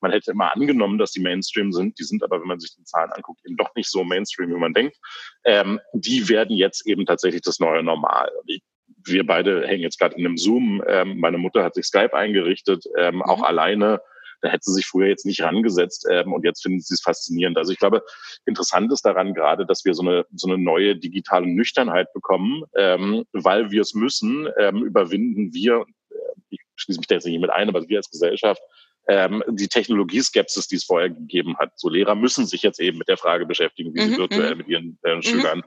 man 0.00 0.12
hätte 0.12 0.30
immer 0.30 0.54
angenommen, 0.54 0.98
dass 0.98 1.12
die 1.12 1.20
Mainstream 1.20 1.72
sind. 1.72 1.98
Die 1.98 2.04
sind 2.04 2.22
aber, 2.22 2.40
wenn 2.40 2.46
man 2.46 2.60
sich 2.60 2.74
die 2.74 2.84
Zahlen 2.84 3.10
anguckt, 3.10 3.40
eben 3.44 3.56
doch 3.56 3.74
nicht 3.74 3.90
so 3.90 4.04
Mainstream, 4.04 4.50
wie 4.50 4.58
man 4.58 4.72
denkt. 4.72 4.96
Ähm, 5.44 5.80
die 5.92 6.28
werden 6.28 6.56
jetzt 6.56 6.86
eben 6.86 7.04
tatsächlich 7.04 7.42
das 7.42 7.58
neue 7.58 7.82
Normal. 7.82 8.30
Ich 8.46 8.62
wir 9.10 9.26
beide 9.26 9.66
hängen 9.66 9.82
jetzt 9.82 9.98
gerade 9.98 10.16
in 10.16 10.26
einem 10.26 10.36
Zoom. 10.36 10.82
Ähm, 10.86 11.18
meine 11.18 11.38
Mutter 11.38 11.64
hat 11.64 11.74
sich 11.74 11.86
Skype 11.86 12.14
eingerichtet, 12.14 12.84
ähm, 12.96 13.16
mhm. 13.16 13.22
auch 13.22 13.42
alleine. 13.42 14.00
Da 14.40 14.50
hätte 14.50 14.64
sie 14.64 14.74
sich 14.74 14.86
früher 14.86 15.08
jetzt 15.08 15.26
nicht 15.26 15.42
rangesetzt 15.42 16.06
ähm, 16.10 16.32
und 16.32 16.44
jetzt 16.44 16.62
finden 16.62 16.80
sie 16.80 16.94
es 16.94 17.00
faszinierend. 17.00 17.58
Also 17.58 17.72
ich 17.72 17.78
glaube, 17.78 18.04
interessant 18.46 18.92
ist 18.92 19.04
daran 19.04 19.34
gerade, 19.34 19.66
dass 19.66 19.84
wir 19.84 19.94
so 19.94 20.02
eine, 20.02 20.26
so 20.32 20.48
eine 20.48 20.58
neue 20.62 20.96
digitale 20.96 21.46
Nüchternheit 21.46 22.12
bekommen, 22.12 22.62
ähm, 22.76 23.24
weil 23.32 23.70
wir 23.70 23.82
es 23.82 23.94
müssen, 23.94 24.48
ähm, 24.58 24.84
überwinden 24.84 25.52
wir, 25.54 25.86
äh, 26.10 26.14
ich 26.50 26.60
schließe 26.76 27.00
mich 27.00 27.08
da 27.08 27.16
jetzt 27.16 27.26
nicht 27.26 27.40
mit 27.40 27.50
ein, 27.50 27.68
aber 27.68 27.88
wir 27.88 27.96
als 27.96 28.10
Gesellschaft, 28.10 28.62
ähm, 29.08 29.42
die 29.48 29.68
Technologieskepsis, 29.68 30.68
die 30.68 30.76
es 30.76 30.84
vorher 30.84 31.08
gegeben 31.08 31.56
hat. 31.58 31.72
So 31.76 31.88
Lehrer 31.88 32.14
müssen 32.14 32.46
sich 32.46 32.62
jetzt 32.62 32.78
eben 32.78 32.98
mit 32.98 33.08
der 33.08 33.16
Frage 33.16 33.46
beschäftigen, 33.46 33.94
wie 33.94 34.02
sie 34.02 34.10
mhm, 34.12 34.18
virtuell 34.18 34.52
mhm. 34.52 34.58
mit 34.58 34.68
ihren 34.68 34.98
äh, 35.02 35.22
Schülern 35.22 35.62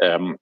ähm, 0.00 0.38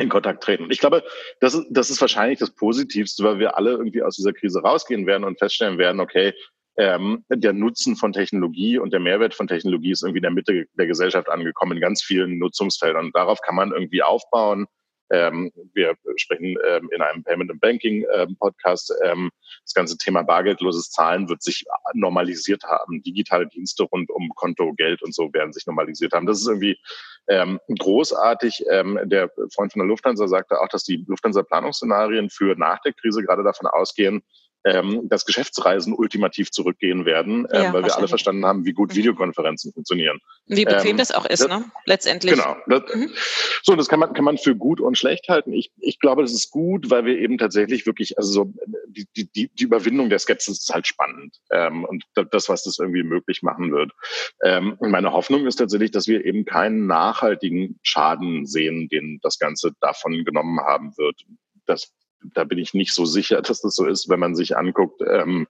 in 0.00 0.08
Kontakt 0.08 0.42
treten. 0.42 0.66
ich 0.70 0.78
glaube, 0.78 1.04
das 1.40 1.54
ist, 1.54 1.66
das 1.70 1.90
ist 1.90 2.00
wahrscheinlich 2.00 2.38
das 2.38 2.54
Positivste, 2.54 3.24
weil 3.24 3.38
wir 3.38 3.56
alle 3.56 3.72
irgendwie 3.72 4.02
aus 4.02 4.16
dieser 4.16 4.32
Krise 4.32 4.60
rausgehen 4.60 5.06
werden 5.06 5.24
und 5.24 5.38
feststellen 5.38 5.78
werden, 5.78 6.00
okay, 6.00 6.34
ähm, 6.76 7.24
der 7.28 7.52
Nutzen 7.52 7.96
von 7.96 8.12
Technologie 8.12 8.78
und 8.78 8.92
der 8.92 9.00
Mehrwert 9.00 9.34
von 9.34 9.46
Technologie 9.46 9.90
ist 9.90 10.02
irgendwie 10.02 10.18
in 10.18 10.22
der 10.22 10.30
Mitte 10.30 10.66
der 10.78 10.86
Gesellschaft 10.86 11.28
angekommen 11.28 11.72
in 11.72 11.80
ganz 11.80 12.02
vielen 12.02 12.38
Nutzungsfeldern. 12.38 13.06
Und 13.06 13.16
darauf 13.16 13.40
kann 13.42 13.54
man 13.54 13.72
irgendwie 13.72 14.02
aufbauen. 14.02 14.66
Ähm, 15.10 15.52
wir 15.74 15.94
sprechen 16.16 16.56
ähm, 16.66 16.88
in 16.94 17.02
einem 17.02 17.22
Payment 17.22 17.50
and 17.50 17.60
Banking 17.60 18.04
ähm, 18.14 18.36
Podcast. 18.38 18.92
Ähm, 19.04 19.30
das 19.64 19.74
ganze 19.74 19.96
Thema 19.96 20.22
bargeldloses 20.22 20.90
Zahlen 20.90 21.28
wird 21.28 21.42
sich 21.42 21.64
normalisiert 21.94 22.62
haben. 22.64 23.02
Digitale 23.02 23.46
Dienste 23.48 23.84
rund 23.84 24.10
um 24.10 24.28
Konto, 24.34 24.72
Geld 24.74 25.02
und 25.02 25.14
so 25.14 25.32
werden 25.32 25.52
sich 25.52 25.66
normalisiert 25.66 26.12
haben. 26.12 26.26
Das 26.26 26.40
ist 26.40 26.48
irgendwie 26.48 26.78
ähm, 27.28 27.58
großartig. 27.78 28.64
Ähm, 28.70 28.98
der 29.04 29.30
Freund 29.54 29.72
von 29.72 29.80
der 29.80 29.88
Lufthansa 29.88 30.28
sagte 30.28 30.60
auch, 30.60 30.68
dass 30.68 30.84
die 30.84 31.04
Lufthansa-Planungsszenarien 31.06 32.30
für 32.30 32.56
nach 32.56 32.80
der 32.80 32.92
Krise 32.92 33.22
gerade 33.22 33.42
davon 33.42 33.66
ausgehen, 33.66 34.22
ähm, 34.64 35.08
dass 35.08 35.24
Geschäftsreisen 35.24 35.94
ultimativ 35.94 36.50
zurückgehen 36.50 37.04
werden, 37.04 37.46
ähm, 37.52 37.62
ja, 37.62 37.72
weil 37.72 37.84
wir 37.84 37.96
alle 37.96 38.08
verstanden 38.08 38.44
haben, 38.44 38.64
wie 38.64 38.72
gut 38.72 38.90
mhm. 38.90 38.96
Videokonferenzen 38.96 39.72
funktionieren. 39.72 40.18
Wie 40.46 40.64
bequem 40.64 40.92
ähm, 40.92 40.96
das 40.98 41.12
auch 41.12 41.24
ist, 41.24 41.40
das, 41.40 41.48
ne? 41.48 41.64
Letztendlich. 41.86 42.34
Genau. 42.34 42.56
Das, 42.66 42.82
mhm. 42.94 43.10
So, 43.62 43.76
das 43.76 43.88
kann 43.88 44.00
man, 44.00 44.12
kann 44.12 44.24
man 44.24 44.38
für 44.38 44.54
gut 44.54 44.80
und 44.80 44.98
schlecht 44.98 45.28
halten. 45.28 45.52
Ich, 45.52 45.70
ich 45.78 45.98
glaube, 45.98 46.22
das 46.22 46.32
ist 46.32 46.50
gut, 46.50 46.90
weil 46.90 47.04
wir 47.04 47.18
eben 47.18 47.38
tatsächlich 47.38 47.86
wirklich, 47.86 48.18
also 48.18 48.32
so 48.32 48.54
die, 48.88 49.06
die, 49.16 49.48
die 49.48 49.64
Überwindung 49.64 50.10
der 50.10 50.18
Skepsis 50.18 50.60
ist 50.60 50.74
halt 50.74 50.86
spannend. 50.86 51.36
Ähm, 51.50 51.84
und 51.84 52.04
das, 52.30 52.48
was 52.48 52.64
das 52.64 52.78
irgendwie 52.78 53.02
möglich 53.02 53.42
machen 53.42 53.72
wird. 53.72 53.92
Ähm, 54.44 54.76
meine 54.80 55.12
Hoffnung 55.12 55.46
ist 55.46 55.56
tatsächlich, 55.56 55.90
dass 55.90 56.06
wir 56.06 56.24
eben 56.24 56.44
keinen 56.44 56.86
nachhaltigen 56.86 57.78
Schaden 57.82 58.46
sehen, 58.46 58.88
den 58.88 59.18
das 59.22 59.38
Ganze 59.38 59.72
davon 59.80 60.24
genommen 60.24 60.60
haben 60.60 60.92
wird. 60.96 61.16
Das 61.66 61.92
da 62.34 62.44
bin 62.44 62.58
ich 62.58 62.74
nicht 62.74 62.92
so 62.92 63.04
sicher, 63.04 63.42
dass 63.42 63.60
das 63.60 63.74
so 63.74 63.86
ist, 63.86 64.08
wenn 64.08 64.20
man 64.20 64.34
sich 64.34 64.56
anguckt, 64.56 65.00
ähm, 65.06 65.46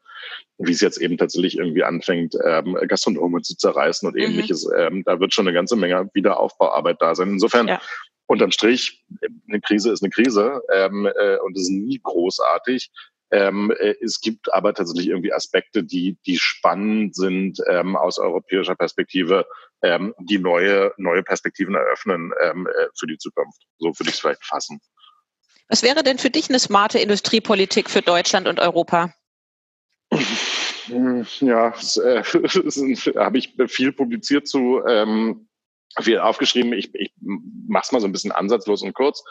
wie 0.59 0.73
es 0.73 0.81
jetzt 0.81 0.99
eben 0.99 1.17
tatsächlich 1.17 1.59
irgendwie 1.59 1.85
anfängt, 1.85 2.35
ähm, 2.45 2.77
Gastronome 2.87 3.43
zu 3.43 3.57
zerreißen 3.57 4.07
und 4.09 4.15
mhm. 4.15 4.23
ähnliches. 4.23 4.69
Ähm, 4.77 5.03
da 5.05 5.21
wird 5.21 5.35
schon 5.35 5.47
eine 5.47 5.55
ganze 5.55 5.77
Menge 5.77 6.11
Wiederaufbauarbeit 6.15 7.01
da 7.01 7.15
sein. 7.15 7.31
Insofern, 7.31 7.69
ja. 7.69 7.81
unterm 8.27 8.51
Strich, 8.51 9.05
eine 9.49 9.61
Krise 9.61 9.93
ist 9.93 10.03
eine 10.03 10.11
Krise 10.11 10.63
ähm, 10.73 11.07
äh, 11.07 11.39
und 11.39 11.57
ist 11.57 11.71
nie 11.71 12.01
großartig. 12.03 12.91
Ähm, 13.33 13.73
äh, 13.79 13.95
es 14.03 14.21
gibt 14.21 14.53
aber 14.53 14.75
tatsächlich 14.75 15.09
irgendwie 15.09 15.33
Aspekte, 15.33 15.85
die, 15.85 16.19
die 16.27 16.37
spannend 16.37 17.15
sind 17.15 17.59
ähm, 17.69 17.97
aus 17.97 18.19
europäischer 18.19 18.75
Perspektive, 18.75 19.47
ähm, 19.83 20.15
die 20.19 20.39
neue, 20.39 20.93
neue 20.97 21.23
Perspektiven 21.23 21.75
eröffnen 21.75 22.33
ähm, 22.43 22.67
äh, 22.67 22.87
für 22.99 23.07
die 23.07 23.19
Zukunft. 23.19 23.63
So 23.79 23.89
würde 23.89 24.09
ich 24.09 24.15
es 24.15 24.21
vielleicht 24.21 24.45
fassen. 24.45 24.81
Was 25.71 25.85
wäre 25.85 26.03
denn 26.03 26.19
für 26.19 26.31
dich 26.31 26.49
eine 26.49 26.59
smarte 26.59 26.99
Industriepolitik 26.99 27.89
für 27.89 28.03
Deutschland 28.03 28.49
und 28.49 28.59
Europa? 28.59 29.15
Ja, 30.89 31.71
das, 31.71 31.97
äh, 31.97 32.25
habe 33.17 33.39
ich 33.39 33.55
viel 33.69 33.93
publiziert 33.93 34.49
zu. 34.49 34.83
Ähm, 34.87 35.47
viel 36.01 36.19
aufgeschrieben. 36.19 36.73
Ich, 36.73 36.95
ich 36.95 37.13
mache 37.21 37.85
es 37.85 37.93
mal 37.93 38.01
so 38.01 38.07
ein 38.07 38.13
bisschen 38.13 38.33
ansatzlos 38.33 38.83
und 38.83 38.95
kurz. 38.95 39.25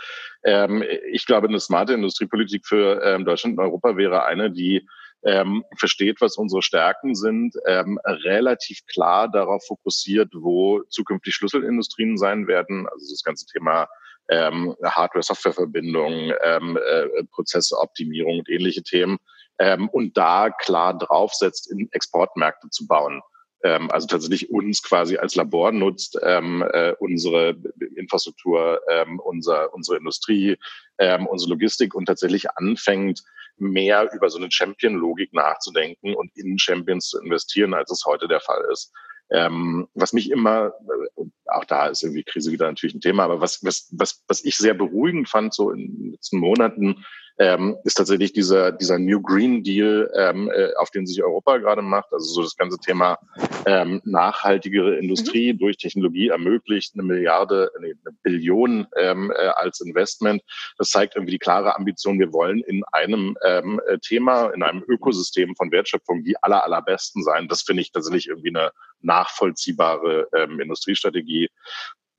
Ähm, 0.43 0.83
ich 1.11 1.25
glaube, 1.25 1.47
eine 1.47 1.59
smarte 1.59 1.93
Industriepolitik 1.93 2.65
für 2.65 3.01
ähm, 3.03 3.25
Deutschland 3.25 3.57
und 3.57 3.63
Europa 3.63 3.97
wäre 3.97 4.25
eine, 4.25 4.51
die 4.51 4.87
ähm, 5.23 5.63
versteht, 5.77 6.21
was 6.21 6.37
unsere 6.37 6.61
Stärken 6.61 7.15
sind, 7.15 7.55
ähm, 7.65 7.99
relativ 8.05 8.85
klar 8.87 9.29
darauf 9.29 9.65
fokussiert, 9.65 10.29
wo 10.33 10.81
zukünftig 10.89 11.33
Schlüsselindustrien 11.35 12.17
sein 12.17 12.47
werden. 12.47 12.87
Also 12.87 13.11
das 13.11 13.23
ganze 13.23 13.45
Thema 13.45 13.89
ähm, 14.29 14.75
Hardware-Software-Verbindung, 14.83 16.33
ähm, 16.43 16.77
äh, 16.77 17.23
Prozessoptimierung 17.31 18.39
und 18.39 18.49
ähnliche 18.49 18.83
Themen. 18.83 19.17
Ähm, 19.59 19.89
und 19.89 20.15
da 20.17 20.49
klar 20.49 20.97
draufsetzt, 20.97 21.71
in 21.71 21.89
Exportmärkte 21.91 22.69
zu 22.69 22.87
bauen. 22.87 23.21
Ähm, 23.61 23.91
also 23.91 24.07
tatsächlich 24.07 24.49
uns 24.49 24.81
quasi 24.81 25.17
als 25.17 25.35
Labor 25.35 25.73
nutzt, 25.73 26.17
ähm, 26.23 26.63
äh, 26.71 26.93
unsere 26.99 27.57
Infrastruktur, 27.97 28.81
ähm, 28.89 29.19
unser, 29.19 29.73
unsere 29.73 29.97
Industrie, 29.97 30.57
ähm, 30.97 31.27
unsere 31.27 31.51
Logistik 31.51 31.93
und 31.93 32.05
tatsächlich 32.05 32.49
anfängt, 32.51 33.21
mehr 33.57 34.09
über 34.13 34.29
so 34.29 34.37
eine 34.37 34.49
Champion-Logik 34.49 35.33
nachzudenken 35.33 36.15
und 36.15 36.31
in 36.37 36.57
Champions 36.57 37.09
zu 37.09 37.21
investieren, 37.21 37.73
als 37.73 37.91
es 37.91 38.05
heute 38.05 38.29
der 38.29 38.39
Fall 38.39 38.63
ist. 38.71 38.93
Ähm, 39.31 39.87
was 39.93 40.13
mich 40.13 40.31
immer, 40.31 40.73
äh, 41.17 41.23
auch 41.45 41.65
da 41.65 41.87
ist 41.87 42.03
irgendwie 42.03 42.23
Krise 42.23 42.51
wieder 42.51 42.67
natürlich 42.67 42.95
ein 42.95 43.01
Thema, 43.01 43.23
aber 43.23 43.41
was, 43.41 43.63
was, 43.63 43.87
was, 43.91 44.23
was 44.27 44.43
ich 44.43 44.57
sehr 44.57 44.73
beruhigend 44.73 45.29
fand, 45.29 45.53
so 45.53 45.71
in 45.71 45.79
den 45.79 46.11
letzten 46.11 46.39
Monaten, 46.39 47.05
ähm, 47.39 47.77
ist 47.85 47.95
tatsächlich 47.95 48.33
dieser, 48.33 48.73
dieser 48.73 48.99
New 48.99 49.21
Green 49.21 49.63
Deal, 49.63 50.11
ähm, 50.15 50.51
äh, 50.53 50.73
auf 50.75 50.91
den 50.91 51.07
sich 51.07 51.23
Europa 51.23 51.57
gerade 51.57 51.81
macht. 51.81 52.11
Also 52.11 52.25
so 52.33 52.43
das 52.43 52.55
ganze 52.57 52.77
Thema 52.77 53.17
ähm, 53.65 54.01
nachhaltigere 54.03 54.97
Industrie 54.97 55.53
mhm. 55.53 55.59
durch 55.59 55.77
Technologie 55.77 56.27
ermöglicht, 56.27 56.93
eine 56.93 57.03
Milliarde, 57.03 57.71
nee, 57.79 57.95
eine 58.05 58.15
Billion 58.23 58.87
ähm, 58.97 59.31
äh, 59.31 59.47
als 59.47 59.79
Investment. 59.79 60.43
Das 60.77 60.89
zeigt 60.89 61.15
irgendwie 61.15 61.31
die 61.31 61.39
klare 61.39 61.77
Ambition, 61.77 62.19
wir 62.19 62.33
wollen 62.33 62.59
in 62.61 62.83
einem 62.91 63.37
ähm, 63.45 63.79
äh, 63.87 63.97
Thema, 63.99 64.49
in 64.49 64.61
einem 64.61 64.83
Ökosystem 64.87 65.55
von 65.55 65.71
Wertschöpfung 65.71 66.23
die 66.23 66.35
aller, 66.43 66.63
allerbesten 66.65 67.23
sein. 67.23 67.47
Das 67.47 67.61
finde 67.61 67.81
ich 67.81 67.91
tatsächlich 67.91 68.27
irgendwie 68.27 68.49
eine 68.49 68.71
nachvollziehbare 69.01 70.27
ähm, 70.35 70.59
Industriestrategie 70.59 71.49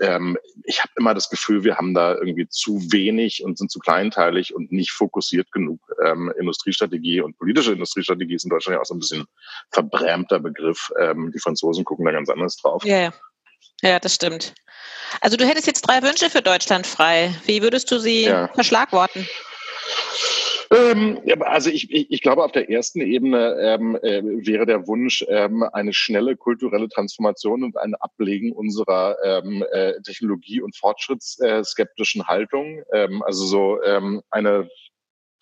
ähm, 0.00 0.36
ich 0.64 0.80
habe 0.80 0.90
immer 0.96 1.14
das 1.14 1.28
Gefühl, 1.28 1.64
wir 1.64 1.76
haben 1.76 1.94
da 1.94 2.14
irgendwie 2.14 2.48
zu 2.48 2.80
wenig 2.90 3.44
und 3.44 3.58
sind 3.58 3.70
zu 3.70 3.78
kleinteilig 3.78 4.54
und 4.54 4.72
nicht 4.72 4.92
fokussiert 4.92 5.52
genug. 5.52 5.80
Ähm, 6.04 6.32
Industriestrategie 6.38 7.20
und 7.20 7.36
politische 7.38 7.72
Industriestrategie 7.72 8.34
ist 8.34 8.44
in 8.44 8.50
Deutschland 8.50 8.76
ja 8.76 8.80
auch 8.80 8.86
so 8.86 8.94
ein 8.94 9.00
bisschen 9.00 9.26
verbrämter 9.70 10.40
Begriff. 10.40 10.90
Ähm, 10.98 11.30
die 11.34 11.40
Franzosen 11.40 11.84
gucken 11.84 12.06
da 12.06 12.12
ganz 12.12 12.28
anders 12.30 12.56
drauf. 12.56 12.84
Ja, 12.84 13.12
ja, 13.82 13.98
das 13.98 14.14
stimmt. 14.14 14.54
Also 15.20 15.36
du 15.36 15.46
hättest 15.46 15.66
jetzt 15.66 15.82
drei 15.82 16.02
Wünsche 16.02 16.30
für 16.30 16.42
Deutschland 16.42 16.86
frei. 16.86 17.34
Wie 17.46 17.62
würdest 17.62 17.90
du 17.90 17.98
sie 17.98 18.24
ja. 18.24 18.48
verschlagworten? 18.48 19.26
Ähm, 20.72 21.18
also 21.40 21.68
ich, 21.68 21.90
ich, 21.90 22.11
ich 22.11 22.22
glaube, 22.22 22.44
auf 22.44 22.52
der 22.52 22.70
ersten 22.70 23.00
Ebene 23.00 23.56
ähm, 23.61 23.96
äh, 24.02 24.22
wäre 24.22 24.66
der 24.66 24.87
Wunsch 24.87 25.24
ähm, 25.28 25.64
eine 25.72 25.92
schnelle 25.92 26.37
kulturelle 26.37 26.88
Transformation 26.88 27.64
und 27.64 27.76
ein 27.76 27.96
Ablegen 27.96 28.52
unserer 28.52 29.16
ähm, 29.24 29.64
äh, 29.72 30.00
Technologie- 30.02 30.61
und 30.61 30.76
fortschrittsskeptischen 30.76 32.28
Haltung. 32.28 32.83
Ähm, 32.92 33.22
also 33.22 33.44
so 33.46 33.83
ähm, 33.83 34.22
eine 34.30 34.68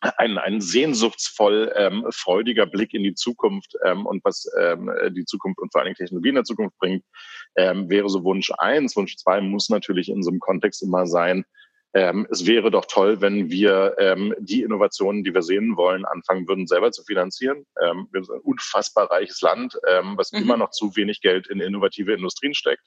ein, 0.01 0.39
ein 0.39 0.61
sehnsuchtsvoll 0.61 1.73
ähm, 1.75 2.07
freudiger 2.11 2.67
Blick 2.67 2.95
in 2.95 3.03
die 3.03 3.15
Zukunft 3.15 3.75
ähm, 3.85 4.07
und 4.07 4.25
was 4.25 4.49
ähm, 4.59 4.91
die 5.11 5.25
Zukunft 5.25 5.59
und 5.59 5.73
vor 5.73 5.81
allen 5.81 5.87
Dingen 5.87 5.97
Technologie 5.97 6.29
in 6.29 6.35
der 6.37 6.45
Zukunft 6.45 6.79
bringt, 6.79 7.05
ähm, 7.57 7.91
wäre 7.91 8.09
so 8.09 8.23
Wunsch 8.23 8.53
eins. 8.59 8.95
Wunsch 8.95 9.17
zwei 9.17 9.41
muss 9.41 9.69
natürlich 9.69 10.09
in 10.09 10.23
so 10.23 10.31
einem 10.31 10.39
Kontext 10.39 10.83
immer 10.83 11.07
sein, 11.07 11.45
ähm, 11.95 12.27
es 12.31 12.47
wäre 12.47 12.71
doch 12.71 12.85
toll, 12.85 13.21
wenn 13.21 13.51
wir 13.51 13.97
ähm, 13.99 14.35
die 14.39 14.63
Innovationen, 14.63 15.25
die 15.25 15.33
wir 15.33 15.43
sehen 15.43 15.77
wollen, 15.77 16.05
anfangen 16.05 16.47
würden, 16.47 16.67
selber 16.67 16.93
zu 16.93 17.03
finanzieren. 17.05 17.65
Ähm, 17.83 18.09
wir 18.13 18.23
sind 18.23 18.37
ein 18.37 18.41
unfassbar 18.43 19.11
reiches 19.11 19.41
Land, 19.41 19.79
ähm, 19.89 20.15
was 20.17 20.33
mhm. 20.33 20.43
immer 20.43 20.57
noch 20.57 20.71
zu 20.71 20.95
wenig 20.97 21.21
Geld 21.21 21.47
in 21.49 21.61
innovative 21.61 22.13
Industrien 22.13 22.55
steckt. 22.55 22.85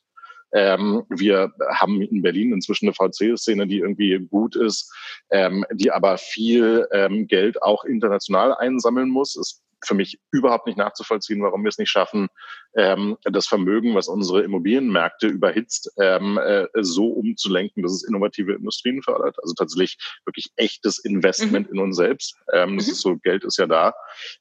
Ähm, 0.53 1.03
wir 1.09 1.51
haben 1.69 2.01
in 2.01 2.21
Berlin 2.21 2.53
inzwischen 2.53 2.87
eine 2.87 2.93
VC-Szene, 2.93 3.67
die 3.67 3.79
irgendwie 3.79 4.19
gut 4.29 4.55
ist, 4.55 4.93
ähm, 5.31 5.65
die 5.73 5.91
aber 5.91 6.17
viel 6.17 6.87
ähm, 6.91 7.27
Geld 7.27 7.61
auch 7.63 7.85
international 7.85 8.53
einsammeln 8.55 9.09
muss. 9.09 9.35
Es 9.35 9.61
für 9.85 9.95
mich 9.95 10.19
überhaupt 10.31 10.67
nicht 10.67 10.77
nachzuvollziehen, 10.77 11.41
warum 11.41 11.63
wir 11.63 11.69
es 11.69 11.77
nicht 11.77 11.89
schaffen, 11.89 12.29
ähm, 12.75 13.17
das 13.23 13.47
Vermögen, 13.47 13.95
was 13.95 14.07
unsere 14.07 14.43
Immobilienmärkte 14.43 15.27
überhitzt, 15.27 15.91
ähm, 15.99 16.37
äh, 16.37 16.67
so 16.81 17.07
umzulenken, 17.07 17.83
dass 17.83 17.91
es 17.91 18.03
innovative 18.03 18.53
Industrien 18.53 19.01
fördert. 19.01 19.37
Also 19.41 19.53
tatsächlich 19.53 19.97
wirklich 20.25 20.51
echtes 20.55 20.99
Investment 20.99 21.67
mhm. 21.67 21.77
in 21.77 21.83
uns 21.83 21.95
selbst. 21.95 22.35
Ähm, 22.53 22.77
das 22.77 22.87
mhm. 22.87 22.93
ist 22.93 23.01
so, 23.01 23.17
Geld 23.17 23.43
ist 23.43 23.57
ja 23.57 23.67
da. 23.67 23.93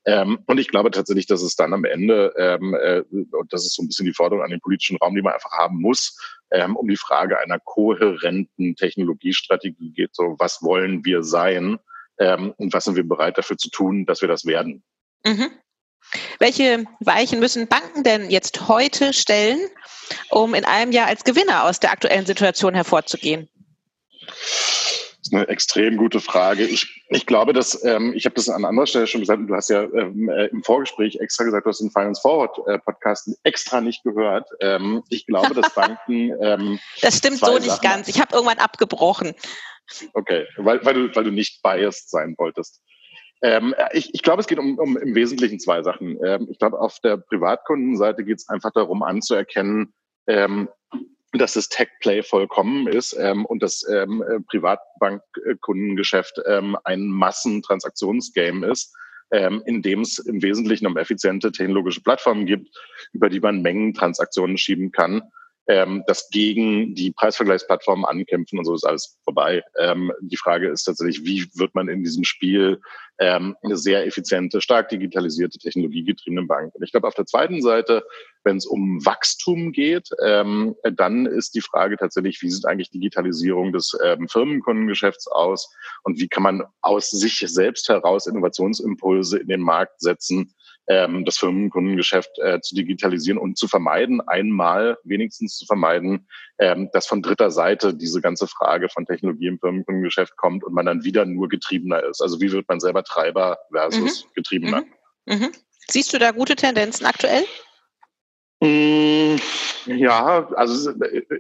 Ähm, 0.05 0.39
und 0.47 0.59
ich 0.59 0.69
glaube 0.69 0.91
tatsächlich, 0.91 1.27
dass 1.27 1.43
es 1.43 1.57
dann 1.57 1.73
am 1.73 1.85
Ende, 1.85 2.35
ähm, 2.37 2.75
äh, 2.75 3.03
und 3.11 3.53
das 3.53 3.65
ist 3.65 3.75
so 3.75 3.83
ein 3.83 3.89
bisschen 3.89 4.07
die 4.07 4.15
Forderung 4.15 4.45
an 4.45 4.51
den 4.51 4.61
politischen 4.61 4.97
Raum, 4.99 5.15
die 5.15 5.23
man 5.23 5.33
einfach 5.33 5.53
haben 5.53 5.81
muss, 5.81 6.19
ähm, 6.51 6.77
um 6.77 6.89
die 6.89 6.97
Frage 6.97 7.39
einer 7.39 7.59
kohärenten 7.59 8.77
Technologiestrategie 8.77 9.93
geht. 9.93 10.15
So, 10.15 10.37
was 10.39 10.63
wollen 10.63 11.05
wir 11.05 11.23
sein? 11.23 11.79
Ähm, 12.19 12.53
und 12.59 12.73
was 12.73 12.85
sind 12.85 12.97
wir 12.97 13.09
bereit 13.09 13.39
dafür 13.39 13.57
zu 13.57 13.71
tun, 13.71 14.05
dass 14.05 14.21
wir 14.21 14.29
das 14.29 14.45
werden? 14.45 14.83
Mhm. 15.25 15.51
Welche 16.39 16.85
Weichen 17.01 17.39
müssen 17.39 17.69
Banken 17.69 18.03
denn 18.03 18.31
jetzt 18.31 18.69
heute 18.69 19.13
stellen, 19.13 19.61
um 20.31 20.55
in 20.55 20.65
einem 20.65 20.93
Jahr 20.93 21.07
als 21.07 21.25
Gewinner 21.25 21.65
aus 21.65 21.81
der 21.81 21.93
aktuellen 21.93 22.27
Situation 22.27 22.75
hervorzugehen? 22.75 23.49
Das 24.27 25.29
ist 25.29 25.35
eine 25.35 25.49
extrem 25.49 25.97
gute 25.99 26.21
Frage. 26.21 26.65
Ich, 26.65 27.05
ich 27.11 27.27
glaube, 27.27 27.53
dass 27.53 27.85
ähm, 27.85 28.13
ich 28.17 28.25
habe 28.25 28.35
das 28.35 28.49
an 28.49 28.65
anderer 28.65 28.87
Stelle 28.87 29.07
schon 29.07 29.21
gesagt. 29.21 29.43
Du 29.47 29.55
hast 29.55 29.69
ja 29.69 29.83
ähm, 29.83 30.29
äh, 30.31 30.47
im 30.47 30.65
Vorgespräch 30.65 31.17
extra 31.21 31.45
gesagt, 31.45 31.67
du 31.67 31.71
hast 31.71 31.81
den 31.81 31.91
Finance 31.91 32.23
Forward 32.23 32.57
äh, 32.67 32.79
Podcast 32.79 33.31
extra 33.45 33.81
nicht 33.81 34.03
gehört. 34.03 34.49
Ähm, 34.61 35.03
ich 35.11 35.27
glaube, 35.27 35.55
dass 35.55 35.75
Banken. 35.75 36.33
Ähm, 36.43 36.81
das 37.03 37.19
stimmt 37.19 37.39
so 37.39 37.55
nicht 37.59 37.67
Sachen 37.67 37.83
ganz. 37.83 38.09
Ich 38.09 38.21
habe 38.21 38.35
irgendwann 38.35 38.59
abgebrochen. 38.59 39.35
Okay, 40.15 40.47
weil, 40.57 40.85
weil, 40.85 40.95
du, 40.95 41.15
weil 41.15 41.25
du 41.25 41.31
nicht 41.31 41.63
biased 41.63 42.11
sein 42.11 42.35
wolltest. 42.39 42.81
Ähm, 43.43 43.75
ich, 43.93 44.15
ich 44.15 44.23
glaube, 44.23 44.41
es 44.41 44.47
geht 44.47 44.59
um, 44.59 44.79
um 44.79 44.97
im 44.97 45.15
Wesentlichen 45.15 45.61
zwei 45.61 45.83
Sachen. 45.83 46.19
Ähm, 46.25 46.49
ich 46.51 46.59
glaube, 46.59 46.79
auf 46.79 47.01
der 47.01 47.17
Privatkundenseite 47.17 48.25
geht 48.25 48.39
es 48.39 48.49
einfach 48.49 48.71
darum 48.73 49.03
anzuerkennen, 49.03 49.93
ähm, 50.27 50.69
dass 51.33 51.55
das 51.55 51.69
Tech-Play 51.69 52.23
vollkommen 52.23 52.89
ist 52.89 53.17
ähm, 53.19 53.47
und 53.47 53.63
das 53.63 53.87
ähm, 53.89 54.23
äh, 54.23 54.41
Privatbankkundengeschäft 54.41 56.41
ähm, 56.47 56.77
ein 56.85 57.07
Massentransaktionsgame 57.07 58.67
ist, 58.67 58.95
ähm, 59.31 59.63
in 59.65 59.81
dem 59.81 60.01
es 60.01 60.19
im 60.19 60.43
Wesentlichen 60.43 60.87
um 60.87 60.97
effiziente 60.97 61.53
technologische 61.53 62.03
Plattformen 62.03 62.47
gibt, 62.47 62.77
über 63.13 63.29
die 63.29 63.41
man 63.41 63.63
Mengentransaktionen 63.63 64.59
schieben 64.59 64.91
kann 64.91 65.23
ähm, 65.71 66.03
das 66.09 66.29
gegen 66.31 66.97
die 66.97 67.13
Preisvergleichsplattformen 67.13 68.05
ankämpfen 68.05 68.59
und 68.59 68.65
so 68.65 68.75
ist 68.75 68.85
alles 68.85 69.17
vorbei. 69.23 69.63
Ähm, 69.79 70.13
die 70.21 70.37
Frage 70.37 70.69
ist 70.69 70.83
tatsächlich, 70.83 71.25
wie 71.25 71.47
wird 71.55 71.77
man 71.77 71.89
in 71.89 72.03
diesem 72.03 72.25
Spiel 72.25 72.81
ähm, 73.21 73.55
eine 73.63 73.77
sehr 73.77 74.05
effiziente, 74.05 74.61
stark 74.61 74.89
digitalisierte, 74.89 75.59
technologiegetriebene 75.59 76.45
Bank? 76.47 76.75
Und 76.75 76.83
ich 76.83 76.91
glaube, 76.91 77.07
auf 77.07 77.15
der 77.15 77.27
zweiten 77.27 77.63
Seite, 77.63 78.03
wenn 78.43 78.57
es 78.57 78.67
um 78.67 79.05
Wachstum 79.07 79.71
geht, 79.71 80.09
ähm, 80.25 80.75
dann 80.97 81.27
ist 81.27 81.55
die 81.55 81.61
Frage 81.61 81.97
tatsächlich, 81.97 82.43
wie 82.43 82.51
sieht 82.51 82.67
eigentlich 82.67 82.91
Digitalisierung 82.91 83.73
des 83.73 83.97
ähm, 84.05 84.27
Firmenkundengeschäfts 84.29 85.29
aus 85.29 85.73
und 86.03 86.19
wie 86.19 86.27
kann 86.27 86.43
man 86.43 86.65
aus 86.81 87.11
sich 87.11 87.45
selbst 87.47 87.89
heraus 87.89 88.27
Innovationsimpulse 88.27 89.39
in 89.39 89.47
den 89.47 89.61
Markt 89.61 90.01
setzen, 90.01 90.53
ähm, 90.91 91.25
das 91.25 91.39
Firmenkundengeschäft 91.39 92.37
äh, 92.41 92.61
zu 92.61 92.75
digitalisieren 92.75 93.39
und 93.39 93.57
zu 93.57 93.69
vermeiden, 93.69 94.21
einmal 94.21 94.99
wenigstens 95.05 95.57
zu 95.57 95.65
vermeiden, 95.65 96.27
ähm, 96.59 96.91
dass 96.93 97.07
von 97.07 97.23
dritter 97.23 97.53
Seite 97.53 97.95
diese 97.95 98.21
ganze 98.21 98.49
Frage 98.49 98.89
von 98.89 99.07
Technologie 99.07 99.47
im 99.47 99.61
Firmenkundengeschäft 99.61 100.37
kommt 100.37 100.65
und 100.65 100.75
man 100.75 100.87
dann 100.87 101.05
wieder 101.05 101.25
nur 101.27 101.49
getriebener 101.49 102.03
ist. 102.03 102.21
Also 102.21 102.41
wie 102.41 102.51
wird 102.51 102.69
man 102.69 102.81
selber 102.81 103.05
Treiber 103.05 103.59
versus 103.71 104.25
mhm. 104.25 104.31
Getriebener? 104.35 104.83
Mhm. 105.27 105.37
Mhm. 105.37 105.53
Siehst 105.89 106.13
du 106.13 106.19
da 106.19 106.33
gute 106.33 106.57
Tendenzen 106.57 107.07
aktuell? 107.07 107.45
Mm, 108.61 109.37
ja, 109.87 110.49
also 110.55 110.93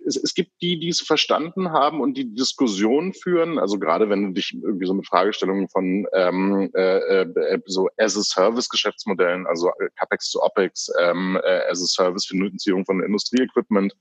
es, 0.04 0.16
es, 0.16 0.34
gibt 0.34 0.52
die, 0.62 0.78
die 0.78 0.88
es 0.88 1.00
verstanden 1.00 1.72
haben 1.72 2.00
und 2.00 2.16
die 2.16 2.34
Diskussion 2.34 3.12
führen. 3.12 3.58
Also 3.58 3.78
gerade 3.78 4.08
wenn 4.08 4.24
du 4.24 4.32
dich 4.32 4.54
irgendwie 4.54 4.86
so 4.86 4.94
mit 4.94 5.06
Fragestellungen 5.06 5.68
von 5.68 6.06
ähm, 6.12 6.70
äh, 6.74 7.22
äh, 7.22 7.60
so 7.66 7.88
As-a-Service-Geschäftsmodellen, 7.98 9.46
also 9.46 9.70
CapEx 9.96 10.30
zu 10.30 10.42
OpEx, 10.42 10.90
ähm, 11.00 11.38
äh, 11.42 11.70
As-a-Service 11.70 12.26
Finanzierung 12.26 12.84
von 12.84 13.02
Industrieequipment 13.02 13.94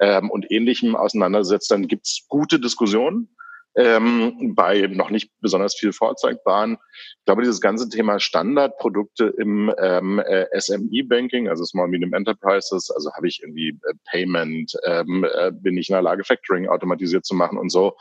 ähm, 0.00 0.30
und 0.30 0.50
Ähnlichem 0.50 0.96
auseinandersetzt, 0.96 1.70
dann 1.70 1.88
gibt's 1.88 2.26
gute 2.28 2.60
Diskussionen 2.60 3.28
ähm, 3.76 4.54
bei 4.54 4.86
noch 4.86 5.10
nicht 5.10 5.30
besonders 5.40 5.74
viel 5.74 5.92
vorzeigbaren. 5.92 6.78
Ich 6.92 7.24
glaube, 7.26 7.42
dieses 7.42 7.60
ganze 7.60 7.88
Thema 7.88 8.18
Standardprodukte 8.18 9.34
im 9.38 9.72
ähm, 9.78 10.18
äh, 10.18 10.46
SME-Banking, 10.58 11.48
also 11.48 11.64
Small 11.64 11.88
Medium 11.88 12.14
Enterprises, 12.14 12.90
also 12.90 13.12
habe 13.12 13.28
ich 13.28 13.42
irgendwie 13.42 13.68
äh, 13.68 13.94
Payment, 14.10 14.72
ähm, 14.84 15.26
äh, 15.34 15.52
bin 15.52 15.76
ich 15.76 15.90
in 15.90 15.94
der 15.94 16.02
Lage, 16.02 16.24
Factoring 16.24 16.68
automatisiert 16.68 17.26
zu 17.26 17.34
machen 17.34 17.58
und 17.58 17.70
so. 17.70 17.96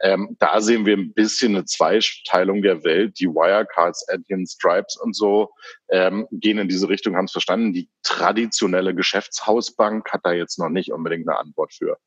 Ähm, 0.00 0.36
da 0.40 0.60
sehen 0.60 0.84
wir 0.84 0.96
ein 0.96 1.12
bisschen 1.12 1.54
eine 1.54 1.64
Zweiteilung 1.64 2.62
der 2.62 2.82
Welt. 2.82 3.20
Die 3.20 3.28
Wirecards, 3.28 4.08
Adyen, 4.08 4.46
Stripes 4.46 4.96
und 4.96 5.14
so 5.14 5.50
ähm, 5.90 6.26
gehen 6.32 6.58
in 6.58 6.68
diese 6.68 6.88
Richtung, 6.88 7.16
haben 7.16 7.26
es 7.26 7.32
verstanden. 7.32 7.72
Die 7.72 7.88
traditionelle 8.02 8.94
Geschäftshausbank 8.94 10.10
hat 10.12 10.22
da 10.24 10.32
jetzt 10.32 10.58
noch 10.58 10.70
nicht 10.70 10.92
unbedingt 10.92 11.28
eine 11.28 11.38
Antwort 11.38 11.72
für. 11.72 11.98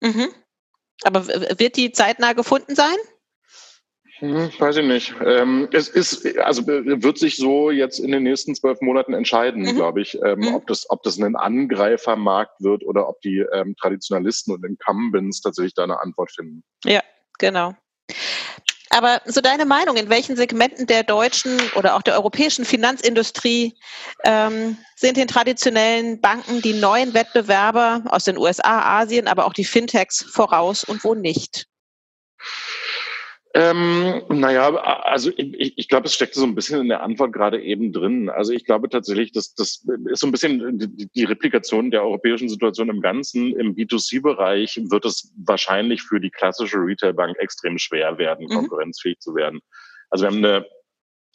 Mhm. 0.00 0.28
Aber 1.02 1.26
wird 1.26 1.76
die 1.76 1.92
zeitnah 1.92 2.32
gefunden 2.32 2.74
sein? 2.74 2.96
Hm, 4.18 4.50
weiß 4.58 4.76
ich 4.76 4.86
nicht. 4.86 5.14
Ähm, 5.24 5.68
es 5.72 5.88
ist, 5.88 6.38
also 6.38 6.66
wird 6.66 7.18
sich 7.18 7.36
so 7.36 7.70
jetzt 7.70 7.98
in 7.98 8.12
den 8.12 8.22
nächsten 8.22 8.54
zwölf 8.54 8.80
Monaten 8.80 9.12
entscheiden, 9.12 9.62
mhm. 9.62 9.74
glaube 9.74 10.02
ich, 10.02 10.16
ähm, 10.24 10.40
mhm. 10.40 10.54
ob 10.54 10.66
das, 10.68 10.88
ob 10.88 11.02
das 11.02 11.18
ein 11.18 11.34
Angreifermarkt 11.34 12.60
wird 12.60 12.84
oder 12.84 13.08
ob 13.08 13.20
die 13.22 13.44
ähm, 13.52 13.74
Traditionalisten 13.80 14.54
und 14.54 14.64
Incumbents 14.64 15.40
tatsächlich 15.40 15.74
da 15.74 15.82
eine 15.82 16.00
Antwort 16.00 16.30
finden. 16.30 16.62
Ja, 16.84 17.02
genau. 17.38 17.74
Aber 18.94 19.20
so 19.24 19.40
deine 19.40 19.64
Meinung, 19.64 19.96
in 19.96 20.08
welchen 20.08 20.36
Segmenten 20.36 20.86
der 20.86 21.02
deutschen 21.02 21.68
oder 21.70 21.96
auch 21.96 22.02
der 22.02 22.14
europäischen 22.14 22.64
Finanzindustrie 22.64 23.76
ähm, 24.22 24.78
sind 24.94 25.16
den 25.16 25.26
traditionellen 25.26 26.20
Banken 26.20 26.62
die 26.62 26.74
neuen 26.74 27.12
Wettbewerber 27.12 28.04
aus 28.06 28.22
den 28.22 28.38
USA, 28.38 29.00
Asien, 29.00 29.26
aber 29.26 29.46
auch 29.46 29.52
die 29.52 29.64
Fintechs 29.64 30.22
voraus 30.22 30.84
und 30.84 31.02
wo 31.02 31.16
nicht? 31.16 31.66
Ähm, 33.56 34.22
naja, 34.30 34.74
also 34.74 35.30
ich, 35.36 35.78
ich 35.78 35.88
glaube, 35.88 36.06
es 36.06 36.14
steckt 36.14 36.34
so 36.34 36.42
ein 36.42 36.56
bisschen 36.56 36.80
in 36.80 36.88
der 36.88 37.04
Antwort 37.04 37.32
gerade 37.32 37.62
eben 37.62 37.92
drin. 37.92 38.28
Also 38.28 38.52
ich 38.52 38.64
glaube 38.64 38.88
tatsächlich, 38.88 39.30
dass 39.30 39.54
das 39.54 39.86
ist 40.06 40.20
so 40.20 40.26
ein 40.26 40.32
bisschen 40.32 40.76
die, 40.76 41.08
die 41.08 41.24
Replikation 41.24 41.92
der 41.92 42.02
europäischen 42.02 42.48
Situation 42.48 42.88
im 42.88 43.00
Ganzen. 43.00 43.54
Im 43.54 43.76
B2C-Bereich 43.76 44.80
wird 44.90 45.04
es 45.04 45.32
wahrscheinlich 45.36 46.02
für 46.02 46.18
die 46.18 46.30
klassische 46.30 46.78
Retailbank 46.78 47.38
extrem 47.38 47.78
schwer 47.78 48.18
werden, 48.18 48.46
mhm. 48.46 48.54
konkurrenzfähig 48.54 49.20
zu 49.20 49.36
werden. 49.36 49.60
Also 50.10 50.24
wir 50.24 50.30
haben 50.30 50.44
eine, 50.44 50.66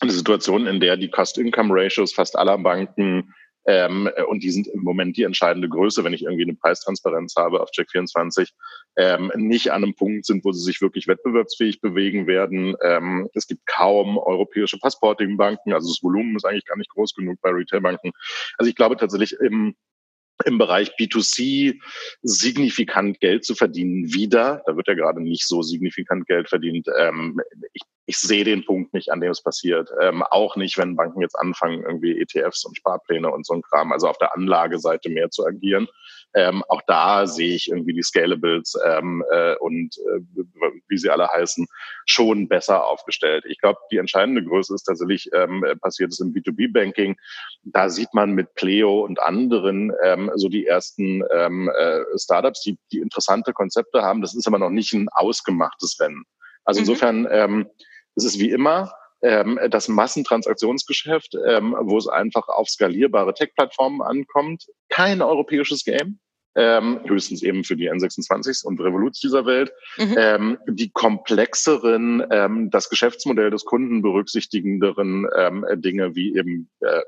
eine 0.02 0.12
Situation, 0.12 0.68
in 0.68 0.82
der 0.82 0.98
die 0.98 1.10
Cost-Income-Ratios 1.10 2.14
fast 2.14 2.38
aller 2.38 2.58
Banken 2.58 3.34
ähm, 3.66 4.10
und 4.28 4.44
die 4.44 4.52
sind 4.52 4.68
im 4.68 4.82
Moment 4.82 5.18
die 5.18 5.24
entscheidende 5.24 5.70
Größe, 5.70 6.04
wenn 6.04 6.14
ich 6.14 6.24
irgendwie 6.24 6.44
eine 6.44 6.56
Preistransparenz 6.56 7.36
habe 7.38 7.62
auf 7.62 7.70
Check24, 7.70 8.50
ähm, 8.98 9.32
nicht 9.36 9.72
an 9.72 9.84
einem 9.84 9.96
Punkt 9.96 10.26
sind, 10.26 10.44
wo 10.46 10.52
sie 10.52 10.64
sich 10.64 10.82
wirklich 10.82 11.08
wettbewerbsfähig 11.08 11.82
bewegen 11.82 12.28
werden. 12.28 12.76
Ähm, 12.84 13.30
es 13.34 13.48
gibt 13.48 13.66
kaum 13.66 14.18
europäische 14.18 14.80
Passporting-Banken, 14.80 15.74
also 15.74 15.90
das 15.90 16.02
Volumen 16.02 16.36
ist 16.36 16.46
eigentlich 16.46 16.66
gar 16.66 16.78
nicht 16.78 16.90
groß 16.90 17.14
genug 17.14 17.40
bei 17.42 17.50
Retailbanken. 17.52 18.12
Also 18.58 18.70
ich 18.70 18.76
glaube 18.76 18.98
tatsächlich 18.98 19.34
im 19.40 19.76
im 20.46 20.58
Bereich 20.58 20.92
B2C 20.98 21.80
signifikant 22.22 23.20
Geld 23.20 23.46
zu 23.46 23.56
verdienen 23.56 24.14
wieder. 24.14 24.62
Da 24.66 24.76
wird 24.76 24.88
ja 24.88 24.94
gerade 24.94 25.22
nicht 25.22 25.48
so 25.48 25.62
signifikant 25.62 26.28
Geld 26.28 26.50
verdient. 26.50 26.88
Ähm, 26.98 27.40
ich, 27.74 27.82
ich 28.06 28.18
sehe 28.18 28.44
den 28.44 28.66
Punkt 28.66 28.94
nicht, 28.94 29.12
an 29.12 29.22
dem 29.22 29.32
es 29.32 29.44
passiert. 29.44 29.90
Ähm, 30.02 30.24
auch 30.24 30.56
nicht, 30.56 30.78
wenn 30.78 30.96
Banken 30.96 31.22
jetzt 31.22 31.36
anfangen, 31.36 31.84
irgendwie 31.84 32.20
ETFs 32.20 32.66
und 32.66 32.78
Sparpläne 32.78 33.30
und 33.30 33.46
so 33.46 33.54
ein 33.54 33.62
Kram, 33.62 33.92
also 33.92 34.08
auf 34.08 34.18
der 34.18 34.36
Anlageseite 34.36 35.10
mehr 35.10 35.30
zu 35.30 35.46
agieren. 35.46 35.88
Ähm, 36.36 36.64
auch 36.68 36.82
da 36.86 37.26
sehe 37.26 37.56
ich 37.56 37.70
irgendwie 37.70 37.94
die 37.94 38.04
Scalables 38.04 38.76
ähm, 38.86 39.24
äh, 39.32 39.56
und 39.56 39.98
äh, 39.98 40.44
wie 40.88 40.98
sie 40.98 41.10
alle 41.10 41.28
heißen, 41.28 41.66
schon 42.06 42.48
besser 42.48 42.86
aufgestellt. 42.86 43.46
Ich 43.48 43.60
glaube, 43.60 43.80
die 43.92 43.98
entscheidende 43.98 44.44
Größe 44.44 44.74
ist 44.76 44.84
tatsächlich 44.84 45.30
ähm, 45.34 45.66
passiert 45.82 46.12
es 46.12 46.20
im 46.20 46.34
B2B-Banking. 46.34 47.16
Da 47.64 47.90
sieht 47.90 48.14
man 48.14 48.34
mit 48.34 48.54
Pleo 48.56 49.04
und 49.04 49.20
anderen 49.20 49.92
ähm, 50.04 50.32
so 50.36 50.50
die 50.50 50.68
ersten 50.68 51.24
ähm, 51.32 51.70
äh, 51.76 52.02
Startups, 52.18 52.62
die, 52.62 52.78
die 52.92 53.00
interessante 53.00 53.54
Konzepte 53.54 54.02
haben. 54.04 54.22
Das 54.22 54.36
ist 54.36 54.48
aber 54.48 54.60
noch 54.60 54.70
nicht 54.70 54.94
ein 54.94 55.10
ausgemachtes 55.10 56.00
Rennen. 56.00 56.24
Also 56.64 56.80
mhm. 56.80 56.84
insofern 56.84 57.28
ähm, 57.32 57.70
es 58.16 58.26
ist 58.26 58.40
wie 58.40 58.52
immer, 58.52 58.92
ähm, 59.22 59.60
das 59.70 59.88
Massentransaktionsgeschäft, 59.88 61.36
ähm, 61.46 61.76
wo 61.80 61.98
es 61.98 62.08
einfach 62.08 62.48
auf 62.48 62.70
skalierbare 62.70 63.34
Tech-Plattformen 63.34 64.02
ankommt. 64.02 64.66
Kein 64.90 65.22
europäisches 65.22 65.84
Game. 65.84 66.20
Ähm, 66.56 67.00
höchstens 67.06 67.44
eben 67.44 67.64
für 67.64 67.78
die 67.78 67.92
N26s 67.92 68.66
und 68.66 68.82
Revoluts 68.82 69.20
dieser 69.20 69.46
Welt, 69.46 69.72
mhm. 69.98 70.16
ähm, 70.18 70.58
die 70.68 70.90
komplexeren, 70.90 72.26
ähm, 72.32 72.72
das 72.72 72.90
Geschäftsmodell 72.90 73.52
des 73.52 73.66
Kunden 73.66 74.02
berücksichtigenderen 74.02 75.28
ähm, 75.38 75.64
Dinge 75.76 76.16
wie 76.16 76.36
eben 76.36 76.70
äh, 76.80 77.02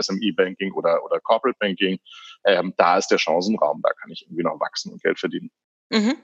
SME-Banking 0.00 0.72
oder, 0.72 1.04
oder 1.04 1.18
Corporate 1.20 1.58
Banking, 1.58 1.98
ähm, 2.44 2.74
da 2.76 2.96
ist 2.96 3.08
der 3.08 3.18
Chancenraum, 3.18 3.82
da 3.82 3.90
kann 4.00 4.12
ich 4.12 4.22
irgendwie 4.22 4.44
noch 4.44 4.60
wachsen 4.60 4.92
und 4.92 5.02
Geld 5.02 5.18
verdienen. 5.18 5.50
Mhm. 5.90 6.14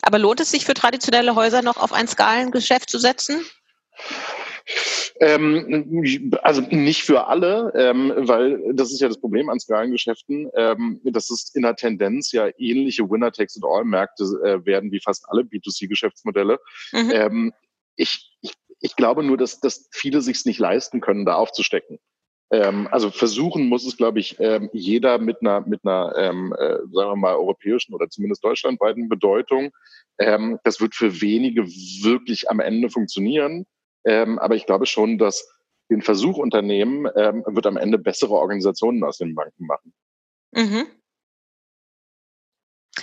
Aber 0.00 0.18
lohnt 0.18 0.40
es 0.40 0.50
sich 0.50 0.64
für 0.64 0.74
traditionelle 0.74 1.34
Häuser 1.34 1.60
noch 1.60 1.76
auf 1.76 1.92
ein 1.92 2.08
Skalengeschäft 2.08 2.88
zu 2.88 2.98
setzen? 2.98 3.44
Ähm, 5.20 6.32
also 6.42 6.62
nicht 6.62 7.02
für 7.02 7.26
alle, 7.26 7.72
ähm, 7.76 8.12
weil 8.16 8.74
das 8.74 8.92
ist 8.92 9.00
ja 9.00 9.08
das 9.08 9.20
Problem 9.20 9.48
an 9.48 9.60
Skalengeschäften, 9.60 10.50
ähm, 10.56 11.00
dass 11.04 11.30
es 11.30 11.54
in 11.54 11.62
der 11.62 11.76
Tendenz 11.76 12.32
ja 12.32 12.48
ähnliche 12.58 13.08
Winner-Takes-it-all-Märkte 13.08 14.24
äh, 14.44 14.66
werden 14.66 14.90
wie 14.90 15.00
fast 15.00 15.28
alle 15.28 15.42
B2C-Geschäftsmodelle. 15.42 16.58
Mhm. 16.92 17.10
Ähm, 17.12 17.52
ich, 17.96 18.36
ich, 18.40 18.54
ich 18.80 18.96
glaube 18.96 19.22
nur, 19.22 19.36
dass, 19.36 19.60
dass 19.60 19.88
viele 19.92 20.20
sich 20.20 20.44
nicht 20.46 20.58
leisten 20.58 21.00
können, 21.00 21.24
da 21.24 21.34
aufzustecken. 21.34 21.98
Ähm, 22.50 22.88
also 22.90 23.10
versuchen 23.10 23.68
muss 23.68 23.86
es, 23.86 23.96
glaube 23.96 24.20
ich, 24.20 24.38
ähm, 24.38 24.68
jeder 24.72 25.18
mit 25.18 25.40
einer, 25.40 25.60
mit 25.62 25.80
einer 25.84 26.14
ähm, 26.16 26.54
äh, 26.58 26.78
sagen 26.92 27.10
wir 27.10 27.16
mal, 27.16 27.34
europäischen 27.34 27.94
oder 27.94 28.08
zumindest 28.08 28.44
deutschlandweiten 28.44 29.08
Bedeutung. 29.08 29.70
Ähm, 30.18 30.58
das 30.64 30.80
wird 30.80 30.94
für 30.94 31.20
wenige 31.20 31.66
wirklich 31.66 32.50
am 32.50 32.60
Ende 32.60 32.90
funktionieren. 32.90 33.66
Ähm, 34.04 34.38
aber 34.38 34.54
ich 34.54 34.66
glaube 34.66 34.86
schon, 34.86 35.18
dass 35.18 35.48
den 35.90 36.02
Versuch 36.02 36.38
unternehmen, 36.38 37.06
ähm, 37.16 37.44
wird 37.46 37.66
am 37.66 37.76
Ende 37.76 37.98
bessere 37.98 38.34
Organisationen 38.34 39.04
aus 39.04 39.18
den 39.18 39.34
Banken 39.34 39.66
machen. 39.66 39.92
Mhm. 40.52 40.86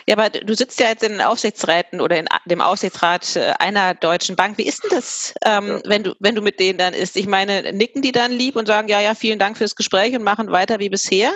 Ja, 0.08 0.18
aber 0.18 0.30
du 0.30 0.56
sitzt 0.56 0.80
ja 0.80 0.88
jetzt 0.88 1.04
in 1.04 1.12
den 1.12 1.22
Aufsichtsräten 1.22 1.99
oder 1.99 2.18
in 2.18 2.28
dem 2.45 2.62
Aufsichtsrat 2.62 3.36
äh, 3.36 3.54
einer 3.60 3.93
deutschen 3.93 4.36
Bank. 4.36 4.58
Wie 4.58 4.66
ist 4.66 4.84
denn 4.84 4.91
das, 4.91 5.34
ähm, 5.43 5.68
ja. 5.68 5.82
wenn 5.86 6.04
du, 6.04 6.16
wenn 6.20 6.34
du 6.34 6.41
mit 6.41 6.60
denen 6.60 6.80
dann 6.80 6.93
ist? 6.93 7.18
Ich 7.18 7.28
meine, 7.28 7.74
nicken 7.74 8.02
die 8.02 8.14
dann 8.14 8.32
lieb 8.32 8.56
und 8.56 8.68
sagen, 8.68 8.88
ja, 8.88 9.02
ja, 9.02 9.16
vielen 9.16 9.38
Dank 9.38 9.58
fürs 9.58 9.76
Gespräch 9.76 10.16
und 10.16 10.24
machen 10.24 10.52
weiter 10.52 10.80
wie 10.80 10.89
bisher? 10.89 11.34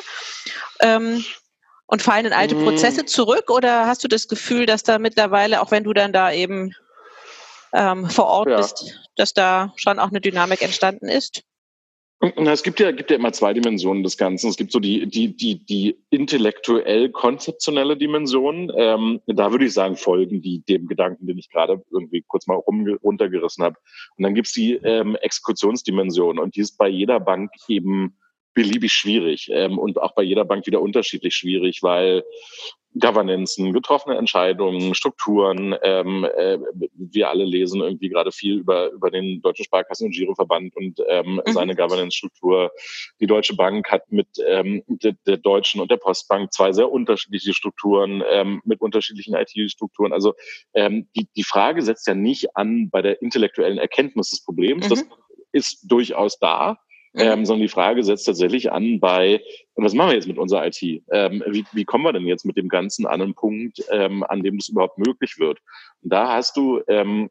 Ähm, 0.79 1.23
Und 1.87 2.01
fallen 2.01 2.25
in 2.25 2.33
alte 2.33 2.55
mhm. 2.55 2.63
Prozesse 2.63 3.05
zurück 3.05 3.51
oder 3.51 3.85
hast 3.85 4.03
du 4.03 4.07
das 4.07 4.27
Gefühl, 4.27 4.65
dass 4.65 4.83
da 4.83 4.97
mittlerweile, 4.97 5.61
auch 5.61 5.69
wenn 5.69 5.83
du 5.83 5.93
dann 5.93 6.11
da 6.13 6.31
eben 6.31 6.73
ähm, 7.75 8.09
vor 8.09 8.25
Ort 8.25 8.49
ja. 8.49 8.57
bist, 8.57 8.99
dass 9.15 9.33
da 9.33 9.73
schon 9.75 9.99
auch 9.99 10.09
eine 10.09 10.21
Dynamik 10.21 10.61
entstanden 10.61 11.07
ist? 11.07 11.43
Es 12.21 12.63
gibt 12.63 12.79
ja, 12.79 12.91
gibt 12.91 13.11
ja 13.11 13.17
immer 13.17 13.33
zwei 13.33 13.53
Dimensionen 13.53 14.01
des 14.01 14.17
Ganzen. 14.17 14.49
Es 14.49 14.55
gibt 14.55 14.71
so 14.71 14.79
die, 14.79 15.05
die, 15.05 15.35
die, 15.35 15.63
die 15.65 15.97
intellektuell-konzeptionelle 16.09 17.97
Dimension. 17.97 18.71
Ähm, 18.75 19.21
da 19.27 19.51
würde 19.51 19.65
ich 19.65 19.73
sagen, 19.73 19.97
folgen 19.97 20.41
die 20.41 20.63
dem 20.63 20.87
Gedanken, 20.87 21.27
den 21.27 21.37
ich 21.37 21.49
gerade 21.49 21.83
irgendwie 21.91 22.23
kurz 22.25 22.47
mal 22.47 22.55
rum, 22.55 22.87
runtergerissen 23.03 23.63
habe. 23.63 23.75
Und 24.17 24.23
dann 24.23 24.33
gibt's 24.33 24.53
die 24.53 24.73
ähm, 24.75 25.15
Exekutionsdimension 25.17 26.39
und 26.39 26.55
die 26.55 26.61
ist 26.61 26.77
bei 26.77 26.87
jeder 26.87 27.19
Bank 27.19 27.51
eben 27.67 28.17
beliebig 28.55 28.93
schwierig 28.93 29.49
ähm, 29.51 29.77
und 29.77 30.01
auch 30.01 30.15
bei 30.15 30.23
jeder 30.23 30.45
Bank 30.45 30.65
wieder 30.65 30.81
unterschiedlich 30.81 31.35
schwierig, 31.35 31.83
weil 31.83 32.23
Governancen, 32.97 33.73
getroffene 33.73 34.17
Entscheidungen, 34.17 34.95
Strukturen. 34.95 35.75
Ähm, 35.83 36.23
äh, 36.23 36.57
wir 36.93 37.29
alle 37.29 37.43
lesen 37.43 37.81
irgendwie 37.81 38.07
gerade 38.07 38.31
viel 38.31 38.55
über, 38.55 38.89
über 38.91 39.11
den 39.11 39.41
Deutschen 39.41 39.65
Sparkassen- 39.65 40.05
und 40.05 40.15
Giroverband 40.15 40.75
und 40.77 41.01
ähm, 41.09 41.41
mhm. 41.45 41.51
seine 41.51 41.75
Governance-Struktur. 41.75 42.71
Die 43.19 43.27
Deutsche 43.27 43.55
Bank 43.55 43.91
hat 43.91 44.09
mit 44.11 44.27
ähm, 44.47 44.83
der, 44.87 45.13
der 45.27 45.37
Deutschen 45.37 45.81
und 45.81 45.91
der 45.91 45.97
Postbank 45.97 46.53
zwei 46.53 46.71
sehr 46.71 46.89
unterschiedliche 46.89 47.53
Strukturen 47.53 48.23
ähm, 48.29 48.61
mit 48.63 48.79
unterschiedlichen 48.79 49.35
IT-Strukturen. 49.35 50.13
Also 50.13 50.33
ähm, 50.73 51.09
die, 51.17 51.27
die 51.35 51.43
Frage 51.43 51.81
setzt 51.81 52.07
ja 52.07 52.15
nicht 52.15 52.55
an 52.55 52.89
bei 52.89 53.01
der 53.01 53.21
intellektuellen 53.21 53.77
Erkenntnis 53.77 54.29
des 54.29 54.43
Problems. 54.43 54.85
Mhm. 54.85 54.89
Das 54.89 55.05
ist 55.51 55.79
durchaus 55.83 56.39
da. 56.39 56.79
Ähm, 57.17 57.45
sondern 57.45 57.61
die 57.61 57.71
Frage 57.71 58.03
setzt 58.03 58.25
tatsächlich 58.25 58.71
an 58.71 58.99
bei, 58.99 59.41
was 59.75 59.93
machen 59.93 60.09
wir 60.09 60.15
jetzt 60.15 60.27
mit 60.27 60.37
unserer 60.37 60.65
IT? 60.67 60.81
Ähm, 60.81 61.43
wie, 61.47 61.65
wie 61.71 61.85
kommen 61.85 62.03
wir 62.03 62.13
denn 62.13 62.27
jetzt 62.27 62.45
mit 62.45 62.57
dem 62.57 62.69
Ganzen 62.69 63.05
an 63.05 63.21
einen 63.21 63.33
Punkt, 63.33 63.83
ähm, 63.89 64.23
an 64.23 64.43
dem 64.43 64.57
das 64.57 64.69
überhaupt 64.69 64.97
möglich 64.97 65.37
wird? 65.39 65.59
Und 66.01 66.11
da 66.11 66.33
hast 66.33 66.57
du 66.57 66.81
ähm, 66.87 67.29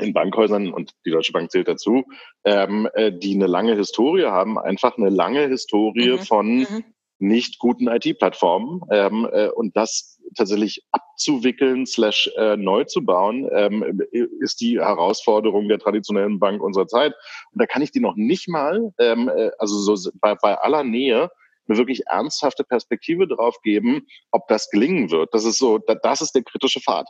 in 0.00 0.12
Bankhäusern, 0.12 0.72
und 0.72 0.92
die 1.04 1.10
Deutsche 1.10 1.32
Bank 1.32 1.50
zählt 1.50 1.68
dazu, 1.68 2.04
ähm, 2.44 2.88
äh, 2.94 3.12
die 3.12 3.34
eine 3.34 3.46
lange 3.46 3.76
Historie 3.76 4.24
haben, 4.24 4.58
einfach 4.58 4.96
eine 4.96 5.10
lange 5.10 5.46
Historie 5.48 6.12
mhm. 6.12 6.18
von 6.18 6.56
mhm 6.58 6.84
nicht 7.22 7.58
guten 7.58 7.88
IT-Plattformen 7.88 8.82
ähm, 8.90 9.28
äh, 9.32 9.48
und 9.48 9.76
das 9.76 10.20
tatsächlich 10.36 10.84
abzuwickeln 10.90 11.86
slash 11.86 12.30
äh, 12.36 12.56
neu 12.56 12.84
zu 12.84 13.04
bauen, 13.04 13.48
ähm, 13.52 14.02
ist 14.40 14.60
die 14.60 14.80
Herausforderung 14.80 15.68
der 15.68 15.78
traditionellen 15.78 16.38
Bank 16.38 16.62
unserer 16.62 16.86
Zeit. 16.86 17.14
Und 17.52 17.60
da 17.60 17.66
kann 17.66 17.82
ich 17.82 17.92
die 17.92 18.00
noch 18.00 18.16
nicht 18.16 18.48
mal, 18.48 18.92
ähm, 18.98 19.28
äh, 19.28 19.50
also 19.58 19.96
so 19.96 20.10
bei, 20.20 20.34
bei 20.34 20.58
aller 20.58 20.84
Nähe, 20.84 21.30
eine 21.68 21.78
wirklich 21.78 22.06
ernsthafte 22.06 22.64
Perspektive 22.64 23.28
drauf 23.28 23.60
geben, 23.62 24.06
ob 24.32 24.48
das 24.48 24.68
gelingen 24.70 25.10
wird. 25.10 25.32
Das 25.32 25.44
ist 25.44 25.58
so, 25.58 25.78
das 25.78 26.20
ist 26.20 26.34
der 26.34 26.42
kritische 26.42 26.80
Pfad. 26.80 27.06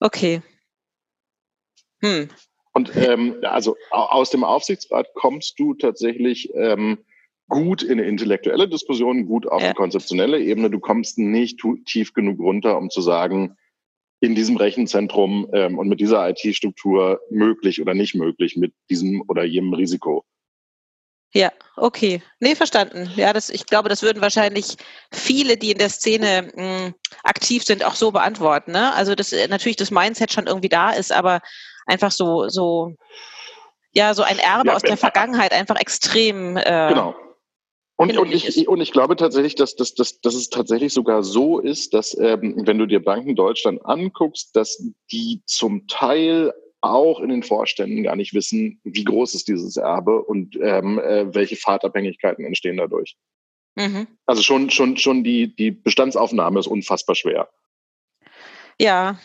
Okay. 0.00 0.42
Hm. 2.00 2.28
Und 2.72 2.96
ähm, 2.96 3.36
also 3.42 3.76
aus 3.90 4.30
dem 4.30 4.42
Aufsichtsrat 4.42 5.06
kommst 5.14 5.58
du 5.58 5.74
tatsächlich 5.74 6.50
ähm, 6.54 7.04
gut 7.52 7.82
in 7.82 7.92
eine 7.92 8.08
intellektuelle 8.08 8.66
Diskussion, 8.66 9.26
gut 9.26 9.46
auf 9.46 9.60
ja. 9.60 9.68
eine 9.68 9.74
konzeptionelle 9.74 10.40
Ebene. 10.40 10.70
Du 10.70 10.80
kommst 10.80 11.18
nicht 11.18 11.60
tief 11.84 12.14
genug 12.14 12.40
runter, 12.40 12.78
um 12.78 12.88
zu 12.88 13.02
sagen, 13.02 13.56
in 14.20 14.34
diesem 14.34 14.56
Rechenzentrum 14.56 15.46
ähm, 15.52 15.78
und 15.78 15.88
mit 15.88 16.00
dieser 16.00 16.26
IT-Struktur 16.30 17.20
möglich 17.30 17.82
oder 17.82 17.92
nicht 17.92 18.14
möglich 18.14 18.56
mit 18.56 18.72
diesem 18.88 19.22
oder 19.28 19.44
jenem 19.44 19.74
Risiko. 19.74 20.24
Ja, 21.34 21.52
okay. 21.76 22.22
Nee, 22.40 22.54
verstanden. 22.54 23.10
Ja, 23.16 23.34
das, 23.34 23.50
ich 23.50 23.66
glaube, 23.66 23.90
das 23.90 24.02
würden 24.02 24.22
wahrscheinlich 24.22 24.76
viele, 25.12 25.58
die 25.58 25.72
in 25.72 25.78
der 25.78 25.90
Szene 25.90 26.50
mh, 26.54 26.84
hm, 26.84 26.94
aktiv 27.22 27.64
sind, 27.64 27.84
auch 27.84 27.96
so 27.96 28.12
beantworten. 28.12 28.72
Ne? 28.72 28.94
Also, 28.94 29.14
dass 29.14 29.32
äh, 29.32 29.46
natürlich 29.48 29.76
das 29.76 29.90
Mindset 29.90 30.32
schon 30.32 30.46
irgendwie 30.46 30.70
da 30.70 30.90
ist, 30.90 31.12
aber 31.12 31.40
einfach 31.84 32.12
so, 32.12 32.48
so, 32.48 32.94
ja, 33.92 34.14
so 34.14 34.22
ein 34.22 34.38
Erbe 34.38 34.68
ja, 34.68 34.74
aus 34.74 34.82
der 34.82 34.96
Vergangenheit 34.96 35.52
einfach 35.52 35.78
extrem 35.78 36.56
äh, 36.56 36.88
genau. 36.88 37.14
Und, 38.02 38.18
und, 38.18 38.34
ich, 38.34 38.66
und 38.66 38.80
ich 38.80 38.90
glaube 38.90 39.14
tatsächlich, 39.14 39.54
dass, 39.54 39.76
dass, 39.76 39.94
dass, 39.94 40.20
dass 40.20 40.34
es 40.34 40.50
tatsächlich 40.50 40.92
sogar 40.92 41.22
so 41.22 41.60
ist, 41.60 41.94
dass 41.94 42.18
ähm, 42.18 42.60
wenn 42.66 42.78
du 42.78 42.86
dir 42.86 43.00
Banken 43.00 43.36
Deutschland 43.36 43.84
anguckst, 43.84 44.56
dass 44.56 44.82
die 45.12 45.40
zum 45.46 45.86
Teil 45.86 46.52
auch 46.80 47.20
in 47.20 47.28
den 47.28 47.44
Vorständen 47.44 48.02
gar 48.02 48.16
nicht 48.16 48.34
wissen, 48.34 48.80
wie 48.82 49.04
groß 49.04 49.36
ist 49.36 49.46
dieses 49.46 49.76
Erbe 49.76 50.20
und 50.20 50.56
ähm, 50.60 50.98
äh, 50.98 51.32
welche 51.32 51.54
Fahrtabhängigkeiten 51.54 52.44
entstehen 52.44 52.76
dadurch. 52.76 53.16
Mhm. 53.76 54.08
Also 54.26 54.42
schon, 54.42 54.70
schon, 54.70 54.96
schon 54.96 55.22
die, 55.22 55.54
die 55.54 55.70
Bestandsaufnahme 55.70 56.58
ist 56.58 56.66
unfassbar 56.66 57.14
schwer. 57.14 57.50
Ja, 58.80 59.20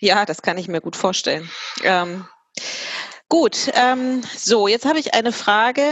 ja, 0.00 0.24
das 0.24 0.40
kann 0.40 0.56
ich 0.56 0.68
mir 0.68 0.80
gut 0.80 0.96
vorstellen. 0.96 1.50
Ähm, 1.84 2.24
Gut, 3.28 3.70
ähm, 3.74 4.22
so, 4.36 4.68
jetzt 4.68 4.86
habe 4.86 4.98
ich 4.98 5.14
eine 5.14 5.32
Frage. 5.32 5.82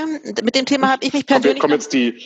Mit 0.43 0.55
dem 0.55 0.67
Thema 0.67 0.93
habe 0.93 1.05
ich 1.05 1.13
mich 1.13 1.27
persönlich. 1.27 1.59
Kommen 1.59 1.73
jetzt 1.73 1.93
die, 1.93 2.21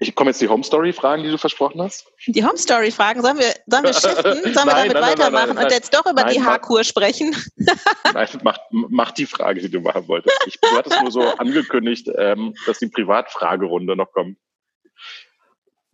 ich 0.00 0.14
komme 0.14 0.30
jetzt 0.30 0.40
die 0.40 0.48
Home 0.48 0.62
Story 0.62 0.92
Fragen, 0.92 1.22
die 1.22 1.30
du 1.30 1.38
versprochen 1.38 1.80
hast. 1.80 2.06
Die 2.26 2.44
Home 2.44 2.58
Story 2.58 2.90
Fragen, 2.90 3.22
sollen 3.22 3.38
wir, 3.38 3.54
sollen 3.66 3.84
wir 3.84 3.92
shiften? 3.92 4.52
Sollen 4.52 4.66
wir 4.68 4.74
damit 4.74 4.92
nein, 4.92 5.02
weitermachen 5.02 5.48
nein, 5.48 5.54
nein, 5.56 5.64
und 5.64 5.72
jetzt 5.72 5.94
doch 5.94 6.04
über 6.04 6.24
die 6.24 6.42
Haarkur 6.42 6.84
sprechen? 6.84 7.34
nein, 8.12 8.28
mach, 8.42 8.58
mach 8.70 9.12
die 9.12 9.26
Frage, 9.26 9.60
die 9.60 9.70
du 9.70 9.80
machen 9.80 10.06
wolltest. 10.06 10.36
Ich, 10.46 10.60
du 10.60 10.76
hattest 10.76 11.00
nur 11.00 11.10
so 11.10 11.22
angekündigt, 11.38 12.08
ähm, 12.16 12.54
dass 12.66 12.78
die 12.78 12.88
Privatfragerunde 12.88 13.96
noch 13.96 14.12
kommt. 14.12 14.36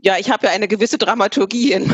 Ja, 0.00 0.16
ich 0.16 0.30
habe 0.30 0.46
ja 0.46 0.52
eine 0.52 0.68
gewisse 0.68 0.96
Dramaturgie 0.96 1.72
in. 1.72 1.88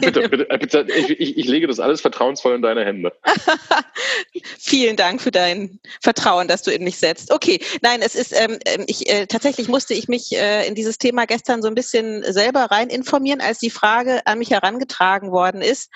bitte, 0.00 0.26
bitte, 0.28 0.48
äh, 0.48 0.58
bitte 0.58 0.86
ich, 0.88 1.36
ich, 1.36 1.46
lege 1.46 1.66
das 1.66 1.80
alles 1.80 2.00
vertrauensvoll 2.00 2.54
in 2.54 2.62
deine 2.62 2.82
Hände. 2.82 3.12
Vielen 4.58 4.96
Dank 4.96 5.20
für 5.20 5.30
dein 5.30 5.78
Vertrauen, 6.00 6.48
dass 6.48 6.62
du 6.62 6.70
in 6.70 6.82
mich 6.82 6.96
setzt. 6.96 7.30
Okay, 7.30 7.60
nein, 7.82 8.00
es 8.00 8.14
ist, 8.14 8.32
ähm, 8.32 8.58
ähm, 8.64 8.84
ich 8.86 9.06
äh, 9.10 9.26
tatsächlich 9.26 9.68
musste 9.68 9.92
ich 9.92 10.08
mich 10.08 10.34
äh, 10.34 10.66
in 10.66 10.74
dieses 10.74 10.96
Thema 10.96 11.26
gestern 11.26 11.60
so 11.60 11.68
ein 11.68 11.74
bisschen 11.74 12.24
selber 12.32 12.70
rein 12.70 12.88
informieren, 12.88 13.42
als 13.42 13.58
die 13.58 13.70
Frage 13.70 14.26
an 14.26 14.38
mich 14.38 14.50
herangetragen 14.50 15.30
worden 15.30 15.60
ist. 15.60 15.90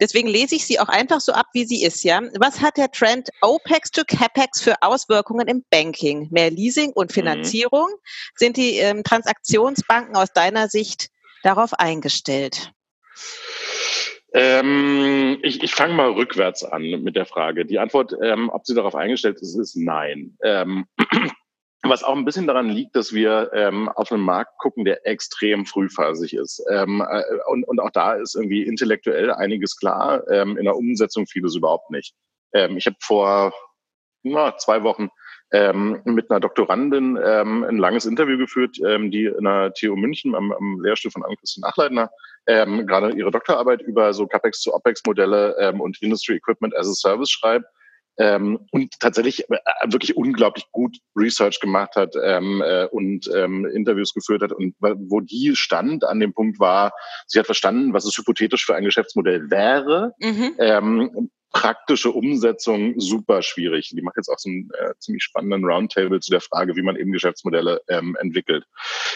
Deswegen 0.00 0.28
lese 0.28 0.54
ich 0.54 0.66
sie 0.66 0.78
auch 0.80 0.88
einfach 0.88 1.20
so 1.20 1.32
ab, 1.32 1.46
wie 1.52 1.64
sie 1.64 1.82
ist, 1.82 2.04
ja. 2.04 2.20
Was 2.38 2.60
hat 2.60 2.76
der 2.76 2.90
Trend 2.90 3.28
OPEX 3.40 3.90
to 3.90 4.02
CAPEX 4.06 4.62
für 4.62 4.74
Auswirkungen 4.82 5.48
im 5.48 5.64
Banking? 5.70 6.28
Mehr 6.30 6.50
Leasing 6.50 6.92
und 6.92 7.10
mhm. 7.10 7.14
Finanzierung? 7.14 7.88
Mhm. 7.88 8.34
Sind 8.36 8.56
die 8.56 8.76
ähm, 8.76 9.04
Transaktionsbanken 9.04 10.16
aus 10.16 10.32
deiner 10.32 10.68
Sicht 10.68 11.08
darauf 11.42 11.74
eingestellt? 11.74 12.72
Ähm, 14.32 15.38
ich 15.42 15.62
ich 15.62 15.74
fange 15.74 15.94
mal 15.94 16.10
rückwärts 16.10 16.64
an 16.64 16.82
mit 16.82 17.14
der 17.14 17.24
Frage. 17.24 17.64
Die 17.64 17.78
Antwort, 17.78 18.12
ähm, 18.20 18.50
ob 18.50 18.66
sie 18.66 18.74
darauf 18.74 18.96
eingestellt 18.96 19.38
ist, 19.40 19.56
ist 19.56 19.76
nein. 19.76 20.36
Ähm, 20.42 20.86
was 21.90 22.02
auch 22.02 22.16
ein 22.16 22.24
bisschen 22.24 22.46
daran 22.46 22.68
liegt, 22.68 22.96
dass 22.96 23.12
wir 23.12 23.50
ähm, 23.52 23.88
auf 23.88 24.10
einen 24.12 24.22
Markt 24.22 24.58
gucken, 24.58 24.84
der 24.84 25.06
extrem 25.06 25.66
frühphasig 25.66 26.34
ist. 26.34 26.62
Ähm, 26.70 27.04
äh, 27.08 27.22
und, 27.46 27.64
und 27.64 27.80
auch 27.80 27.90
da 27.90 28.14
ist 28.14 28.34
irgendwie 28.34 28.62
intellektuell 28.62 29.32
einiges 29.32 29.76
klar, 29.76 30.26
ähm, 30.30 30.56
in 30.56 30.64
der 30.64 30.76
Umsetzung 30.76 31.26
vieles 31.26 31.56
überhaupt 31.56 31.90
nicht. 31.90 32.14
Ähm, 32.52 32.76
ich 32.76 32.86
habe 32.86 32.96
vor 33.00 33.52
na, 34.22 34.56
zwei 34.56 34.82
Wochen 34.82 35.10
ähm, 35.52 36.00
mit 36.04 36.30
einer 36.30 36.40
Doktorandin 36.40 37.18
ähm, 37.22 37.64
ein 37.64 37.76
langes 37.76 38.06
Interview 38.06 38.38
geführt, 38.38 38.78
ähm, 38.86 39.10
die 39.10 39.26
in 39.26 39.44
der 39.44 39.72
TU 39.74 39.94
München 39.94 40.34
am, 40.34 40.52
am 40.52 40.80
Lehrstuhl 40.82 41.10
von 41.10 41.22
Ann-Christine 41.22 41.66
Achleitner 41.66 42.10
ähm, 42.46 42.86
gerade 42.86 43.16
ihre 43.16 43.30
Doktorarbeit 43.30 43.82
über 43.82 44.12
so 44.12 44.26
CAPEX 44.26 44.60
zu 44.60 44.74
OPEX-Modelle 44.74 45.56
ähm, 45.58 45.80
und 45.80 46.00
Industry 46.02 46.36
Equipment 46.36 46.74
as 46.76 46.88
a 46.88 46.94
Service 46.94 47.30
schreibt 47.30 47.66
ähm, 48.18 48.60
und 48.70 48.98
tatsächlich 49.00 49.48
äh, 49.50 49.56
wirklich 49.86 50.16
unglaublich 50.16 50.66
gut 50.72 50.98
Research 51.16 51.60
gemacht 51.60 51.96
hat 51.96 52.14
ähm, 52.22 52.62
äh, 52.64 52.86
und 52.86 53.30
ähm, 53.34 53.66
Interviews 53.66 54.14
geführt 54.14 54.42
hat 54.42 54.52
und 54.52 54.74
wo 54.78 55.20
die 55.20 55.56
stand 55.56 56.04
an 56.04 56.20
dem 56.20 56.32
Punkt 56.32 56.60
war, 56.60 56.92
sie 57.26 57.38
hat 57.38 57.46
verstanden, 57.46 57.92
was 57.92 58.04
es 58.04 58.16
hypothetisch 58.16 58.64
für 58.64 58.74
ein 58.74 58.84
Geschäftsmodell 58.84 59.50
wäre. 59.50 60.12
Mhm. 60.20 60.54
Ähm, 60.58 61.30
praktische 61.54 62.10
Umsetzung 62.10 62.94
super 62.98 63.40
schwierig. 63.40 63.90
Die 63.94 64.02
macht 64.02 64.16
jetzt 64.16 64.28
auch 64.28 64.38
so 64.38 64.50
einen 64.50 64.68
äh, 64.76 64.92
ziemlich 64.98 65.22
spannenden 65.22 65.64
Roundtable 65.64 66.18
zu 66.18 66.32
der 66.32 66.40
Frage, 66.40 66.74
wie 66.74 66.82
man 66.82 66.96
eben 66.96 67.12
Geschäftsmodelle 67.12 67.80
ähm, 67.88 68.16
entwickelt. 68.20 68.64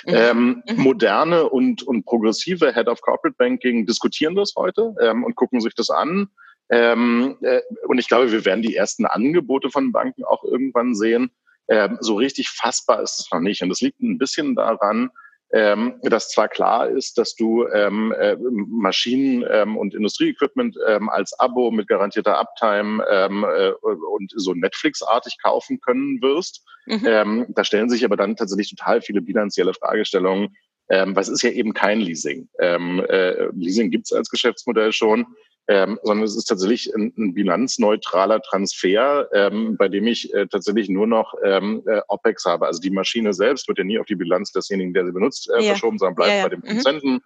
Mhm. 0.06 0.14
Ähm, 0.14 0.62
mhm. 0.68 0.82
moderne 0.82 1.48
und, 1.48 1.82
und 1.82 2.04
progressive 2.04 2.72
Head 2.72 2.86
of 2.86 3.00
Corporate 3.00 3.36
Banking 3.36 3.86
diskutieren 3.86 4.36
das 4.36 4.54
heute 4.56 4.94
ähm, 5.02 5.24
und 5.24 5.34
gucken 5.34 5.60
sich 5.60 5.74
das 5.74 5.90
an 5.90 6.28
ähm, 6.70 7.36
äh, 7.42 7.60
und 7.86 7.98
ich 7.98 8.08
glaube, 8.08 8.30
wir 8.30 8.44
werden 8.44 8.62
die 8.62 8.76
ersten 8.76 9.06
Angebote 9.06 9.70
von 9.70 9.92
Banken 9.92 10.24
auch 10.24 10.44
irgendwann 10.44 10.94
sehen. 10.94 11.30
Ähm, 11.68 11.98
so 12.00 12.16
richtig 12.16 12.48
fassbar 12.50 13.02
ist 13.02 13.20
es 13.20 13.28
noch 13.32 13.40
nicht. 13.40 13.62
Und 13.62 13.68
das 13.68 13.80
liegt 13.80 14.00
ein 14.00 14.18
bisschen 14.18 14.54
daran, 14.54 15.10
ähm, 15.50 15.98
dass 16.02 16.28
zwar 16.28 16.48
klar 16.48 16.88
ist, 16.90 17.16
dass 17.16 17.34
du 17.34 17.66
ähm, 17.68 18.12
äh, 18.12 18.36
Maschinen 18.40 19.44
ähm, 19.50 19.78
und 19.78 19.94
Industrieequipment 19.94 20.76
ähm, 20.86 21.08
als 21.08 21.38
Abo 21.40 21.70
mit 21.70 21.88
garantierter 21.88 22.38
Uptime 22.38 23.02
ähm, 23.10 23.44
äh, 23.44 23.70
und 23.70 24.32
so 24.36 24.52
Netflix-artig 24.52 25.38
kaufen 25.42 25.80
können 25.80 26.20
wirst. 26.20 26.66
Mhm. 26.86 27.06
Ähm, 27.06 27.46
da 27.48 27.64
stellen 27.64 27.88
sich 27.88 28.04
aber 28.04 28.16
dann 28.16 28.36
tatsächlich 28.36 28.70
total 28.70 29.00
viele 29.00 29.22
bilanzielle 29.22 29.72
Fragestellungen 29.72 30.54
Ähm, 30.90 31.14
was 31.14 31.28
ist 31.28 31.42
ja 31.42 31.50
eben 31.50 31.74
kein 31.74 32.00
Leasing. 32.00 32.48
Ähm, 32.60 33.04
äh, 33.08 33.48
Leasing 33.52 33.90
gibt 33.90 34.06
es 34.06 34.12
als 34.12 34.30
Geschäftsmodell 34.30 34.92
schon, 34.92 35.26
ähm, 35.68 35.98
sondern 36.02 36.24
es 36.24 36.36
ist 36.36 36.46
tatsächlich 36.46 36.94
ein, 36.94 37.12
ein 37.18 37.34
bilanzneutraler 37.34 38.40
Transfer, 38.40 39.28
ähm, 39.32 39.76
bei 39.76 39.88
dem 39.88 40.06
ich 40.06 40.32
äh, 40.32 40.46
tatsächlich 40.46 40.88
nur 40.88 41.06
noch 41.06 41.34
ähm, 41.44 41.82
äh, 41.86 42.00
OPEX 42.08 42.46
habe. 42.46 42.66
Also 42.66 42.80
die 42.80 42.90
Maschine 42.90 43.34
selbst 43.34 43.68
wird 43.68 43.78
ja 43.78 43.84
nie 43.84 43.98
auf 43.98 44.06
die 44.06 44.16
Bilanz 44.16 44.50
desjenigen, 44.50 44.94
der 44.94 45.04
sie 45.04 45.12
benutzt, 45.12 45.50
äh, 45.50 45.60
yeah. 45.60 45.62
verschoben, 45.68 45.98
sondern 45.98 46.14
bleibt 46.14 46.30
yeah, 46.30 46.38
yeah. 46.38 46.48
bei 46.48 46.54
dem 46.54 46.60
mhm. 46.60 46.66
Produzenten. 46.66 47.20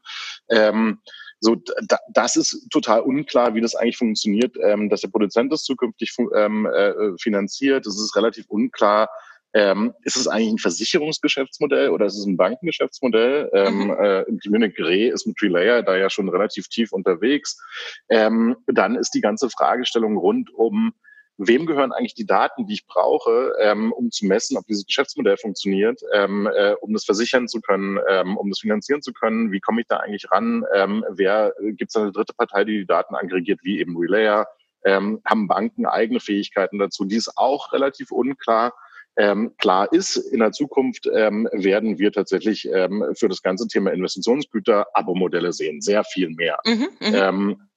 Ähm, 0.51 0.99
so, 1.39 1.57
da, 1.89 1.99
das 2.13 2.37
ist 2.37 2.69
total 2.71 3.01
unklar, 3.01 3.55
wie 3.55 3.61
das 3.61 3.75
eigentlich 3.75 3.97
funktioniert, 3.97 4.57
ähm, 4.63 4.89
dass 4.89 5.01
der 5.01 5.09
Produzent 5.09 5.53
das 5.53 5.65
zukünftig 5.65 6.15
ähm, 6.37 6.67
äh, 6.67 7.17
finanziert. 7.19 7.87
Es 7.87 8.01
ist 8.01 8.15
relativ 8.17 8.47
unklar, 8.49 9.09
ähm, 9.55 9.95
ist 10.03 10.17
es 10.17 10.29
eigentlich 10.29 10.53
ein 10.53 10.59
Versicherungsgeschäftsmodell 10.59 11.91
oder 11.91 12.07
ist 12.07 12.19
es 12.19 12.27
ein 12.27 12.37
Bankengeschäftsmodell? 12.37 13.51
Ähm, 13.53 13.85
mhm. 13.85 13.91
äh, 13.91 14.25
Munich 14.49 14.79
Re 14.79 15.09
ist 15.09 15.27
mit 15.27 15.41
Relayer 15.43 15.83
da 15.83 15.97
ja 15.97 16.11
schon 16.11 16.29
relativ 16.29 16.69
tief 16.69 16.93
unterwegs. 16.93 17.61
Ähm, 18.09 18.57
dann 18.67 18.97
ist 18.97 19.15
die 19.15 19.21
ganze 19.21 19.51
Fragestellung 19.51 20.17
rund 20.17 20.53
um 20.55 20.95
wem 21.39 21.67
gehören 21.67 21.93
eigentlich 21.93 22.15
die 22.15 22.27
Daten, 22.27 22.67
die 22.67 22.75
ich 22.75 22.87
brauche, 22.87 23.55
ähm, 23.59 23.93
um 23.93 24.11
zu 24.11 24.27
messen, 24.27 24.57
ob 24.57 24.67
dieses 24.67 24.87
Geschäftsmodell 24.87 25.37
funktioniert, 25.37 26.01
ähm, 26.13 26.49
äh, 26.55 26.75
um 26.81 26.93
das 26.93 27.05
versichern 27.05 27.49
zu 27.49 27.61
können, 27.61 27.99
ähm, 28.09 28.37
um 28.37 28.51
das 28.51 28.61
finanzieren 28.61 29.03
zu 29.03 29.13
können, 29.13 29.51
wie 29.51 29.61
komme 29.61 29.81
ich 29.81 29.87
da 29.89 29.99
eigentlich 29.99 30.31
ran, 30.31 30.65
ähm, 30.75 31.05
wer 31.11 31.55
gibt 31.61 31.91
es 31.91 31.97
eine 31.97 32.13
dritte 32.13 32.35
Partei, 32.35 32.65
die 32.65 32.79
die 32.79 32.87
Daten 32.87 33.15
aggregiert, 33.15 33.61
wie 33.63 33.81
eben 33.81 33.97
Relayer, 33.97 34.47
ähm, 34.85 35.21
haben 35.25 35.49
Banken 35.49 35.87
eigene 35.87 36.21
Fähigkeiten 36.21 36.79
dazu, 36.79 37.05
die 37.05 37.17
ist 37.17 37.37
auch 37.37 37.73
relativ 37.73 38.11
unklar. 38.11 38.73
Ähm, 39.17 39.55
klar 39.59 39.93
ist, 39.93 40.17
in 40.17 40.39
der 40.39 40.53
Zukunft 40.53 41.07
ähm, 41.13 41.49
werden 41.53 41.99
wir 41.99 42.13
tatsächlich 42.13 42.67
ähm, 42.73 43.05
für 43.15 43.29
das 43.29 43.43
ganze 43.43 43.67
Thema 43.69 43.93
Investitionsgüter 43.93 44.87
Abo-Modelle 44.95 45.53
sehen, 45.53 45.81
sehr 45.81 46.03
viel 46.05 46.31
mehr. 46.31 46.59
Mhm, 46.65 46.89
mhm. 47.01 47.15
ähm, 47.15 47.69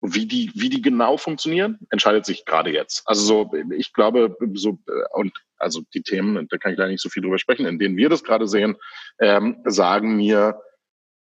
wie 0.00 0.26
die, 0.26 0.50
wie 0.54 0.68
die 0.68 0.80
genau 0.80 1.16
funktionieren, 1.16 1.78
entscheidet 1.90 2.24
sich 2.24 2.44
gerade 2.44 2.72
jetzt. 2.72 3.02
Also 3.04 3.22
so, 3.22 3.50
ich 3.76 3.92
glaube, 3.92 4.36
so, 4.54 4.78
und 5.12 5.32
also 5.56 5.82
die 5.92 6.02
Themen, 6.02 6.46
da 6.48 6.56
kann 6.56 6.72
ich 6.72 6.78
leider 6.78 6.92
nicht 6.92 7.02
so 7.02 7.08
viel 7.08 7.22
drüber 7.22 7.38
sprechen, 7.38 7.66
in 7.66 7.78
denen 7.78 7.96
wir 7.96 8.08
das 8.08 8.22
gerade 8.22 8.46
sehen, 8.46 8.76
ähm, 9.18 9.56
sagen 9.64 10.16
mir, 10.16 10.60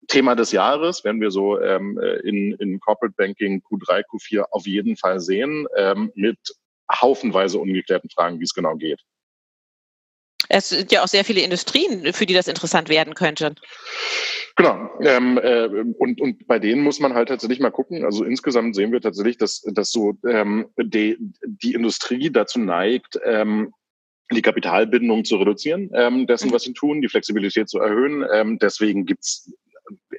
Thema 0.08 0.34
des 0.34 0.52
Jahres 0.52 1.04
werden 1.04 1.20
wir 1.20 1.30
so 1.30 1.58
ähm, 1.60 1.98
in, 2.24 2.52
in 2.54 2.80
Corporate 2.80 3.14
Banking 3.16 3.62
Q3, 3.62 4.02
Q4 4.04 4.44
auf 4.50 4.66
jeden 4.66 4.96
Fall 4.96 5.20
sehen, 5.20 5.66
ähm, 5.76 6.12
mit 6.14 6.38
haufenweise 6.92 7.58
ungeklärten 7.58 8.10
Fragen, 8.10 8.40
wie 8.40 8.44
es 8.44 8.54
genau 8.54 8.76
geht. 8.76 9.00
Es 10.56 10.68
sind 10.68 10.92
ja 10.92 11.02
auch 11.02 11.08
sehr 11.08 11.24
viele 11.24 11.40
Industrien, 11.40 12.12
für 12.12 12.26
die 12.26 12.34
das 12.34 12.46
interessant 12.46 12.88
werden 12.88 13.14
könnte. 13.14 13.56
Genau. 14.54 14.88
Ähm, 15.00 15.36
äh, 15.42 15.66
und, 15.98 16.20
und 16.20 16.46
bei 16.46 16.60
denen 16.60 16.82
muss 16.82 17.00
man 17.00 17.14
halt 17.14 17.28
tatsächlich 17.28 17.58
mal 17.58 17.72
gucken. 17.72 18.04
Also 18.04 18.22
insgesamt 18.22 18.76
sehen 18.76 18.92
wir 18.92 19.00
tatsächlich, 19.00 19.36
dass, 19.36 19.62
dass 19.62 19.90
so 19.90 20.14
ähm, 20.28 20.66
die, 20.80 21.16
die 21.44 21.74
Industrie 21.74 22.30
dazu 22.30 22.60
neigt, 22.60 23.18
ähm, 23.24 23.72
die 24.32 24.42
Kapitalbindung 24.42 25.24
zu 25.24 25.36
reduzieren, 25.36 25.90
ähm, 25.92 26.28
dessen, 26.28 26.50
mhm. 26.50 26.54
was 26.54 26.62
sie 26.62 26.72
tun, 26.72 27.02
die 27.02 27.08
Flexibilität 27.08 27.68
zu 27.68 27.80
erhöhen. 27.80 28.24
Ähm, 28.32 28.60
deswegen 28.60 29.06
gibt's 29.06 29.52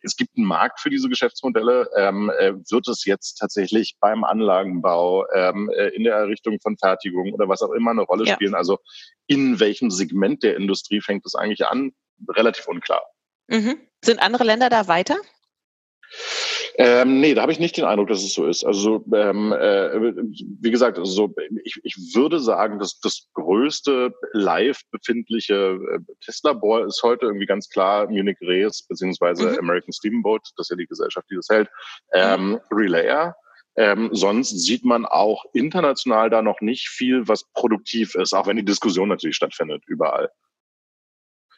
es 0.05 0.15
gibt 0.15 0.37
einen 0.37 0.45
Markt 0.45 0.79
für 0.79 0.89
diese 0.89 1.09
Geschäftsmodelle. 1.09 1.89
Ähm, 1.97 2.31
äh, 2.37 2.53
wird 2.53 2.87
es 2.87 3.05
jetzt 3.05 3.35
tatsächlich 3.35 3.97
beim 3.99 4.23
Anlagenbau, 4.23 5.25
ähm, 5.33 5.69
äh, 5.75 5.89
in 5.89 6.03
der 6.03 6.15
Errichtung 6.15 6.59
von 6.61 6.77
Fertigung 6.77 7.33
oder 7.33 7.49
was 7.49 7.61
auch 7.61 7.71
immer 7.71 7.91
eine 7.91 8.03
Rolle 8.03 8.25
ja. 8.25 8.35
spielen? 8.35 8.55
Also 8.55 8.79
in 9.27 9.59
welchem 9.59 9.89
Segment 9.89 10.43
der 10.43 10.55
Industrie 10.55 11.01
fängt 11.01 11.25
es 11.25 11.35
eigentlich 11.35 11.65
an? 11.65 11.91
Relativ 12.29 12.67
unklar. 12.67 13.01
Mhm. 13.47 13.77
Sind 14.03 14.21
andere 14.21 14.43
Länder 14.43 14.69
da 14.69 14.87
weiter? 14.87 15.17
Ähm, 16.77 17.21
nee, 17.21 17.33
da 17.33 17.41
habe 17.41 17.53
ich 17.53 17.59
nicht 17.59 17.77
den 17.77 17.85
Eindruck, 17.85 18.09
dass 18.09 18.23
es 18.23 18.33
so 18.33 18.45
ist. 18.47 18.65
Also 18.65 19.03
ähm, 19.13 19.53
äh, 19.53 20.13
wie 20.61 20.71
gesagt, 20.71 20.97
also 20.99 21.11
so, 21.11 21.35
ich, 21.63 21.79
ich 21.83 21.95
würde 22.13 22.39
sagen, 22.39 22.79
dass 22.79 22.99
das 22.99 23.27
größte 23.33 24.13
live 24.33 24.81
befindliche 24.91 25.79
äh, 25.93 25.99
Testlabor 26.23 26.85
ist 26.85 27.01
heute 27.01 27.27
irgendwie 27.27 27.45
ganz 27.45 27.69
klar 27.69 28.07
Munich 28.09 28.37
Rees 28.41 28.85
beziehungsweise 28.87 29.51
mhm. 29.51 29.59
American 29.59 29.93
Steamboat, 29.93 30.41
das 30.57 30.65
ist 30.65 30.71
ja 30.71 30.75
die 30.75 30.87
Gesellschaft, 30.87 31.27
die 31.29 31.35
das 31.35 31.47
hält, 31.49 31.69
ähm, 32.13 32.49
mhm. 32.49 32.59
Relayer. 32.71 33.35
Ähm, 33.77 34.09
sonst 34.13 34.51
sieht 34.51 34.85
man 34.85 35.05
auch 35.05 35.43
international 35.53 36.29
da 36.29 36.41
noch 36.41 36.61
nicht 36.61 36.87
viel, 36.89 37.27
was 37.27 37.43
produktiv 37.53 38.15
ist, 38.15 38.33
auch 38.33 38.47
wenn 38.47 38.57
die 38.57 38.65
Diskussion 38.65 39.09
natürlich 39.09 39.35
stattfindet, 39.35 39.83
überall. 39.85 40.29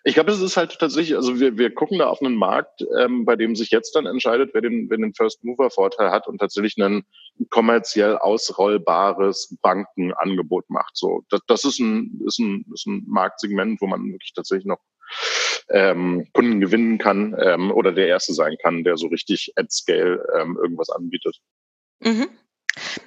Ich 0.08 0.14
glaube, 0.14 0.32
es 0.32 0.40
ist 0.40 0.56
halt 0.56 0.80
tatsächlich, 0.80 1.18
also 1.18 1.38
wir, 1.38 1.58
wir 1.58 1.74
gucken 1.74 2.00
da 2.00 2.08
auf 2.08 2.22
einen 2.22 2.36
Markt, 2.36 2.82
ähm, 2.98 3.26
bei 3.26 3.36
dem 3.36 3.58
sich 3.58 3.72
jetzt 3.72 3.94
dann 3.94 4.06
entscheidet, 4.06 4.52
wer 4.54 4.62
den, 4.62 4.90
wer 4.90 4.96
den 4.96 5.14
First 5.14 5.44
Mover 5.44 5.70
Vorteil 5.70 6.12
hat 6.12 6.30
und 6.30 6.38
tatsächlich 6.38 6.78
ein 6.78 7.04
kommerziell 7.50 8.16
ausrollbares 8.16 9.58
Bankenangebot 9.62 10.70
macht. 10.70 10.96
So, 10.96 11.26
das, 11.30 11.42
das 11.48 11.66
ist 11.66 11.80
ein, 11.80 12.22
ist 12.26 12.40
ein, 12.40 12.64
ist 12.74 12.88
ein 12.88 13.04
Marktsegment, 13.06 13.82
wo 13.82 13.88
man 13.88 14.10
wirklich 14.10 14.32
tatsächlich 14.34 14.66
noch 14.66 14.80
ähm, 15.72 16.26
Kunden 16.32 16.62
gewinnen 16.62 17.00
kann 17.00 17.36
ähm, 17.38 17.70
oder 17.72 17.92
der 17.92 18.08
erste 18.08 18.34
sein 18.34 18.56
kann, 18.62 18.86
der 18.86 18.96
so 18.96 19.08
richtig 19.08 19.52
at 19.58 19.74
scale 19.74 20.26
ähm, 20.40 20.58
irgendwas 20.62 20.90
anbietet. 20.90 21.36
Mhm. 22.00 22.30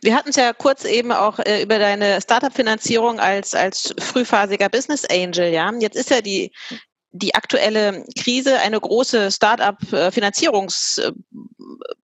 Wir 0.02 0.14
hatten 0.16 0.30
es 0.30 0.36
ja 0.36 0.52
kurz 0.52 0.84
eben 0.84 1.12
auch 1.12 1.38
äh, 1.38 1.62
über 1.62 1.78
deine 1.78 2.20
Startup-Finanzierung 2.20 3.20
als, 3.20 3.54
als 3.54 3.94
frühphasiger 3.98 4.68
Business 4.68 5.04
Angel, 5.06 5.50
ja. 5.52 5.72
Jetzt 5.78 5.96
ist 5.96 6.10
ja 6.10 6.20
die, 6.20 6.52
die 7.12 7.34
aktuelle 7.34 8.04
Krise 8.18 8.58
eine 8.60 8.80
große 8.80 9.30
Startup-Finanzierungs 9.30 10.98
äh, 10.98 11.12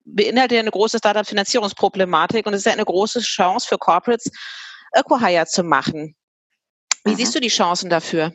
beinhaltet 0.05 0.59
eine 0.59 0.71
große 0.71 0.99
Startup-Finanzierungsproblematik 0.99 2.47
und 2.47 2.55
es 2.55 2.61
ist 2.61 2.67
ja 2.67 2.73
eine 2.73 2.85
große 2.85 3.21
Chance 3.21 3.67
für 3.67 3.79
Corporates, 3.79 4.31
Acquihire 4.93 5.47
zu 5.47 5.63
machen. 5.63 6.15
Wie 7.05 7.13
mhm. 7.13 7.17
siehst 7.17 7.35
du 7.35 7.41
die 7.41 7.49
Chancen 7.49 7.91
dafür? 7.91 8.33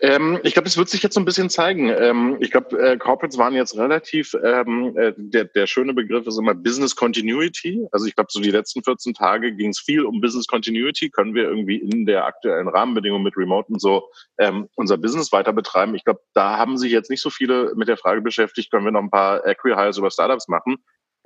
Ähm, 0.00 0.38
ich 0.44 0.52
glaube, 0.52 0.68
es 0.68 0.76
wird 0.76 0.88
sich 0.88 1.02
jetzt 1.02 1.14
so 1.14 1.20
ein 1.20 1.24
bisschen 1.24 1.50
zeigen. 1.50 1.88
Ähm, 1.88 2.36
ich 2.40 2.52
glaube, 2.52 2.78
äh, 2.78 2.96
Corporates 2.96 3.36
waren 3.36 3.54
jetzt 3.54 3.76
relativ, 3.76 4.36
ähm, 4.44 4.96
äh, 4.96 5.12
der, 5.16 5.46
der 5.46 5.66
schöne 5.66 5.92
Begriff 5.92 6.26
ist 6.26 6.38
immer 6.38 6.54
Business 6.54 6.94
Continuity. 6.94 7.86
Also 7.90 8.06
ich 8.06 8.14
glaube, 8.14 8.28
so 8.30 8.40
die 8.40 8.50
letzten 8.50 8.84
14 8.84 9.14
Tage 9.14 9.52
ging 9.54 9.70
es 9.70 9.80
viel 9.80 10.04
um 10.04 10.20
Business 10.20 10.46
Continuity. 10.46 11.10
Können 11.10 11.34
wir 11.34 11.44
irgendwie 11.44 11.78
in 11.78 12.06
der 12.06 12.26
aktuellen 12.26 12.68
Rahmenbedingung 12.68 13.22
mit 13.22 13.36
Remote 13.36 13.72
und 13.72 13.80
so 13.80 14.08
ähm, 14.38 14.68
unser 14.76 14.98
Business 14.98 15.32
weiter 15.32 15.52
betreiben? 15.52 15.96
Ich 15.96 16.04
glaube, 16.04 16.20
da 16.32 16.56
haben 16.58 16.78
sich 16.78 16.92
jetzt 16.92 17.10
nicht 17.10 17.22
so 17.22 17.30
viele 17.30 17.72
mit 17.74 17.88
der 17.88 17.96
Frage 17.96 18.20
beschäftigt, 18.20 18.70
können 18.70 18.84
wir 18.84 18.92
noch 18.92 19.02
ein 19.02 19.10
paar 19.10 19.44
Acquihires 19.44 19.98
über 19.98 20.12
Startups 20.12 20.46
machen? 20.46 20.76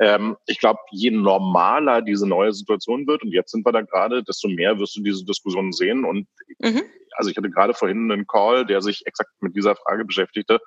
Ähm, 0.03 0.37
ich 0.47 0.59
glaube, 0.59 0.81
je 0.91 1.11
normaler 1.11 2.03
diese 2.03 2.27
neue 2.27 2.53
Situation 2.53 3.07
wird, 3.07 3.23
und 3.23 3.33
jetzt 3.33 3.53
sind 3.53 3.65
wir 3.65 3.73
da 3.73 3.83
gerade, 3.83 4.23
desto 4.25 4.49
mehr 4.49 4.79
wirst 4.79 4.97
du 4.97 5.03
diese 5.03 5.25
Diskussion 5.25 5.73
sehen. 5.73 6.05
Und 6.05 6.27
mhm 6.59 6.83
also 7.17 7.31
ich 7.31 7.37
hatte 7.37 7.51
gerade 7.51 7.75
vorhin 7.75 8.11
einen 8.11 8.27
Call, 8.27 8.67
der 8.67 8.81
sich 8.83 9.07
exakt 9.07 9.31
mit 9.41 9.57
dieser 9.57 9.77
Frage 9.77 10.05
beschäftigte. 10.05 10.61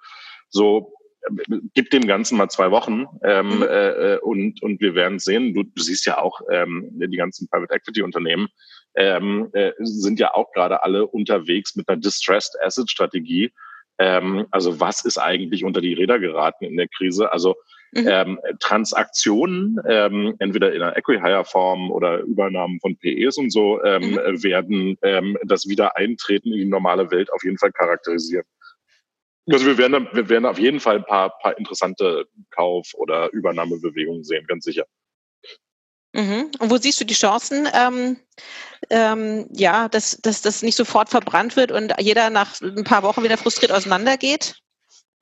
So, 0.50 0.94
äh, 1.22 1.60
gib 1.74 1.90
dem 1.90 2.08
Ganzen 2.08 2.38
mal 2.38 2.50
zwei 2.50 2.72
Wochen 2.72 3.06
ähm, 3.24 3.58
mhm. 3.58 3.64
äh, 3.64 4.14
äh, 4.14 4.20
und, 4.20 4.62
und 4.62 4.82
wir 4.82 4.96
werden 4.96 5.20
sehen. 5.20 5.54
Du, 5.54 5.64
du 5.64 5.82
siehst 5.82 6.06
ja 6.06 6.20
auch, 6.20 6.42
ähm, 6.52 6.90
die 6.94 7.18
ganzen 7.18 7.48
Private 7.50 7.74
Equity 7.74 8.02
Unternehmen 8.02 8.48
ähm, 8.96 9.50
äh, 9.54 9.72
sind 9.80 10.20
ja 10.20 10.34
auch 10.34 10.52
gerade 10.54 10.84
alle 10.84 11.08
unterwegs 11.08 11.76
mit 11.76 11.90
einer 11.90 12.00
Distressed 12.00 12.56
Asset 12.62 12.90
Strategie. 12.90 13.52
Ähm, 13.98 14.46
also 14.52 14.80
was 14.80 15.06
ist 15.06 15.18
eigentlich 15.18 15.64
unter 15.64 15.82
die 15.82 15.94
Räder 15.94 16.20
geraten 16.20 16.66
in 16.66 16.78
der 16.78 16.88
Krise? 16.88 17.32
Also 17.32 17.56
Mhm. 17.96 18.08
Ähm, 18.10 18.40
Transaktionen, 18.60 19.80
ähm, 19.88 20.36
entweder 20.40 20.74
in 20.74 20.82
einer 20.82 20.98
Equihire-Form 20.98 21.92
oder 21.92 22.20
Übernahmen 22.20 22.78
von 22.82 22.98
PEs 22.98 23.38
und 23.38 23.52
so, 23.52 23.82
ähm, 23.84 24.12
mhm. 24.12 24.44
werden 24.44 24.98
ähm, 25.02 25.38
das 25.44 25.68
Wiedereintreten 25.70 26.52
in 26.52 26.60
die 26.60 26.66
normale 26.66 27.10
Welt 27.12 27.32
auf 27.32 27.44
jeden 27.46 27.58
Fall 27.58 27.72
charakterisieren. 27.72 28.46
Also 29.50 29.66
wir 29.66 29.78
werden, 29.78 30.10
wir 30.12 30.28
werden 30.28 30.46
auf 30.46 30.60
jeden 30.60 30.82
Fall 30.82 30.98
ein 30.98 31.06
paar, 31.06 31.38
paar 31.40 31.58
interessante 31.58 32.26
Kauf- 32.50 32.94
oder 32.96 33.32
Übernahmebewegungen 33.32 34.24
sehen, 34.24 34.46
ganz 34.48 34.66
sicher. 34.66 34.86
Mhm. 36.14 36.52
Und 36.60 36.72
wo 36.72 36.78
siehst 36.78 37.00
du 37.00 37.06
die 37.06 37.14
Chancen, 37.14 37.68
ähm, 37.74 38.18
ähm, 38.90 39.48
ja, 39.52 39.88
dass, 39.88 40.18
dass 40.22 40.42
das 40.42 40.64
nicht 40.64 40.76
sofort 40.76 41.10
verbrannt 41.10 41.56
wird 41.56 41.72
und 41.72 41.94
jeder 42.00 42.30
nach 42.30 42.60
ein 42.62 42.84
paar 42.84 43.04
Wochen 43.04 43.24
wieder 43.24 43.38
frustriert 43.38 43.72
auseinandergeht? 43.72 44.56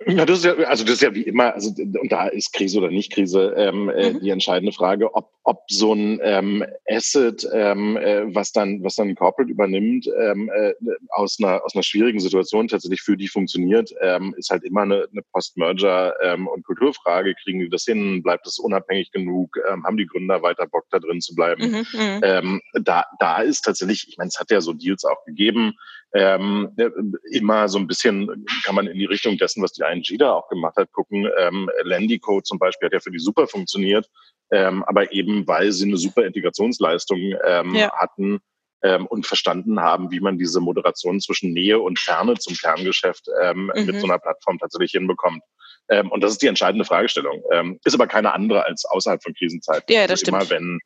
Ja, 0.07 0.25
das 0.25 0.39
ist 0.39 0.45
ja, 0.45 0.53
also 0.65 0.83
das 0.83 0.95
ist 0.95 1.01
ja 1.01 1.13
wie 1.13 1.23
immer, 1.23 1.53
also 1.53 1.69
und 1.77 2.11
da 2.11 2.27
ist 2.27 2.53
Krise 2.53 2.79
oder 2.79 2.89
nicht 2.89 3.11
Krise 3.11 3.53
ähm, 3.57 3.89
äh, 3.89 4.11
mhm. 4.13 4.19
die 4.19 4.29
entscheidende 4.29 4.71
Frage, 4.71 5.13
ob, 5.13 5.31
ob 5.43 5.63
so 5.69 5.93
ein 5.93 6.19
ähm, 6.23 6.65
Asset, 6.89 7.47
ähm, 7.53 7.97
äh, 7.97 8.33
was 8.33 8.51
dann, 8.51 8.83
was 8.83 8.95
dann 8.95 9.09
ein 9.09 9.15
Corporate 9.15 9.51
übernimmt, 9.51 10.07
ähm, 10.19 10.49
äh, 10.53 10.73
aus 11.09 11.37
einer 11.39 11.63
aus 11.63 11.75
einer 11.75 11.83
schwierigen 11.83 12.19
Situation 12.19 12.67
tatsächlich 12.67 13.01
für 13.01 13.17
die 13.17 13.27
funktioniert, 13.27 13.93
ähm, 14.01 14.33
ist 14.37 14.49
halt 14.49 14.63
immer 14.63 14.81
eine, 14.81 15.07
eine 15.11 15.21
Post-Merger 15.31 16.15
ähm, 16.21 16.47
und 16.47 16.65
Kulturfrage. 16.65 17.35
Kriegen 17.43 17.59
die 17.59 17.69
das 17.69 17.85
hin? 17.85 18.23
Bleibt 18.23 18.47
es 18.47 18.59
unabhängig 18.59 19.11
genug? 19.11 19.57
Ähm, 19.71 19.83
haben 19.85 19.97
die 19.97 20.07
Gründer 20.07 20.41
weiter 20.41 20.67
Bock 20.67 20.85
da 20.91 20.99
drin 20.99 21.21
zu 21.21 21.35
bleiben? 21.35 21.71
Mhm, 21.71 21.85
mhm. 21.93 22.19
ähm, 22.23 22.61
da, 22.81 23.05
da 23.19 23.41
ist 23.41 23.61
tatsächlich, 23.61 24.07
ich 24.07 24.17
meine, 24.17 24.29
es 24.29 24.39
hat 24.39 24.51
ja 24.51 24.61
so 24.61 24.73
Deals 24.73 25.05
auch 25.05 25.23
gegeben 25.25 25.73
ähm, 26.13 26.71
äh, 26.77 26.89
immer 27.31 27.67
so 27.67 27.79
ein 27.79 27.87
bisschen 27.87 28.45
kann 28.63 28.75
man 28.75 28.87
in 28.87 28.97
die 28.97 29.05
Richtung 29.05 29.37
dessen, 29.37 29.63
was 29.63 29.73
die 29.73 29.81
ING 29.81 30.03
da 30.19 30.33
auch 30.33 30.47
gemacht 30.47 30.75
hat, 30.77 30.91
gucken. 30.91 31.27
Ähm, 31.39 31.69
Landico 31.83 32.41
zum 32.41 32.59
Beispiel 32.59 32.87
hat 32.87 32.93
ja 32.93 32.99
für 32.99 33.11
die 33.11 33.19
super 33.19 33.47
funktioniert, 33.47 34.09
ähm, 34.51 34.83
aber 34.83 35.11
eben 35.11 35.47
weil 35.47 35.71
sie 35.71 35.87
eine 35.87 35.97
super 35.97 36.25
Integrationsleistung 36.25 37.33
ähm, 37.45 37.75
ja. 37.75 37.91
hatten 37.93 38.39
ähm, 38.83 39.07
und 39.07 39.25
verstanden 39.25 39.79
haben, 39.79 40.11
wie 40.11 40.19
man 40.19 40.37
diese 40.37 40.59
Moderation 40.59 41.19
zwischen 41.19 41.51
Nähe 41.53 41.79
und 41.79 41.97
Ferne 41.99 42.35
zum 42.35 42.55
Kerngeschäft 42.55 43.27
ähm, 43.41 43.71
mhm. 43.73 43.85
mit 43.85 43.99
so 43.99 44.05
einer 44.05 44.19
Plattform 44.19 44.59
tatsächlich 44.59 44.91
hinbekommt. 44.91 45.41
Ähm, 45.89 46.11
und 46.11 46.21
das 46.21 46.33
ist 46.33 46.41
die 46.41 46.47
entscheidende 46.47 46.85
Fragestellung. 46.85 47.41
Ähm, 47.51 47.79
ist 47.83 47.93
aber 47.93 48.07
keine 48.07 48.33
andere 48.33 48.65
als 48.65 48.85
außerhalb 48.85 49.21
von 49.23 49.33
Krisenzeiten. 49.33 49.93
Ja, 49.93 50.03
das 50.03 50.21
also 50.21 50.25
stimmt. 50.25 50.37
Immer 50.37 50.49
wenn 50.49 50.79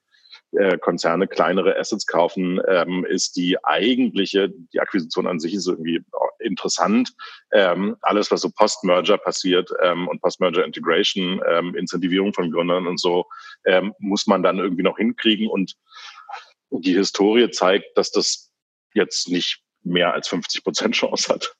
äh, 0.54 0.78
Konzerne 0.78 1.28
kleinere 1.28 1.78
Assets 1.78 2.08
kaufen, 2.08 2.62
ähm, 2.68 3.06
ist 3.06 3.36
die 3.36 3.64
eigentliche, 3.64 4.50
die 4.50 4.80
Akquisition 4.80 5.28
an 5.28 5.40
sich 5.40 5.54
ist 5.54 5.68
irgendwie 5.68 6.02
interessant. 6.40 7.14
Ähm, 7.52 7.98
alles, 8.02 8.32
was 8.32 8.42
so 8.42 8.50
Post-Merger 8.50 9.18
passiert 9.18 9.70
ähm, 9.84 10.08
und 10.08 10.22
Post-Merger 10.22 10.64
Integration, 10.64 11.42
ähm, 11.48 11.76
Incentivierung 11.76 12.34
von 12.34 12.52
Gründern 12.52 12.88
und 12.88 13.00
so, 13.00 13.26
ähm, 13.66 13.94
muss 14.00 14.28
man 14.28 14.44
dann 14.44 14.60
irgendwie 14.60 14.84
noch 14.84 14.98
hinkriegen. 14.98 15.50
Und 15.50 15.76
die 16.70 16.96
Historie 16.96 17.50
zeigt, 17.52 17.98
dass 17.98 18.12
das 18.12 18.52
jetzt 18.94 19.30
nicht 19.30 19.62
mehr 19.84 20.14
als 20.14 20.28
50 20.28 20.64
Prozent 20.64 20.96
Chance 20.96 21.34
hat. 21.34 21.54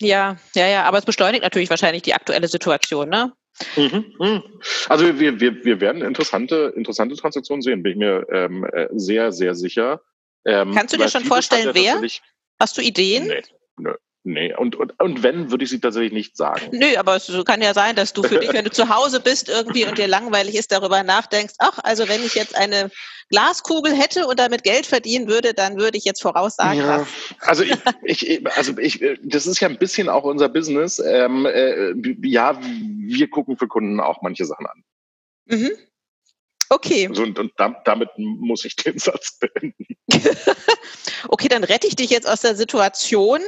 Ja, 0.00 0.38
ja, 0.54 0.66
ja, 0.66 0.84
aber 0.84 0.98
es 0.98 1.04
beschleunigt 1.04 1.42
natürlich 1.42 1.70
wahrscheinlich 1.70 2.02
die 2.02 2.14
aktuelle 2.14 2.48
Situation, 2.48 3.08
ne? 3.08 3.32
Mhm, 3.76 4.14
mhm. 4.18 4.42
Also 4.88 5.18
wir, 5.18 5.40
wir, 5.40 5.64
wir 5.64 5.80
werden 5.80 6.02
interessante, 6.02 6.72
interessante 6.76 7.16
Transaktionen 7.16 7.62
sehen, 7.62 7.82
bin 7.82 7.92
ich 7.92 7.98
mir 7.98 8.26
ähm, 8.30 8.64
äh, 8.64 8.88
sehr, 8.92 9.32
sehr 9.32 9.54
sicher. 9.54 10.00
Ähm, 10.44 10.72
Kannst 10.74 10.94
du 10.94 10.98
dir 10.98 11.08
schon 11.08 11.24
vorstellen, 11.24 11.70
wer? 11.74 12.00
Hast 12.58 12.76
du 12.76 12.82
Ideen? 12.82 13.26
Nee, 13.26 13.42
nö. 13.78 13.94
Nee, 14.22 14.54
und, 14.54 14.76
und, 14.76 15.00
und 15.00 15.22
wenn, 15.22 15.50
würde 15.50 15.64
ich 15.64 15.70
sie 15.70 15.80
tatsächlich 15.80 16.12
nicht 16.12 16.36
sagen. 16.36 16.68
Nö, 16.72 16.94
aber 16.98 17.16
es 17.16 17.32
kann 17.46 17.62
ja 17.62 17.72
sein, 17.72 17.96
dass 17.96 18.12
du 18.12 18.22
für 18.22 18.38
dich, 18.38 18.52
wenn 18.52 18.66
du 18.66 18.70
zu 18.70 18.94
Hause 18.94 19.18
bist 19.18 19.48
irgendwie 19.48 19.86
und 19.86 19.96
dir 19.96 20.08
langweilig 20.08 20.56
ist, 20.56 20.72
darüber 20.72 21.02
nachdenkst, 21.02 21.54
ach, 21.58 21.78
also 21.82 22.06
wenn 22.06 22.22
ich 22.22 22.34
jetzt 22.34 22.54
eine 22.54 22.90
Glaskugel 23.30 23.94
hätte 23.94 24.26
und 24.26 24.38
damit 24.38 24.62
Geld 24.62 24.84
verdienen 24.84 25.26
würde, 25.26 25.54
dann 25.54 25.78
würde 25.78 25.96
ich 25.96 26.04
jetzt 26.04 26.20
voraussagen. 26.20 26.80
Ja, 26.80 27.06
also 27.40 27.62
ich, 27.62 27.72
ich, 28.02 28.56
also 28.56 28.76
ich, 28.76 29.02
das 29.22 29.46
ist 29.46 29.60
ja 29.60 29.68
ein 29.68 29.78
bisschen 29.78 30.10
auch 30.10 30.24
unser 30.24 30.50
Business. 30.50 30.98
Ähm, 30.98 31.46
äh, 31.46 31.94
ja, 32.22 32.60
wir 32.60 33.30
gucken 33.30 33.56
für 33.56 33.68
Kunden 33.68 34.00
auch 34.00 34.20
manche 34.20 34.44
Sachen 34.44 34.66
an. 34.66 34.84
Mhm. 35.46 35.70
Okay. 36.70 37.06
Also 37.10 37.24
und, 37.24 37.38
und 37.38 37.52
damit 37.84 38.08
muss 38.16 38.64
ich 38.64 38.76
den 38.76 38.98
Satz 38.98 39.38
beenden. 39.38 39.86
okay, 41.28 41.48
dann 41.48 41.64
rette 41.64 41.86
ich 41.86 41.96
dich 41.96 42.10
jetzt 42.10 42.28
aus 42.28 42.40
der 42.40 42.54
Situation 42.54 43.40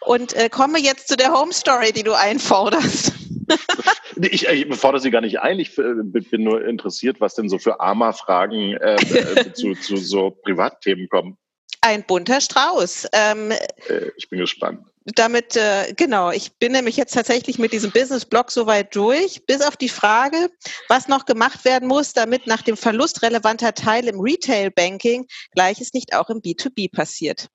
und 0.00 0.34
äh, 0.34 0.48
komme 0.48 0.78
jetzt 0.78 1.08
zu 1.08 1.16
der 1.16 1.32
Home 1.32 1.52
Story, 1.52 1.92
die 1.92 2.04
du 2.04 2.14
einforderst. 2.14 3.12
ich, 4.22 4.46
ich 4.46 4.76
fordere 4.76 5.00
sie 5.00 5.10
gar 5.10 5.20
nicht 5.20 5.40
ein. 5.40 5.58
Ich 5.58 5.76
äh, 5.78 5.94
bin 6.02 6.44
nur 6.44 6.64
interessiert, 6.64 7.20
was 7.20 7.34
denn 7.34 7.48
so 7.48 7.58
für 7.58 7.80
AMA-Fragen 7.80 8.74
äh, 8.74 8.94
äh, 8.94 9.52
zu, 9.52 9.74
zu 9.74 9.96
so 9.96 10.30
Privatthemen 10.30 11.08
kommen. 11.08 11.36
Ein 11.80 12.04
bunter 12.04 12.40
Strauß. 12.40 13.08
Ähm, 13.12 13.50
äh, 13.50 14.10
ich 14.16 14.28
bin 14.28 14.38
gespannt. 14.38 14.86
Damit, 15.14 15.56
äh, 15.56 15.94
genau, 15.96 16.30
ich 16.30 16.58
bin 16.58 16.72
nämlich 16.72 16.96
jetzt 16.96 17.14
tatsächlich 17.14 17.58
mit 17.58 17.72
diesem 17.72 17.90
Business-Blog 17.90 18.50
soweit 18.50 18.94
durch, 18.94 19.46
bis 19.46 19.62
auf 19.62 19.76
die 19.76 19.88
Frage, 19.88 20.50
was 20.88 21.08
noch 21.08 21.24
gemacht 21.24 21.64
werden 21.64 21.88
muss, 21.88 22.12
damit 22.12 22.46
nach 22.46 22.62
dem 22.62 22.76
Verlust 22.76 23.22
relevanter 23.22 23.74
Teile 23.74 24.10
im 24.10 24.20
Retail-Banking 24.20 25.26
Gleiches 25.52 25.92
nicht 25.94 26.14
auch 26.14 26.28
im 26.30 26.38
B2B 26.38 26.92
passiert. 26.92 27.48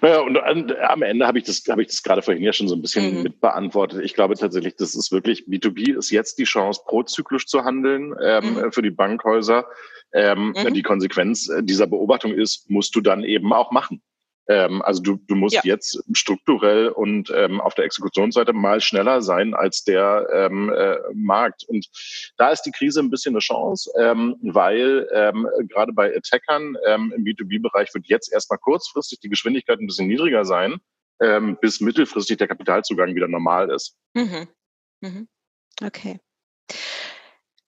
Naja, 0.00 0.20
und 0.20 0.38
am 0.38 1.02
Ende 1.02 1.26
habe 1.26 1.38
ich 1.38 1.44
das, 1.44 1.62
habe 1.68 1.82
ich 1.82 1.88
das 1.88 2.02
gerade 2.02 2.22
vorhin 2.22 2.42
ja 2.42 2.52
schon 2.52 2.68
so 2.68 2.74
ein 2.74 2.82
bisschen 2.82 3.16
mhm. 3.16 3.22
mit 3.22 3.40
beantwortet. 3.40 4.02
Ich 4.04 4.14
glaube 4.14 4.34
tatsächlich, 4.34 4.76
das 4.76 4.94
ist 4.94 5.12
wirklich, 5.12 5.44
B2B 5.46 5.96
ist 5.96 6.10
jetzt 6.10 6.38
die 6.38 6.44
Chance, 6.44 6.82
prozyklisch 6.86 7.46
zu 7.46 7.64
handeln 7.64 8.14
ähm, 8.22 8.54
mhm. 8.54 8.72
für 8.72 8.82
die 8.82 8.90
Bankhäuser. 8.90 9.66
Ähm, 10.12 10.54
mhm. 10.56 10.74
Die 10.74 10.82
Konsequenz 10.82 11.48
dieser 11.60 11.86
Beobachtung 11.86 12.32
ist, 12.32 12.68
musst 12.68 12.96
du 12.96 13.00
dann 13.00 13.22
eben 13.22 13.52
auch 13.52 13.70
machen. 13.70 14.02
Ähm, 14.48 14.82
also 14.82 15.02
du, 15.02 15.16
du 15.28 15.34
musst 15.34 15.54
ja. 15.54 15.60
jetzt 15.64 16.02
strukturell 16.12 16.88
und 16.88 17.32
ähm, 17.34 17.60
auf 17.60 17.74
der 17.74 17.84
Exekutionsseite 17.84 18.52
mal 18.52 18.80
schneller 18.80 19.22
sein 19.22 19.54
als 19.54 19.84
der 19.84 20.26
ähm, 20.32 20.72
äh, 20.72 20.96
Markt. 21.14 21.64
Und 21.64 21.88
da 22.36 22.50
ist 22.50 22.62
die 22.62 22.72
Krise 22.72 23.00
ein 23.00 23.10
bisschen 23.10 23.34
eine 23.34 23.40
Chance, 23.40 23.90
ähm, 23.96 24.36
weil 24.42 25.08
ähm, 25.12 25.46
gerade 25.68 25.92
bei 25.92 26.14
Attackern 26.16 26.76
ähm, 26.86 27.12
im 27.16 27.24
B2B-Bereich 27.24 27.94
wird 27.94 28.06
jetzt 28.06 28.32
erstmal 28.32 28.58
kurzfristig 28.58 29.20
die 29.20 29.28
Geschwindigkeit 29.28 29.78
ein 29.78 29.86
bisschen 29.86 30.08
niedriger 30.08 30.44
sein, 30.44 30.80
ähm, 31.20 31.56
bis 31.60 31.80
mittelfristig 31.80 32.38
der 32.38 32.48
Kapitalzugang 32.48 33.14
wieder 33.14 33.28
normal 33.28 33.70
ist. 33.70 33.96
Mhm. 34.14 34.48
Mhm. 35.00 35.28
Okay. 35.82 36.18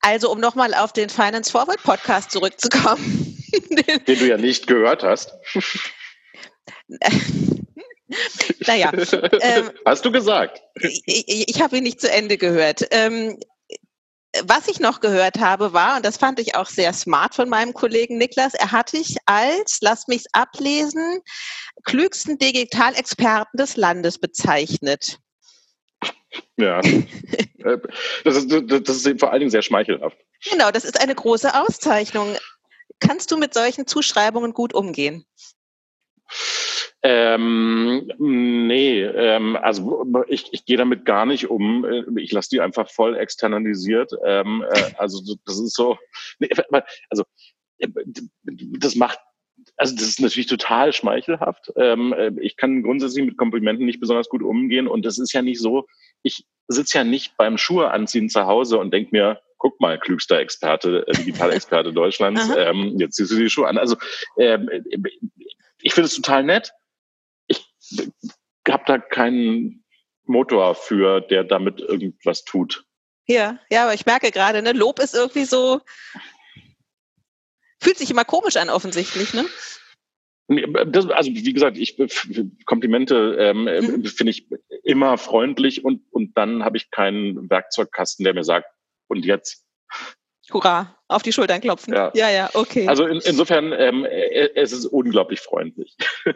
Also 0.01 0.33
um 0.33 0.41
nochmal 0.41 0.75
auf 0.75 0.93
den 0.93 1.09
Finance 1.09 1.51
Forward 1.51 1.83
Podcast 1.83 2.33
zurückzukommen. 2.33 3.39
den 4.09 4.19
du 4.19 4.27
ja 4.27 4.37
nicht 4.37 4.67
gehört 4.67 5.05
hast. 5.05 5.33
naja. 8.67 8.93
Ähm, 9.41 9.71
Hast 9.85 10.05
du 10.05 10.13
gesagt? 10.13 10.63
Ich, 10.81 11.03
ich, 11.07 11.49
ich 11.49 11.63
habe 11.63 11.77
ihn 11.79 11.85
nicht 11.85 12.01
zu 12.01 12.11
Ende 12.11 12.37
gehört. 12.37 12.87
Ähm, 12.91 13.39
was 14.45 14.69
ich 14.69 14.81
noch 14.81 15.01
gehört 15.01 15.41
habe, 15.41 15.73
war, 15.73 15.97
und 15.97 16.07
das 16.07 16.17
fand 16.17 16.41
ich 16.41 16.55
auch 16.55 16.67
sehr 16.67 16.93
smart 16.93 17.35
von 17.35 17.49
meinem 17.49 17.75
Kollegen 17.75 18.17
Niklas, 18.17 18.55
er 18.55 18.73
hat 18.73 18.93
dich 18.93 19.17
als, 19.27 19.79
lass 19.83 20.09
mich's 20.09 20.25
ablesen, 20.33 21.21
klügsten 21.85 22.39
Digitalexperten 22.39 23.59
des 23.59 23.77
Landes 23.77 24.19
bezeichnet. 24.19 25.19
Ja, 26.57 26.81
äh, 27.59 27.79
das 28.25 28.37
ist, 28.37 28.49
das 28.51 29.05
ist 29.05 29.21
vor 29.21 29.31
allen 29.31 29.41
Dingen 29.41 29.51
sehr 29.51 29.63
schmeichelhaft. 29.63 30.17
Genau, 30.51 30.71
das 30.71 30.85
ist 30.85 31.01
eine 31.01 31.15
große 31.15 31.55
Auszeichnung. 31.55 32.37
Kannst 33.01 33.31
du 33.31 33.37
mit 33.37 33.53
solchen 33.53 33.87
Zuschreibungen 33.87 34.55
gut 34.55 34.73
umgehen? 34.75 35.27
Ähm, 37.05 38.09
nee, 38.19 39.03
ähm, 39.03 39.57
also 39.57 40.07
ich, 40.29 40.53
ich 40.53 40.65
gehe 40.65 40.77
damit 40.77 41.05
gar 41.05 41.27
nicht 41.27 41.51
um. 41.51 41.85
Ich 42.17 42.31
lasse 42.31 42.51
die 42.51 42.61
einfach 42.61 42.89
voll 42.89 43.17
externalisiert. 43.17 44.13
Ähm, 44.25 44.65
äh, 44.73 44.93
also 44.99 45.21
das 45.45 45.59
ist 45.59 45.75
so, 45.75 45.99
nee, 46.39 46.49
also 47.11 47.25
das 48.79 48.95
macht, 48.95 49.19
also 49.77 49.97
das 49.97 50.05
ist 50.05 50.21
natürlich 50.21 50.47
total 50.47 50.93
schmeichelhaft. 50.93 51.73
Ähm, 51.75 52.13
äh, 52.13 52.31
ich 52.41 52.57
kann 52.57 52.85
grundsätzlich 52.85 53.25
mit 53.25 53.37
Komplimenten 53.37 53.85
nicht 53.85 54.01
besonders 54.01 54.29
gut 54.29 54.43
umgehen 54.43 54.87
und 54.87 55.05
das 55.05 55.19
ist 55.19 55.33
ja 55.33 55.43
nicht 55.43 55.61
so, 55.61 55.87
ich 56.23 56.47
sitze 56.69 56.99
ja 56.99 57.05
nicht 57.05 57.37
beim 57.37 57.59
Schuhe 57.59 57.91
anziehen 57.91 58.29
zu 58.29 58.47
Hause 58.47 58.79
und 58.79 58.93
denke 58.93 59.11
mir, 59.11 59.41
guck 59.59 59.81
mal, 59.81 59.99
klügster 59.99 60.39
Experte, 60.39 61.05
äh, 61.09 61.13
Digitalexperte 61.13 61.93
Deutschlands, 61.93 62.49
ähm, 62.57 62.97
jetzt 62.99 63.17
ziehst 63.17 63.33
du 63.33 63.37
die 63.37 63.51
Schuhe 63.51 63.67
an. 63.67 63.79
Also 63.79 63.97
ähm, 64.39 64.71
ich 65.81 65.95
finde 65.95 66.07
es 66.07 66.15
total 66.15 66.45
nett 66.45 66.73
habe 68.69 68.85
da 68.87 68.99
keinen 68.99 69.85
Motor 70.25 70.75
für, 70.75 71.21
der 71.21 71.45
damit 71.45 71.81
irgendwas 71.81 72.45
tut. 72.45 72.85
Ja, 73.27 73.59
ja, 73.71 73.85
aber 73.85 73.95
ich 73.95 74.07
merke 74.07 74.31
gerade, 74.31 74.63
ne, 74.63 74.73
Lob 74.73 74.99
ist 74.99 75.15
irgendwie 75.15 75.45
so, 75.45 75.81
fühlt 77.81 77.99
sich 77.99 78.11
immer 78.11 78.25
komisch 78.25 78.57
an, 78.57 78.71
offensichtlich, 78.71 79.35
ne? 79.35 79.45
Das, 80.87 81.09
also 81.09 81.31
wie 81.31 81.53
gesagt, 81.53 81.79
ich 81.79 81.97
Komplimente 82.67 83.37
ähm, 83.39 83.65
mhm. 83.65 84.05
finde 84.05 84.31
ich 84.31 84.49
immer 84.83 85.17
freundlich 85.17 85.85
und 85.85 86.03
und 86.11 86.37
dann 86.37 86.65
habe 86.65 86.77
ich 86.77 86.91
keinen 86.91 87.49
Werkzeugkasten, 87.49 88.25
der 88.25 88.35
mir 88.35 88.45
sagt 88.45 88.67
und 89.09 89.25
jetzt 89.25 89.65
Hurra, 90.53 90.97
auf 91.09 91.23
die 91.23 91.33
Schultern 91.33 91.61
klopfen. 91.61 91.95
Ja, 91.95 92.11
ja, 92.15 92.31
ja 92.31 92.51
okay. 92.55 92.89
Also 92.89 93.07
in, 93.07 93.21
insofern, 93.21 93.73
ähm, 93.73 94.05
äh, 94.05 94.51
es 94.55 94.73
ist 94.73 94.87
unglaublich 94.87 95.41
freundlich. 95.41 95.97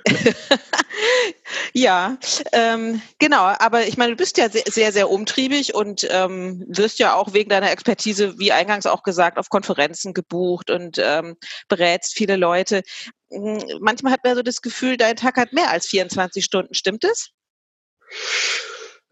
ja, 1.72 2.18
ähm, 2.52 3.00
genau. 3.18 3.42
Aber 3.58 3.86
ich 3.86 3.96
meine, 3.96 4.12
du 4.12 4.16
bist 4.16 4.38
ja 4.38 4.48
sehr, 4.48 4.64
sehr, 4.66 4.92
sehr 4.92 5.10
umtriebig 5.10 5.74
und 5.74 6.06
ähm, 6.10 6.64
wirst 6.68 6.98
ja 6.98 7.14
auch 7.14 7.32
wegen 7.32 7.50
deiner 7.50 7.70
Expertise, 7.70 8.38
wie 8.38 8.52
eingangs 8.52 8.86
auch 8.86 9.02
gesagt, 9.02 9.38
auf 9.38 9.48
Konferenzen 9.48 10.14
gebucht 10.14 10.70
und 10.70 10.98
ähm, 11.02 11.36
berätst 11.68 12.14
viele 12.14 12.36
Leute. 12.36 12.82
Hm, 13.30 13.62
manchmal 13.80 14.12
hat 14.12 14.24
man 14.24 14.36
so 14.36 14.42
das 14.42 14.62
Gefühl, 14.62 14.96
dein 14.96 15.16
Tag 15.16 15.36
hat 15.36 15.52
mehr 15.52 15.70
als 15.70 15.86
24 15.86 16.44
Stunden. 16.44 16.74
Stimmt 16.74 17.04
es? 17.04 17.30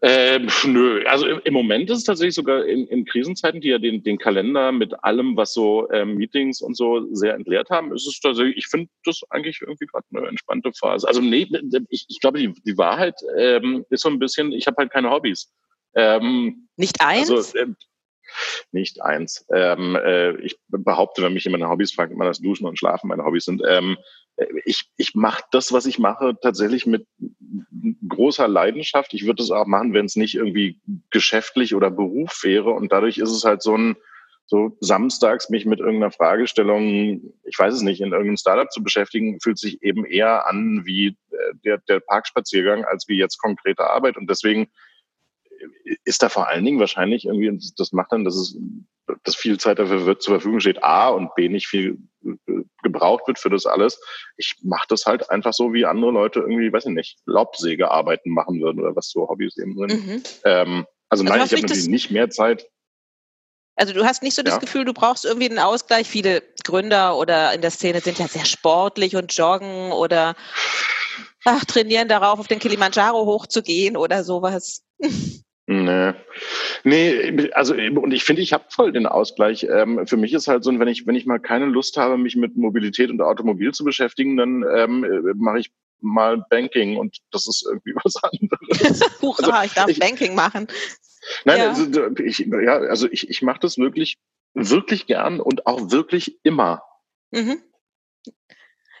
Ähm, 0.01 0.49
nö, 0.65 1.03
also 1.07 1.25
im, 1.25 1.41
im, 1.45 1.53
Moment 1.53 1.89
ist 1.89 1.99
es 1.99 2.03
tatsächlich 2.03 2.35
sogar 2.35 2.65
in, 2.65 2.85
in 2.87 3.05
Krisenzeiten, 3.05 3.61
die 3.61 3.69
ja 3.69 3.79
den, 3.79 4.03
den 4.03 4.17
Kalender 4.17 4.71
mit 4.71 4.93
allem, 5.03 5.37
was 5.37 5.53
so 5.53 5.89
ähm, 5.91 6.15
Meetings 6.15 6.61
und 6.61 6.75
so 6.75 7.07
sehr 7.13 7.33
entleert 7.33 7.69
haben, 7.69 7.93
ist 7.93 8.05
es 8.05 8.19
tatsächlich, 8.19 8.57
ich 8.57 8.67
finde 8.67 8.89
das 9.05 9.21
eigentlich 9.29 9.61
irgendwie 9.61 9.85
gerade 9.85 10.05
eine 10.13 10.27
entspannte 10.27 10.71
Phase. 10.73 11.07
Also 11.07 11.21
nee, 11.21 11.47
ich, 11.89 12.05
ich 12.09 12.19
glaube, 12.19 12.39
die, 12.39 12.53
die 12.65 12.77
Wahrheit 12.77 13.15
ähm, 13.37 13.85
ist 13.89 14.01
so 14.01 14.09
ein 14.09 14.19
bisschen, 14.19 14.51
ich 14.51 14.67
habe 14.67 14.75
halt 14.77 14.91
keine 14.91 15.09
Hobbys. 15.09 15.51
Ähm, 15.95 16.67
Nicht 16.75 16.99
eins? 17.01 17.31
Also, 17.31 17.57
äh, 17.57 17.67
nicht 18.71 19.01
eins. 19.01 19.45
Ähm, 19.53 19.95
äh, 19.95 20.35
ich 20.41 20.57
behaupte, 20.67 21.21
wenn 21.21 21.33
mich 21.33 21.45
jemand 21.45 21.61
nach 21.61 21.69
Hobbys 21.69 21.93
fragt, 21.93 22.11
immer 22.11 22.25
das 22.25 22.39
Duschen 22.39 22.67
und 22.67 22.77
Schlafen 22.77 23.07
meine 23.07 23.23
Hobbys 23.23 23.45
sind. 23.45 23.61
Ähm, 23.67 23.97
ich, 24.65 24.89
ich 24.97 25.15
mache 25.15 25.43
das, 25.51 25.71
was 25.71 25.85
ich 25.85 25.99
mache, 25.99 26.37
tatsächlich 26.41 26.85
mit 26.85 27.07
großer 28.07 28.47
Leidenschaft. 28.47 29.13
Ich 29.13 29.25
würde 29.25 29.41
es 29.41 29.51
auch 29.51 29.65
machen, 29.65 29.93
wenn 29.93 30.05
es 30.05 30.15
nicht 30.15 30.35
irgendwie 30.35 30.79
geschäftlich 31.09 31.75
oder 31.75 31.89
Beruf 31.89 32.43
wäre. 32.43 32.71
Und 32.71 32.91
dadurch 32.91 33.17
ist 33.17 33.31
es 33.31 33.45
halt 33.45 33.61
so 33.61 33.77
ein, 33.77 33.95
so 34.45 34.77
samstags 34.79 35.49
mich 35.49 35.65
mit 35.65 35.79
irgendeiner 35.79 36.11
Fragestellung, 36.11 37.33
ich 37.45 37.57
weiß 37.57 37.73
es 37.73 37.81
nicht, 37.81 38.01
in 38.01 38.11
irgendeinem 38.11 38.37
Startup 38.37 38.71
zu 38.71 38.83
beschäftigen, 38.83 39.39
fühlt 39.41 39.57
sich 39.57 39.81
eben 39.81 40.05
eher 40.05 40.47
an 40.47 40.83
wie 40.85 41.07
äh, 41.07 41.55
der, 41.63 41.77
der 41.89 41.99
Parkspaziergang 41.99 42.85
als 42.85 43.07
wie 43.07 43.17
jetzt 43.17 43.37
konkrete 43.37 43.89
Arbeit. 43.89 44.17
Und 44.17 44.29
deswegen 44.29 44.67
ist 46.03 46.23
da 46.23 46.29
vor 46.29 46.47
allen 46.47 46.65
Dingen 46.65 46.79
wahrscheinlich 46.79 47.25
irgendwie, 47.25 47.59
das 47.77 47.91
macht 47.91 48.11
dann, 48.11 48.23
dass 48.23 48.35
es, 48.35 48.57
dass 49.23 49.35
viel 49.35 49.59
Zeit 49.59 49.79
dafür 49.79 50.05
wird, 50.05 50.21
zur 50.21 50.35
Verfügung 50.35 50.59
steht, 50.59 50.83
A 50.83 51.09
und 51.09 51.33
B 51.35 51.49
nicht 51.49 51.67
viel 51.67 51.97
äh, 52.23 52.63
gebraucht 52.83 53.27
wird 53.27 53.39
für 53.39 53.49
das 53.49 53.65
alles. 53.65 53.99
Ich 54.37 54.55
mache 54.63 54.85
das 54.89 55.05
halt 55.05 55.29
einfach 55.29 55.53
so, 55.53 55.73
wie 55.73 55.85
andere 55.85 56.11
Leute 56.11 56.39
irgendwie, 56.39 56.71
weiß 56.71 56.85
ich 56.85 56.93
nicht, 56.93 57.19
Laubsägearbeiten 57.25 58.33
machen 58.33 58.61
würden 58.61 58.81
oder 58.81 58.95
was 58.95 59.09
so 59.09 59.27
Hobbys 59.27 59.57
eben 59.57 59.77
sind. 59.77 60.05
Mhm. 60.05 60.23
Ähm, 60.43 60.85
also, 61.09 61.23
also 61.23 61.23
nein, 61.23 61.45
ich 61.45 61.51
habe 61.51 61.61
natürlich 61.61 61.87
nicht 61.87 62.11
mehr 62.11 62.29
Zeit. 62.29 62.67
Also 63.77 63.93
du 63.93 64.05
hast 64.05 64.23
nicht 64.23 64.35
so 64.35 64.41
das 64.41 64.59
Gefühl, 64.59 64.85
du 64.85 64.93
brauchst 64.93 65.25
irgendwie 65.25 65.49
einen 65.49 65.59
Ausgleich. 65.59 66.07
Viele 66.07 66.41
Gründer 66.63 67.17
oder 67.17 67.53
in 67.53 67.61
der 67.61 67.71
Szene 67.71 67.99
sind 67.99 68.19
ja 68.19 68.27
sehr 68.27 68.45
sportlich 68.45 69.17
und 69.17 69.35
joggen 69.35 69.91
oder 69.91 70.35
ach, 71.45 71.65
trainieren 71.65 72.07
darauf, 72.07 72.39
auf 72.39 72.47
den 72.47 72.59
Kilimanjaro 72.59 73.25
hochzugehen 73.25 73.97
oder 73.97 74.23
sowas. 74.23 74.83
Nee. 75.67 76.13
nee, 76.83 77.51
also 77.53 77.73
und 77.73 78.13
ich 78.13 78.23
finde, 78.23 78.43
ich 78.43 78.53
habe 78.53 78.65
voll 78.69 78.91
den 78.91 79.07
Ausgleich. 79.07 79.63
Ähm, 79.63 80.05
für 80.05 80.17
mich 80.17 80.31
ist 80.33 80.47
halt 80.47 80.63
so, 80.63 80.77
wenn 80.77 80.87
ich, 80.87 81.07
wenn 81.07 81.15
ich 81.15 81.25
mal 81.25 81.39
keine 81.39 81.65
Lust 81.65 81.97
habe, 81.97 82.17
mich 82.17 82.35
mit 82.35 82.55
Mobilität 82.55 83.09
und 83.09 83.21
Automobil 83.21 83.73
zu 83.73 83.83
beschäftigen, 83.83 84.37
dann 84.37 84.63
ähm, 84.75 85.33
mache 85.37 85.59
ich 85.59 85.71
mal 86.01 86.45
Banking 86.49 86.97
und 86.97 87.17
das 87.31 87.47
ist 87.47 87.65
irgendwie 87.67 87.95
was 88.03 88.15
anderes. 88.17 89.01
Hurra, 89.21 89.59
also, 89.59 89.65
ich 89.65 89.73
darf 89.73 89.89
ich, 89.89 89.99
Banking 89.99 90.35
machen. 90.35 90.67
Nein, 91.45 91.57
ja. 91.57 91.69
also 91.69 92.15
ich, 92.17 92.39
ja, 92.39 92.77
also 92.77 93.09
ich, 93.09 93.29
ich 93.29 93.41
mache 93.41 93.59
das 93.61 93.79
wirklich, 93.79 94.19
wirklich 94.53 95.07
gern 95.07 95.39
und 95.39 95.65
auch 95.65 95.89
wirklich 95.89 96.37
immer. 96.43 96.83
Mhm. 97.31 97.59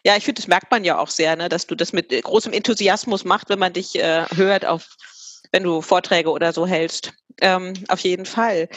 Ja, 0.03 0.15
ich 0.17 0.23
finde, 0.23 0.41
das 0.41 0.47
merkt 0.47 0.71
man 0.71 0.83
ja 0.83 0.97
auch 0.97 1.09
sehr, 1.09 1.35
ne, 1.35 1.49
dass 1.49 1.67
du 1.67 1.75
das 1.75 1.93
mit 1.93 2.09
großem 2.09 2.53
Enthusiasmus 2.53 3.25
machst, 3.25 3.49
wenn 3.49 3.59
man 3.59 3.73
dich 3.73 3.95
äh, 3.95 4.25
hört 4.35 4.65
auf 4.65 4.95
wenn 5.55 5.63
du 5.63 5.81
Vorträge 5.81 6.31
oder 6.31 6.51
so 6.51 6.67
hältst. 6.67 7.13
Ähm, 7.41 7.73
auf 7.87 7.99
jeden 8.01 8.25
Fall. 8.25 8.67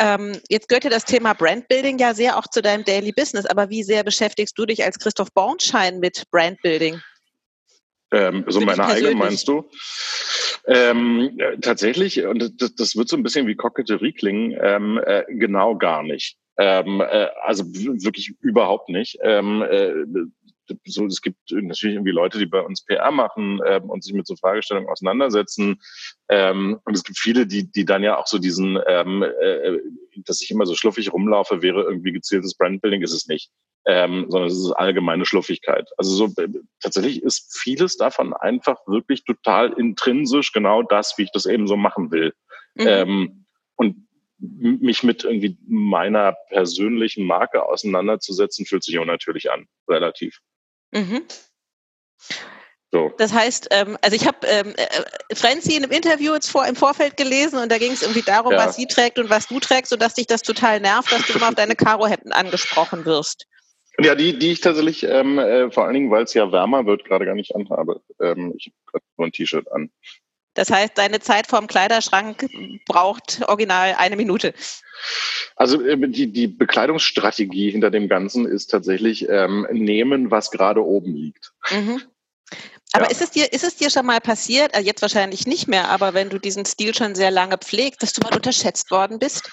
Ähm, 0.00 0.32
jetzt 0.48 0.68
gehört 0.68 0.82
ja 0.82 0.90
das 0.90 1.04
Thema 1.04 1.32
Brandbuilding 1.32 1.98
ja 1.98 2.12
sehr 2.12 2.36
auch 2.36 2.48
zu 2.48 2.60
deinem 2.60 2.84
Daily 2.84 3.12
Business, 3.12 3.46
aber 3.46 3.70
wie 3.70 3.84
sehr 3.84 4.02
beschäftigst 4.02 4.58
du 4.58 4.66
dich 4.66 4.84
als 4.84 4.98
Christoph 4.98 5.32
Bornschein 5.32 6.00
mit 6.00 6.24
Brandbuilding? 6.32 7.00
Ähm, 8.12 8.44
so 8.48 8.60
meine 8.60 8.84
eigene 8.84 9.14
meinst 9.14 9.46
du? 9.46 9.68
Ähm, 10.66 11.38
äh, 11.38 11.58
tatsächlich, 11.58 12.24
und 12.24 12.60
das, 12.60 12.74
das, 12.74 12.96
wird 12.96 13.08
so 13.08 13.16
ein 13.16 13.22
bisschen 13.22 13.46
wie 13.46 13.54
Koketterie 13.54 14.12
klingen, 14.12 14.56
ähm, 14.60 15.00
äh, 15.04 15.22
genau 15.28 15.76
gar 15.76 16.02
nicht. 16.02 16.36
Ähm, 16.58 17.00
äh, 17.00 17.28
also 17.42 17.64
wirklich 17.64 18.34
überhaupt 18.40 18.88
nicht. 18.88 19.18
Ähm, 19.22 19.62
äh, 19.62 19.92
so, 20.84 21.06
es 21.06 21.20
gibt 21.20 21.38
natürlich 21.50 21.94
irgendwie 21.94 22.12
Leute, 22.12 22.38
die 22.38 22.46
bei 22.46 22.60
uns 22.60 22.84
PR 22.84 23.10
machen 23.10 23.60
ähm, 23.66 23.90
und 23.90 24.02
sich 24.02 24.12
mit 24.12 24.26
so 24.26 24.36
Fragestellungen 24.36 24.88
auseinandersetzen. 24.88 25.80
Ähm, 26.28 26.80
und 26.84 26.94
es 26.94 27.04
gibt 27.04 27.18
viele, 27.18 27.46
die, 27.46 27.70
die 27.70 27.84
dann 27.84 28.02
ja 28.02 28.18
auch 28.18 28.26
so 28.26 28.38
diesen, 28.38 28.78
ähm, 28.86 29.22
äh, 29.22 29.78
dass 30.24 30.40
ich 30.40 30.50
immer 30.50 30.66
so 30.66 30.74
schluffig 30.74 31.12
rumlaufe, 31.12 31.62
wäre 31.62 31.82
irgendwie 31.82 32.12
gezieltes 32.12 32.56
Brandbuilding, 32.56 33.02
ist 33.02 33.12
es 33.12 33.26
nicht. 33.26 33.50
Ähm, 33.86 34.26
sondern 34.30 34.48
es 34.48 34.56
ist 34.56 34.72
allgemeine 34.72 35.26
Schluffigkeit. 35.26 35.90
Also 35.98 36.14
so 36.14 36.42
äh, 36.42 36.48
tatsächlich 36.80 37.22
ist 37.22 37.58
vieles 37.58 37.98
davon 37.98 38.32
einfach 38.32 38.78
wirklich 38.86 39.24
total 39.24 39.74
intrinsisch 39.74 40.52
genau 40.52 40.82
das, 40.82 41.18
wie 41.18 41.24
ich 41.24 41.32
das 41.32 41.44
eben 41.44 41.66
so 41.66 41.76
machen 41.76 42.10
will. 42.10 42.32
Mhm. 42.76 42.86
Ähm, 42.86 43.44
und 43.76 44.04
mich 44.38 45.02
mit 45.02 45.24
irgendwie 45.24 45.56
meiner 45.66 46.34
persönlichen 46.48 47.26
Marke 47.26 47.64
auseinanderzusetzen, 47.64 48.66
fühlt 48.66 48.84
sich 48.84 48.98
unnatürlich 48.98 49.50
an, 49.50 49.66
relativ. 49.88 50.40
Mhm. 50.94 51.22
So. 52.94 53.10
Das 53.18 53.32
heißt, 53.32 53.68
ähm, 53.72 53.98
also 54.02 54.14
ich 54.14 54.24
habe 54.24 54.46
ähm, 54.46 54.72
äh, 54.76 55.34
Franzi 55.34 55.74
in 55.74 55.82
einem 55.82 55.90
Interview 55.90 56.32
jetzt 56.32 56.48
vor, 56.48 56.64
im 56.64 56.76
Vorfeld 56.76 57.16
gelesen 57.16 57.58
und 57.58 57.72
da 57.72 57.78
ging 57.78 57.90
es 57.90 58.02
irgendwie 58.02 58.22
darum, 58.22 58.52
ja. 58.52 58.58
was 58.58 58.76
sie 58.76 58.86
trägt 58.86 59.18
und 59.18 59.28
was 59.30 59.48
du 59.48 59.58
trägst, 59.58 59.90
sodass 59.90 60.14
dich 60.14 60.28
das 60.28 60.42
total 60.42 60.78
nervt, 60.78 61.10
dass 61.10 61.26
du 61.26 61.32
immer 61.32 61.48
auf 61.48 61.56
deine 61.56 61.74
Karohemden 61.74 62.30
angesprochen 62.30 63.04
wirst. 63.04 63.46
Ja, 63.98 64.14
die, 64.14 64.38
die 64.38 64.52
ich 64.52 64.60
tatsächlich, 64.60 65.02
ähm, 65.02 65.40
äh, 65.40 65.72
vor 65.72 65.84
allen 65.84 65.94
Dingen, 65.94 66.10
weil 66.12 66.22
es 66.22 66.34
ja 66.34 66.52
wärmer 66.52 66.86
wird, 66.86 67.04
gerade 67.04 67.26
gar 67.26 67.34
nicht 67.34 67.54
anhabe. 67.56 68.00
Ähm, 68.20 68.54
ich 68.56 68.66
habe 68.66 68.76
gerade 68.92 69.04
nur 69.16 69.26
ein 69.26 69.32
T-Shirt 69.32 69.70
an. 69.72 69.90
Das 70.54 70.70
heißt, 70.70 70.96
deine 70.96 71.20
Zeit 71.20 71.46
vorm 71.46 71.66
Kleiderschrank 71.66 72.48
braucht 72.86 73.42
original 73.48 73.94
eine 73.98 74.16
Minute. 74.16 74.54
Also 75.56 75.84
äh, 75.84 75.96
die, 76.08 76.32
die 76.32 76.46
Bekleidungsstrategie 76.46 77.70
hinter 77.70 77.90
dem 77.90 78.08
Ganzen 78.08 78.46
ist 78.46 78.68
tatsächlich 78.68 79.28
ähm, 79.28 79.66
nehmen, 79.70 80.30
was 80.30 80.50
gerade 80.50 80.84
oben 80.84 81.14
liegt. 81.14 81.52
Mhm. 81.70 82.02
Aber 82.92 83.06
ja. 83.06 83.10
ist, 83.10 83.22
es 83.22 83.30
dir, 83.30 83.52
ist 83.52 83.64
es 83.64 83.76
dir 83.76 83.90
schon 83.90 84.06
mal 84.06 84.20
passiert, 84.20 84.74
also 84.74 84.86
jetzt 84.86 85.02
wahrscheinlich 85.02 85.46
nicht 85.46 85.66
mehr, 85.66 85.88
aber 85.88 86.14
wenn 86.14 86.30
du 86.30 86.38
diesen 86.38 86.64
Stil 86.64 86.94
schon 86.94 87.16
sehr 87.16 87.32
lange 87.32 87.58
pflegst, 87.58 88.02
dass 88.02 88.12
du 88.12 88.22
mal 88.22 88.34
unterschätzt 88.34 88.92
worden 88.92 89.18
bist? 89.18 89.50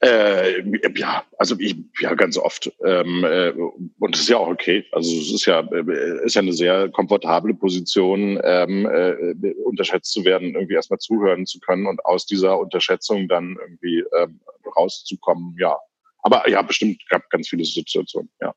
Äh, 0.00 0.62
ja, 0.96 1.24
also 1.38 1.56
ich, 1.58 1.76
ja, 2.00 2.14
ganz 2.14 2.36
oft. 2.36 2.70
Ähm, 2.84 3.24
äh, 3.24 3.50
und 3.50 4.14
das 4.14 4.22
ist 4.22 4.28
ja 4.28 4.38
auch 4.38 4.48
okay. 4.48 4.84
Also 4.92 5.16
es 5.16 5.32
ist 5.32 5.46
ja, 5.46 5.60
äh, 5.60 6.24
ist 6.24 6.34
ja 6.34 6.42
eine 6.42 6.52
sehr 6.52 6.88
komfortable 6.90 7.54
Position, 7.54 8.40
ähm, 8.42 8.86
äh, 8.86 9.52
unterschätzt 9.64 10.12
zu 10.12 10.24
werden, 10.24 10.54
irgendwie 10.54 10.74
erstmal 10.74 10.98
zuhören 10.98 11.46
zu 11.46 11.60
können 11.60 11.86
und 11.86 12.04
aus 12.04 12.26
dieser 12.26 12.58
Unterschätzung 12.58 13.28
dann 13.28 13.56
irgendwie 13.60 14.04
ähm, 14.18 14.40
rauszukommen, 14.76 15.56
ja. 15.58 15.76
Aber 16.22 16.48
ja, 16.48 16.62
bestimmt 16.62 17.02
gab 17.08 17.28
ganz 17.30 17.48
viele 17.48 17.64
Situationen, 17.64 18.30
ja. 18.40 18.54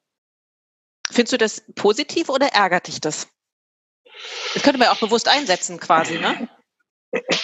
Findest 1.09 1.33
du 1.33 1.37
das 1.37 1.63
positiv 1.75 2.29
oder 2.29 2.47
ärgert 2.47 2.87
dich 2.87 2.99
das? 2.99 3.29
Das 4.53 4.63
könnte 4.63 4.79
man 4.79 4.89
auch 4.89 4.99
bewusst 4.99 5.27
einsetzen, 5.29 5.79
quasi, 5.79 6.17
ne? 6.17 6.49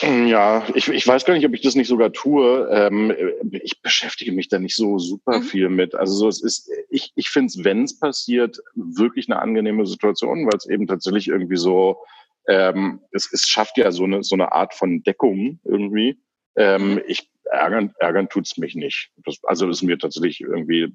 Ja, 0.01 0.68
ich, 0.76 0.89
ich 0.89 1.07
weiß 1.07 1.24
gar 1.26 1.34
nicht, 1.34 1.45
ob 1.45 1.53
ich 1.53 1.61
das 1.61 1.76
nicht 1.76 1.88
sogar 1.88 2.11
tue. 2.11 2.68
Ähm, 2.70 3.14
ich 3.51 3.82
beschäftige 3.82 4.34
mich 4.34 4.49
da 4.49 4.59
nicht 4.59 4.76
so 4.76 4.99
super 4.99 5.39
mhm. 5.39 5.43
viel 5.43 5.70
mit. 5.70 5.95
Also 5.95 6.14
so, 6.16 6.28
es 6.28 6.43
ist, 6.43 6.70
ich, 6.89 7.14
ich 7.16 7.30
finde 7.30 7.47
es, 7.47 7.64
wenn 7.64 7.84
es 7.84 7.97
passiert, 7.97 8.57
wirklich 8.76 9.30
eine 9.30 9.41
angenehme 9.41 9.86
Situation, 9.86 10.45
weil 10.45 10.57
es 10.57 10.68
eben 10.68 10.88
tatsächlich 10.88 11.30
irgendwie 11.30 11.55
so, 11.55 11.97
ähm, 12.47 12.99
es, 13.11 13.32
es 13.32 13.47
schafft 13.47 13.78
ja 13.78 13.91
so 13.91 14.03
eine, 14.03 14.24
so 14.24 14.36
eine 14.36 14.51
Art 14.51 14.74
von 14.74 15.01
Deckung 15.03 15.59
irgendwie. 15.64 16.20
Ähm, 16.55 16.95
mhm. 16.95 17.01
ich 17.07 17.30
ärgern, 17.45 17.93
ärgern 17.99 18.30
tut's 18.30 18.57
mich 18.57 18.76
nicht. 18.76 19.11
Das, 19.26 19.39
also 19.43 19.70
ist 19.70 19.82
mir 19.82 19.97
tatsächlich 19.97 20.41
irgendwie 20.41 20.91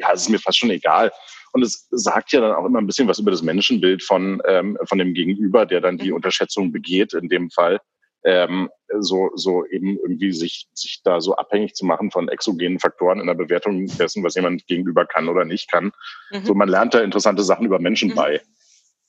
ja, 0.00 0.12
es 0.12 0.22
ist 0.22 0.28
mir 0.28 0.38
fast 0.38 0.58
schon 0.58 0.70
egal. 0.70 1.12
Und 1.52 1.62
es 1.62 1.86
sagt 1.90 2.32
ja 2.32 2.40
dann 2.40 2.52
auch 2.52 2.64
immer 2.64 2.78
ein 2.78 2.86
bisschen 2.86 3.08
was 3.08 3.18
über 3.18 3.30
das 3.30 3.42
Menschenbild 3.42 4.02
von, 4.02 4.42
ähm, 4.46 4.78
von 4.84 4.98
dem 4.98 5.14
Gegenüber, 5.14 5.66
der 5.66 5.80
dann 5.80 5.98
die 5.98 6.10
mhm. 6.10 6.16
Unterschätzung 6.16 6.72
begeht, 6.72 7.14
in 7.14 7.28
dem 7.28 7.50
Fall. 7.50 7.80
Ähm, 8.24 8.68
so, 8.98 9.30
so 9.34 9.64
eben 9.66 9.96
irgendwie 9.96 10.32
sich, 10.32 10.66
sich 10.74 11.00
da 11.04 11.20
so 11.20 11.36
abhängig 11.36 11.74
zu 11.74 11.86
machen 11.86 12.10
von 12.10 12.28
exogenen 12.28 12.80
Faktoren 12.80 13.20
in 13.20 13.26
der 13.26 13.34
Bewertung 13.34 13.86
dessen, 13.86 14.24
was 14.24 14.34
jemand 14.34 14.66
gegenüber 14.66 15.06
kann 15.06 15.28
oder 15.28 15.44
nicht 15.44 15.70
kann. 15.70 15.92
Mhm. 16.30 16.44
So, 16.44 16.54
man 16.54 16.68
lernt 16.68 16.94
da 16.94 17.00
interessante 17.00 17.42
Sachen 17.42 17.64
über 17.64 17.78
Menschen 17.78 18.10
mhm. 18.10 18.14
bei. 18.14 18.42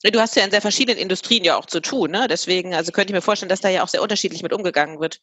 Du 0.02 0.18
hast 0.18 0.34
ja 0.34 0.44
in 0.44 0.50
sehr 0.50 0.62
verschiedenen 0.62 0.98
Industrien 0.98 1.44
ja 1.44 1.56
auch 1.56 1.66
zu 1.66 1.80
tun, 1.80 2.10
ne? 2.10 2.26
Deswegen, 2.26 2.74
also 2.74 2.90
könnte 2.90 3.12
ich 3.12 3.14
mir 3.14 3.20
vorstellen, 3.20 3.50
dass 3.50 3.60
da 3.60 3.68
ja 3.68 3.82
auch 3.82 3.88
sehr 3.88 4.00
unterschiedlich 4.00 4.42
mit 4.42 4.54
umgegangen 4.54 4.98
wird. 4.98 5.20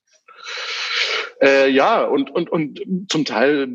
Äh, 1.41 1.69
ja, 1.69 2.03
und, 2.03 2.31
und, 2.31 2.49
und 2.49 2.81
zum 3.09 3.23
Teil 3.23 3.67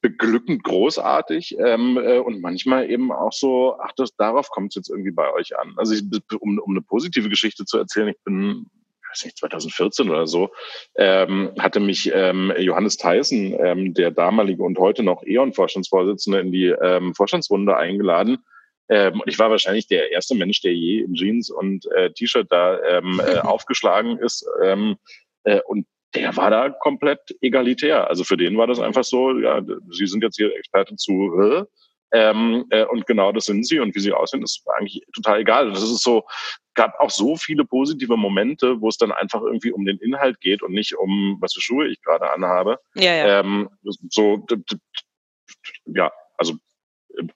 beglückend 0.00 0.62
großartig 0.62 1.56
ähm, 1.58 1.98
äh, 1.98 2.18
und 2.18 2.40
manchmal 2.40 2.88
eben 2.88 3.10
auch 3.10 3.32
so, 3.32 3.76
ach, 3.80 3.90
das, 3.96 4.14
darauf 4.16 4.50
kommt 4.50 4.72
es 4.72 4.76
jetzt 4.76 4.90
irgendwie 4.90 5.10
bei 5.10 5.32
euch 5.32 5.58
an. 5.58 5.74
Also 5.76 5.94
ich, 5.94 6.04
um, 6.38 6.58
um 6.58 6.70
eine 6.70 6.82
positive 6.82 7.28
Geschichte 7.28 7.64
zu 7.64 7.78
erzählen, 7.78 8.08
ich 8.08 8.22
bin 8.24 8.66
weiß 9.10 9.24
nicht, 9.24 9.38
2014 9.38 10.08
oder 10.08 10.26
so, 10.26 10.50
ähm, 10.96 11.52
hatte 11.58 11.80
mich 11.80 12.10
ähm, 12.14 12.52
Johannes 12.58 12.96
Theissen, 12.96 13.56
ähm, 13.58 13.94
der 13.94 14.10
damalige 14.10 14.62
und 14.62 14.78
heute 14.78 15.02
noch 15.02 15.22
E.ON-Vorstandsvorsitzende, 15.24 16.40
in 16.40 16.52
die 16.52 16.66
ähm, 16.66 17.14
Vorstandsrunde 17.14 17.76
eingeladen. 17.76 18.38
Ähm, 18.88 19.20
und 19.20 19.28
ich 19.28 19.38
war 19.38 19.50
wahrscheinlich 19.50 19.86
der 19.86 20.10
erste 20.10 20.34
Mensch, 20.34 20.60
der 20.62 20.74
je 20.74 21.00
in 21.00 21.14
Jeans 21.14 21.50
und 21.50 21.86
äh, 21.92 22.12
T-Shirt 22.12 22.46
da 22.50 22.80
ähm, 22.82 23.20
äh, 23.24 23.38
aufgeschlagen 23.40 24.18
ist. 24.18 24.46
Ähm, 24.62 24.96
äh, 25.44 25.60
und 25.66 25.86
der 26.14 26.36
war 26.36 26.50
da 26.50 26.70
komplett 26.70 27.20
egalitär. 27.40 28.08
Also 28.08 28.24
für 28.24 28.36
den 28.36 28.56
war 28.56 28.66
das 28.66 28.80
einfach 28.80 29.04
so, 29.04 29.38
ja, 29.38 29.62
Sie 29.90 30.06
sind 30.06 30.22
jetzt 30.22 30.36
hier 30.36 30.54
Experte 30.56 30.96
zu, 30.96 31.40
äh, 31.40 31.64
ähm, 32.12 32.66
äh, 32.70 32.84
und 32.86 33.06
genau 33.06 33.30
das 33.30 33.46
sind 33.46 33.64
sie 33.66 33.78
und 33.78 33.94
wie 33.94 34.00
sie 34.00 34.12
aussehen, 34.12 34.42
ist 34.42 34.66
eigentlich 34.76 35.02
total 35.14 35.40
egal. 35.40 35.70
Das 35.70 35.82
ist 35.82 36.02
so, 36.02 36.24
gab 36.74 36.98
auch 36.98 37.10
so 37.10 37.36
viele 37.36 37.64
positive 37.64 38.16
Momente, 38.16 38.80
wo 38.80 38.88
es 38.88 38.96
dann 38.96 39.12
einfach 39.12 39.42
irgendwie 39.42 39.70
um 39.70 39.84
den 39.84 39.98
Inhalt 39.98 40.40
geht 40.40 40.62
und 40.62 40.72
nicht 40.72 40.96
um, 40.96 41.38
was 41.40 41.54
für 41.54 41.60
Schuhe 41.60 41.86
ich 41.88 42.02
gerade 42.02 42.30
anhabe. 42.30 42.78
Ja, 42.94 43.14
ja. 43.14 43.40
Ähm, 43.40 43.68
so, 44.08 44.44
ja, 45.86 46.10
also 46.36 46.54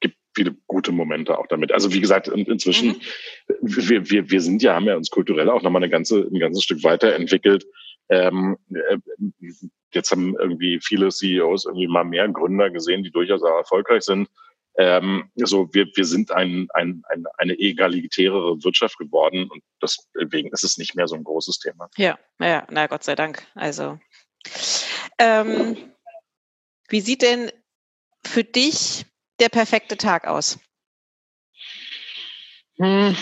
gibt 0.00 0.16
viele 0.34 0.56
gute 0.66 0.90
Momente 0.90 1.38
auch 1.38 1.46
damit. 1.46 1.70
Also 1.70 1.92
wie 1.92 2.00
gesagt, 2.00 2.26
in, 2.26 2.44
inzwischen, 2.46 2.88
mhm. 2.88 3.00
wir, 3.60 4.10
wir, 4.10 4.30
wir 4.30 4.40
sind 4.40 4.62
ja, 4.62 4.74
haben 4.74 4.86
ja 4.86 4.96
uns 4.96 5.10
kulturell 5.10 5.48
auch 5.48 5.62
nochmal 5.62 5.82
eine 5.82 5.90
ganze, 5.90 6.20
ein 6.20 6.38
ganzes 6.40 6.64
Stück 6.64 6.82
weiterentwickelt. 6.82 7.64
Ähm, 8.08 8.56
äh, 8.70 8.98
jetzt 9.92 10.10
haben 10.10 10.36
irgendwie 10.38 10.80
viele 10.82 11.10
CEOs 11.10 11.64
irgendwie 11.66 11.88
mal 11.88 12.04
mehr 12.04 12.28
Gründer 12.28 12.70
gesehen, 12.70 13.02
die 13.02 13.10
durchaus 13.10 13.42
auch 13.42 13.56
erfolgreich 13.56 14.02
sind. 14.02 14.28
Ähm, 14.76 15.30
so, 15.36 15.72
wir, 15.72 15.86
wir 15.94 16.04
sind 16.04 16.32
ein, 16.32 16.66
ein, 16.74 17.02
ein, 17.08 17.24
eine 17.38 17.54
egalitärere 17.54 18.62
Wirtschaft 18.64 18.98
geworden 18.98 19.48
und 19.48 19.62
deswegen 19.80 20.50
ist 20.50 20.64
es 20.64 20.78
nicht 20.78 20.96
mehr 20.96 21.06
so 21.06 21.14
ein 21.14 21.22
großes 21.22 21.58
Thema. 21.60 21.88
Ja, 21.96 22.18
ja, 22.40 22.66
na 22.70 22.88
Gott 22.88 23.04
sei 23.04 23.14
Dank. 23.14 23.46
Also, 23.54 24.00
ähm, 25.18 25.76
wie 26.88 27.00
sieht 27.00 27.22
denn 27.22 27.52
für 28.26 28.42
dich 28.42 29.06
der 29.38 29.48
perfekte 29.48 29.96
Tag 29.96 30.26
aus? 30.26 30.58
Hm, 32.76 33.14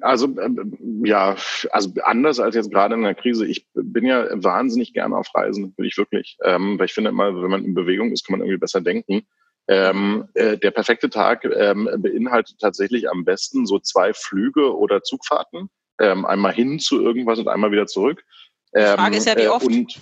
also 0.00 0.26
ähm, 0.40 1.02
ja, 1.04 1.36
also 1.72 1.90
anders 2.04 2.38
als 2.38 2.54
jetzt 2.54 2.70
gerade 2.70 2.94
in 2.94 3.02
der 3.02 3.16
Krise. 3.16 3.46
Ich 3.46 3.66
bin 3.74 4.06
ja 4.06 4.28
wahnsinnig 4.32 4.92
gerne 4.92 5.16
auf 5.16 5.34
Reisen, 5.34 5.74
bin 5.74 5.86
ich 5.86 5.98
wirklich, 5.98 6.36
ähm, 6.44 6.78
weil 6.78 6.86
ich 6.86 6.94
finde 6.94 7.10
immer, 7.10 7.42
wenn 7.42 7.50
man 7.50 7.64
in 7.64 7.74
Bewegung 7.74 8.12
ist, 8.12 8.26
kann 8.26 8.38
man 8.38 8.46
irgendwie 8.46 8.60
besser 8.60 8.80
denken. 8.80 9.26
Ähm, 9.68 10.28
äh, 10.34 10.56
der 10.56 10.70
perfekte 10.70 11.10
Tag 11.10 11.44
ähm, 11.44 11.88
beinhaltet 11.98 12.58
tatsächlich 12.60 13.10
am 13.10 13.24
besten 13.24 13.66
so 13.66 13.78
zwei 13.78 14.12
Flüge 14.12 14.76
oder 14.76 15.02
Zugfahrten, 15.02 15.68
ähm, 16.00 16.24
einmal 16.24 16.52
hin 16.52 16.78
zu 16.78 17.00
irgendwas 17.00 17.38
und 17.38 17.48
einmal 17.48 17.72
wieder 17.72 17.86
zurück. 17.86 18.24
Die 18.74 18.80
Frage 18.80 19.16
ist 19.16 19.26
ja, 19.26 19.36
wie 19.36 19.42
ähm, 19.42 19.50
oft? 19.50 19.66
Und, 19.66 20.00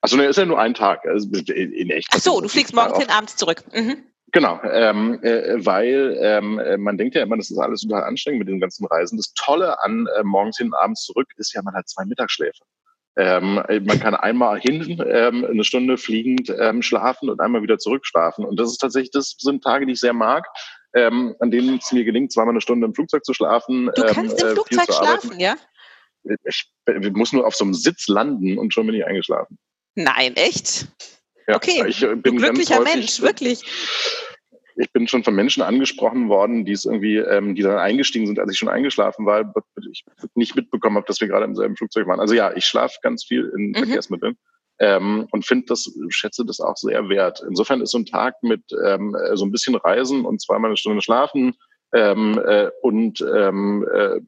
also 0.00 0.16
ne, 0.16 0.26
ist 0.26 0.36
ja 0.36 0.46
nur 0.46 0.60
ein 0.60 0.74
Tag. 0.74 1.06
Also 1.06 1.28
in 1.28 1.90
echt. 1.90 2.08
Ach 2.12 2.18
so, 2.18 2.40
du 2.40 2.48
fliegst 2.48 2.74
morgens 2.74 2.98
hin, 2.98 3.10
abends 3.10 3.36
zurück. 3.36 3.64
Mhm. 3.72 4.04
Genau, 4.32 4.60
ähm, 4.62 5.18
äh, 5.22 5.64
weil 5.64 6.18
ähm, 6.20 6.58
äh, 6.58 6.76
man 6.76 6.98
denkt 6.98 7.14
ja 7.14 7.22
immer, 7.22 7.36
das 7.36 7.50
ist 7.50 7.58
alles 7.58 7.80
total 7.80 8.04
anstrengend 8.04 8.40
mit 8.40 8.48
den 8.48 8.60
ganzen 8.60 8.86
Reisen. 8.86 9.16
Das 9.16 9.32
Tolle 9.32 9.82
an 9.82 10.06
äh, 10.18 10.22
morgens 10.22 10.58
hin, 10.58 10.74
abends 10.74 11.04
zurück 11.04 11.28
ist 11.36 11.54
ja, 11.54 11.62
man 11.62 11.74
hat 11.74 11.88
zwei 11.88 12.04
Mittagsschläfe. 12.04 12.62
Ähm, 13.16 13.54
man 13.54 13.98
kann 13.98 14.14
einmal 14.14 14.60
hin 14.60 15.02
ähm, 15.04 15.44
eine 15.44 15.64
Stunde 15.64 15.96
fliegend 15.96 16.54
ähm, 16.56 16.82
schlafen 16.82 17.30
und 17.30 17.40
einmal 17.40 17.62
wieder 17.62 17.78
zurückschlafen. 17.78 18.44
Und 18.44 18.60
das 18.60 18.70
ist 18.70 18.78
tatsächlich, 18.78 19.10
das 19.10 19.34
sind 19.38 19.64
Tage, 19.64 19.86
die 19.86 19.92
ich 19.92 20.00
sehr 20.00 20.12
mag, 20.12 20.46
ähm, 20.94 21.34
an 21.40 21.50
denen 21.50 21.78
es 21.78 21.90
mir 21.90 22.04
gelingt, 22.04 22.32
zweimal 22.32 22.52
eine 22.52 22.60
Stunde 22.60 22.86
im 22.86 22.94
Flugzeug 22.94 23.24
zu 23.24 23.34
schlafen. 23.34 23.90
Du 23.96 24.04
kannst 24.04 24.40
ähm, 24.40 24.48
im 24.48 24.54
Flugzeug 24.54 24.92
schlafen, 24.92 25.40
ja? 25.40 25.56
Ich, 26.46 26.70
ich 26.86 27.12
muss 27.12 27.32
nur 27.32 27.46
auf 27.46 27.56
so 27.56 27.64
einem 27.64 27.74
Sitz 27.74 28.06
landen 28.08 28.58
und 28.58 28.72
schon 28.72 28.86
bin 28.86 28.94
ich 28.94 29.04
eingeschlafen. 29.04 29.58
Nein, 29.94 30.36
echt? 30.36 30.86
Ja, 31.48 31.56
okay, 31.56 31.84
ich 31.88 32.02
äh, 32.02 32.14
bin 32.14 32.36
glücklicher 32.36 32.78
häufig, 32.78 32.94
Mensch, 32.94 33.22
wirklich. 33.22 33.62
Ich 34.76 34.92
bin 34.92 35.08
schon 35.08 35.24
von 35.24 35.34
Menschen 35.34 35.62
angesprochen 35.62 36.28
worden, 36.28 36.64
die 36.64 36.72
es 36.72 36.84
irgendwie, 36.84 37.16
ähm, 37.16 37.54
die 37.54 37.62
dann 37.62 37.78
eingestiegen 37.78 38.26
sind, 38.26 38.38
als 38.38 38.52
ich 38.52 38.58
schon 38.58 38.68
eingeschlafen 38.68 39.26
war, 39.26 39.52
ich 39.90 40.04
nicht 40.34 40.54
mitbekommen 40.54 40.96
habe, 40.96 41.06
dass 41.06 41.20
wir 41.20 41.26
gerade 41.26 41.46
im 41.46 41.56
selben 41.56 41.74
Flugzeug 41.74 42.06
waren. 42.06 42.20
Also 42.20 42.34
ja, 42.34 42.54
ich 42.54 42.66
schlafe 42.66 42.98
ganz 43.02 43.24
viel 43.24 43.50
in 43.56 43.70
mhm. 43.70 43.74
Verkehrsmitteln. 43.74 44.36
Ähm, 44.78 45.26
und 45.32 45.44
finde 45.44 45.66
das, 45.66 45.90
schätze 46.10 46.44
das 46.44 46.60
auch 46.60 46.76
sehr 46.76 47.08
wert. 47.08 47.42
Insofern 47.48 47.80
ist 47.80 47.90
so 47.90 47.98
ein 47.98 48.06
Tag 48.06 48.34
mit 48.42 48.62
ähm, 48.84 49.16
so 49.34 49.44
ein 49.44 49.50
bisschen 49.50 49.74
Reisen 49.74 50.24
und 50.24 50.40
zweimal 50.40 50.70
eine 50.70 50.76
Stunde 50.76 51.02
schlafen 51.02 51.54
ähm, 51.92 52.40
äh, 52.46 52.68
und 52.82 53.20
ähm, 53.20 53.84
äh, 53.92 54.20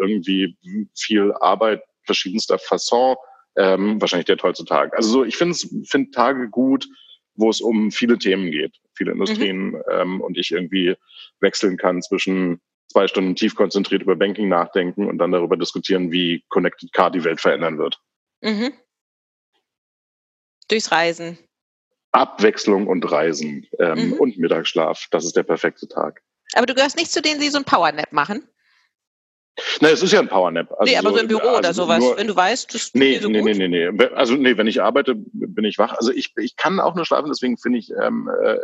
irgendwie 0.00 0.56
viel 0.96 1.32
Arbeit 1.32 1.82
verschiedenster 2.04 2.58
Fasson 2.58 3.16
ähm, 3.58 4.00
wahrscheinlich 4.00 4.26
der 4.26 4.38
tollste 4.38 4.64
Tag. 4.64 4.96
Also 4.96 5.10
so, 5.10 5.24
ich 5.24 5.36
finde 5.36 5.56
find 5.84 6.14
Tage 6.14 6.48
gut, 6.48 6.88
wo 7.34 7.50
es 7.50 7.60
um 7.60 7.90
viele 7.90 8.18
Themen 8.18 8.50
geht, 8.50 8.76
viele 8.94 9.12
Industrien 9.12 9.70
mhm. 9.70 9.82
ähm, 9.90 10.20
und 10.20 10.38
ich 10.38 10.52
irgendwie 10.52 10.96
wechseln 11.40 11.76
kann 11.76 12.00
zwischen 12.02 12.60
zwei 12.90 13.06
Stunden 13.06 13.36
tief 13.36 13.54
konzentriert 13.54 14.02
über 14.02 14.16
Banking 14.16 14.48
nachdenken 14.48 15.06
und 15.06 15.18
dann 15.18 15.32
darüber 15.32 15.56
diskutieren, 15.56 16.10
wie 16.10 16.44
Connected 16.48 16.92
Car 16.92 17.10
die 17.10 17.24
Welt 17.24 17.40
verändern 17.40 17.78
wird. 17.78 18.00
Mhm. 18.40 18.72
Durchs 20.68 20.90
Reisen. 20.90 21.38
Abwechslung 22.12 22.86
und 22.86 23.10
Reisen 23.10 23.66
ähm, 23.78 24.08
mhm. 24.08 24.12
und 24.14 24.38
Mittagsschlaf, 24.38 25.06
das 25.10 25.24
ist 25.26 25.36
der 25.36 25.42
perfekte 25.42 25.86
Tag. 25.88 26.22
Aber 26.54 26.66
du 26.66 26.74
gehörst 26.74 26.96
nicht 26.96 27.12
zu 27.12 27.20
denen, 27.20 27.40
die 27.40 27.48
so 27.48 27.58
ein 27.58 27.64
Powernap 27.64 28.12
machen? 28.12 28.48
Na, 29.80 29.88
es 29.88 30.02
ist 30.02 30.12
ja 30.12 30.20
ein 30.20 30.28
Powernap. 30.28 30.70
Also 30.78 30.92
nee, 30.92 30.98
aber 30.98 31.10
so, 31.10 31.18
im 31.18 31.28
Büro 31.28 31.40
also 31.40 31.58
oder 31.58 31.74
sowas, 31.74 31.98
nur, 31.98 32.16
wenn 32.16 32.26
du 32.26 32.36
weißt, 32.36 32.74
das 32.74 32.90
nee, 32.94 33.18
so 33.18 33.28
nee, 33.28 33.42
nee, 33.42 33.54
nee, 33.54 33.68
nee. 33.68 34.04
Also 34.14 34.34
nee, 34.34 34.56
wenn 34.56 34.66
ich 34.66 34.82
arbeite, 34.82 35.14
bin 35.16 35.64
ich 35.64 35.78
wach. 35.78 35.94
Also 35.94 36.12
ich, 36.12 36.32
ich 36.36 36.56
kann 36.56 36.80
auch 36.80 36.94
nur 36.94 37.04
schlafen, 37.04 37.28
deswegen 37.28 37.58
finde 37.58 37.78
ich, 37.78 37.90
ähm, 37.90 38.30
äh, 38.42 38.56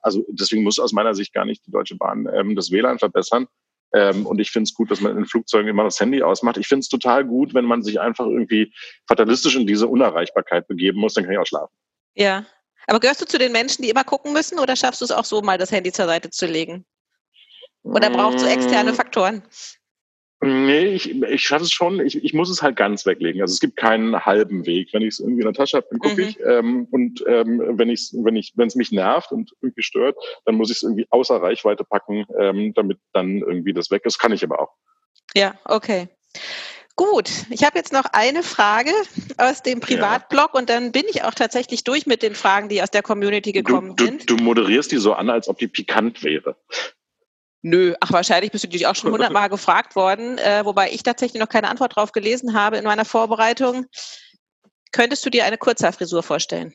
also 0.00 0.24
deswegen 0.28 0.62
muss 0.62 0.78
aus 0.78 0.92
meiner 0.92 1.14
Sicht 1.14 1.32
gar 1.34 1.44
nicht 1.44 1.66
die 1.66 1.70
Deutsche 1.70 1.96
Bahn 1.96 2.28
ähm, 2.32 2.54
das 2.54 2.70
WLAN 2.70 2.98
verbessern. 2.98 3.46
Ähm, 3.94 4.26
und 4.26 4.38
ich 4.38 4.50
finde 4.50 4.64
es 4.64 4.74
gut, 4.74 4.90
dass 4.90 5.00
man 5.00 5.16
in 5.16 5.24
Flugzeugen 5.26 5.68
immer 5.68 5.84
das 5.84 5.98
Handy 5.98 6.22
ausmacht. 6.22 6.58
Ich 6.58 6.68
finde 6.68 6.80
es 6.80 6.88
total 6.88 7.24
gut, 7.24 7.54
wenn 7.54 7.64
man 7.64 7.82
sich 7.82 8.00
einfach 8.00 8.26
irgendwie 8.26 8.72
fatalistisch 9.06 9.56
in 9.56 9.66
diese 9.66 9.86
Unerreichbarkeit 9.86 10.68
begeben 10.68 11.00
muss, 11.00 11.14
dann 11.14 11.24
kann 11.24 11.32
ich 11.32 11.38
auch 11.38 11.46
schlafen. 11.46 11.72
Ja. 12.14 12.44
Aber 12.86 13.00
gehörst 13.00 13.20
du 13.20 13.26
zu 13.26 13.38
den 13.38 13.52
Menschen, 13.52 13.82
die 13.82 13.90
immer 13.90 14.04
gucken 14.04 14.32
müssen 14.32 14.58
oder 14.58 14.76
schaffst 14.76 15.00
du 15.00 15.04
es 15.04 15.10
auch 15.10 15.24
so 15.24 15.40
mal, 15.42 15.58
das 15.58 15.72
Handy 15.72 15.92
zur 15.92 16.06
Seite 16.06 16.30
zu 16.30 16.46
legen? 16.46 16.84
Oder 17.82 18.10
brauchst 18.10 18.44
du 18.44 18.48
externe 18.48 18.92
mm. 18.92 18.94
Faktoren? 18.94 19.42
Nee, 20.40 20.86
ich, 20.90 21.20
ich 21.20 21.42
schaffe 21.42 21.64
es 21.64 21.72
schon. 21.72 21.98
Ich, 21.98 22.22
ich 22.22 22.32
muss 22.32 22.48
es 22.48 22.62
halt 22.62 22.76
ganz 22.76 23.04
weglegen. 23.04 23.40
Also 23.42 23.52
es 23.52 23.60
gibt 23.60 23.76
keinen 23.76 24.24
halben 24.24 24.66
Weg. 24.66 24.90
Wenn 24.92 25.02
ich 25.02 25.08
es 25.08 25.20
irgendwie 25.20 25.40
in 25.40 25.46
der 25.46 25.54
Tasche 25.54 25.78
habe, 25.78 25.88
dann 25.90 25.98
gucke 25.98 26.22
mhm. 26.22 26.28
ich. 26.28 26.38
Ähm, 26.40 26.86
und 26.92 27.24
ähm, 27.26 27.60
wenn 27.72 27.90
ich 27.90 28.10
wenn 28.12 28.36
ich 28.36 28.52
wenn 28.54 28.68
es 28.68 28.76
mich 28.76 28.92
nervt 28.92 29.32
und 29.32 29.52
irgendwie 29.62 29.82
stört, 29.82 30.16
dann 30.44 30.54
muss 30.54 30.70
ich 30.70 30.76
es 30.76 30.82
irgendwie 30.84 31.06
außer 31.10 31.42
Reichweite 31.42 31.82
packen, 31.82 32.24
ähm, 32.38 32.72
damit 32.74 32.98
dann 33.12 33.38
irgendwie 33.38 33.72
das 33.72 33.90
weg 33.90 34.02
ist. 34.04 34.18
Kann 34.18 34.32
ich 34.32 34.44
aber 34.44 34.60
auch. 34.60 34.70
Ja, 35.34 35.58
okay. 35.64 36.08
Gut, 36.94 37.30
ich 37.50 37.62
habe 37.62 37.78
jetzt 37.78 37.92
noch 37.92 38.06
eine 38.12 38.42
Frage 38.42 38.90
aus 39.36 39.62
dem 39.62 39.78
Privatblog 39.78 40.50
ja. 40.52 40.60
und 40.60 40.68
dann 40.68 40.90
bin 40.90 41.04
ich 41.08 41.22
auch 41.22 41.34
tatsächlich 41.34 41.84
durch 41.84 42.06
mit 42.06 42.24
den 42.24 42.34
Fragen, 42.34 42.68
die 42.68 42.82
aus 42.82 42.90
der 42.90 43.02
Community 43.02 43.52
gekommen 43.52 43.94
du, 43.94 43.94
du, 43.94 44.04
sind. 44.04 44.30
Du 44.30 44.36
moderierst 44.36 44.90
die 44.90 44.96
so 44.96 45.12
an, 45.12 45.30
als 45.30 45.48
ob 45.48 45.58
die 45.58 45.68
pikant 45.68 46.24
wäre. 46.24 46.56
Nö, 47.62 47.94
ach 48.00 48.12
wahrscheinlich 48.12 48.52
bist 48.52 48.64
du 48.64 48.68
dich 48.68 48.86
auch 48.86 48.94
schon 48.94 49.10
hundertmal 49.10 49.48
gefragt 49.50 49.96
worden, 49.96 50.38
äh, 50.38 50.64
wobei 50.64 50.90
ich 50.90 51.02
tatsächlich 51.02 51.40
noch 51.40 51.48
keine 51.48 51.68
Antwort 51.68 51.96
drauf 51.96 52.12
gelesen 52.12 52.54
habe 52.54 52.76
in 52.76 52.84
meiner 52.84 53.04
Vorbereitung. 53.04 53.86
Könntest 54.92 55.26
du 55.26 55.30
dir 55.30 55.44
eine 55.44 55.58
Kurzhaarfrisur 55.58 56.22
vorstellen? 56.22 56.74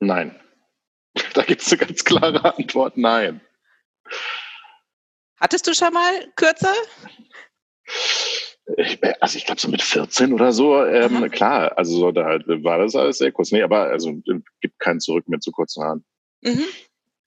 Nein. 0.00 0.38
Da 1.32 1.42
gibt 1.42 1.62
es 1.62 1.72
eine 1.72 1.78
ganz 1.78 2.04
klare 2.04 2.44
Antwort, 2.56 2.98
nein. 2.98 3.40
Hattest 5.40 5.66
du 5.66 5.74
schon 5.74 5.94
mal 5.94 6.30
kürzer? 6.36 6.74
Ich, 8.76 8.98
also 9.22 9.38
ich 9.38 9.46
glaube 9.46 9.60
so 9.60 9.68
mit 9.68 9.80
14 9.80 10.34
oder 10.34 10.52
so, 10.52 10.84
ähm, 10.84 11.30
klar, 11.30 11.76
also 11.78 11.98
so, 11.98 12.12
da 12.12 12.38
war 12.46 12.78
das 12.78 12.94
alles 12.94 13.18
sehr 13.18 13.32
kurz. 13.32 13.50
Nee, 13.50 13.62
aber 13.62 13.84
also 13.84 14.12
gibt 14.60 14.78
kein 14.78 15.00
Zurück 15.00 15.26
mehr 15.28 15.40
zu 15.40 15.52
kurzen 15.52 15.82
Haaren. 15.82 16.04
Mhm. 16.42 16.64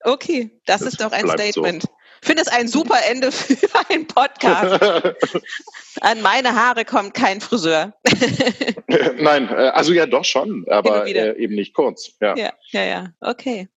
Okay, 0.01 0.51
das, 0.65 0.81
das, 0.81 0.89
ist 0.89 1.01
doch 1.01 1.11
ein 1.11 1.27
Statement. 1.27 1.83
So 1.83 1.89
finde 2.21 2.43
es 2.43 2.47
ein 2.47 2.67
super 2.67 2.99
Ende 3.09 3.31
für 3.31 3.55
einen 3.89 4.07
Podcast. 4.07 4.81
An 6.01 6.21
meine 6.21 6.55
Haare 6.55 6.85
kommt 6.85 7.13
kein 7.13 7.41
Friseur. 7.41 7.93
Nein, 9.17 9.49
äh, 9.49 9.71
also 9.73 9.93
ja 9.93 10.05
doch 10.05 10.25
schon, 10.25 10.65
aber 10.69 11.05
äh, 11.07 11.37
eben 11.37 11.55
nicht 11.55 11.73
kurz. 11.73 12.15
Ja. 12.21 12.35
ja, 12.35 12.53
ja, 12.71 12.83
ja, 12.83 13.13
okay. 13.21 13.67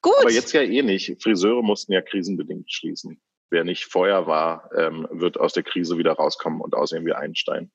Gut. 0.00 0.14
Aber 0.20 0.30
jetzt 0.30 0.52
ja 0.52 0.62
eh 0.62 0.82
nicht. 0.82 1.22
Friseure 1.22 1.62
mussten 1.62 1.92
ja 1.92 2.00
krisenbedingt 2.00 2.72
schließen. 2.72 3.20
Wer 3.50 3.64
nicht 3.64 3.84
vorher 3.84 4.26
war, 4.26 4.70
ähm, 4.76 5.06
wird 5.10 5.38
aus 5.38 5.52
der 5.52 5.62
Krise 5.62 5.98
wieder 5.98 6.12
rauskommen 6.12 6.60
und 6.60 6.74
aussehen 6.74 7.06
wie 7.06 7.12
Einstein. 7.12 7.70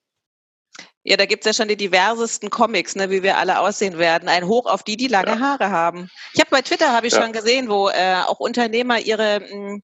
Ja, 1.04 1.18
da 1.18 1.26
gibt's 1.26 1.46
ja 1.46 1.54
schon 1.54 1.68
die 1.68 1.76
diversesten 1.76 2.50
Comics, 2.50 2.96
ne, 2.96 3.10
wie 3.10 3.24
wir 3.24 3.38
alle 3.38 3.60
aussehen 3.60 3.98
werden. 3.98 4.30
Ein 4.30 4.48
Hoch 4.48 4.66
auf 4.66 4.84
die, 4.84 4.96
die 4.96 5.08
lange 5.08 5.32
ja. 5.32 5.40
Haare 5.40 5.70
haben. 5.70 6.10
Ich 6.34 6.40
habe 6.40 6.50
bei 6.50 6.62
Twitter 6.62 6.94
habe 6.94 7.08
ich 7.08 7.14
ja. 7.14 7.22
schon 7.22 7.34
gesehen, 7.34 7.68
wo 7.70 7.90
äh, 7.90 8.22
auch 8.26 8.40
Unternehmer 8.40 9.00
ihre 9.00 9.42
mh, 9.42 9.50
hm, 9.50 9.84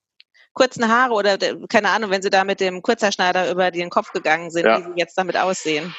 kurzen 0.52 0.88
Haare 0.88 1.14
oder 1.14 1.38
keine 1.68 1.90
Ahnung, 1.90 2.10
wenn 2.10 2.22
sie 2.22 2.30
da 2.30 2.44
mit 2.44 2.60
dem 2.60 2.82
Kurzerschneider 2.82 3.50
über 3.50 3.70
den 3.70 3.90
Kopf 3.90 4.12
gegangen 4.12 4.50
sind, 4.50 4.66
ja. 4.66 4.78
wie 4.78 4.82
sie 4.82 4.92
jetzt 4.96 5.16
damit 5.16 5.36
aussehen. 5.36 5.94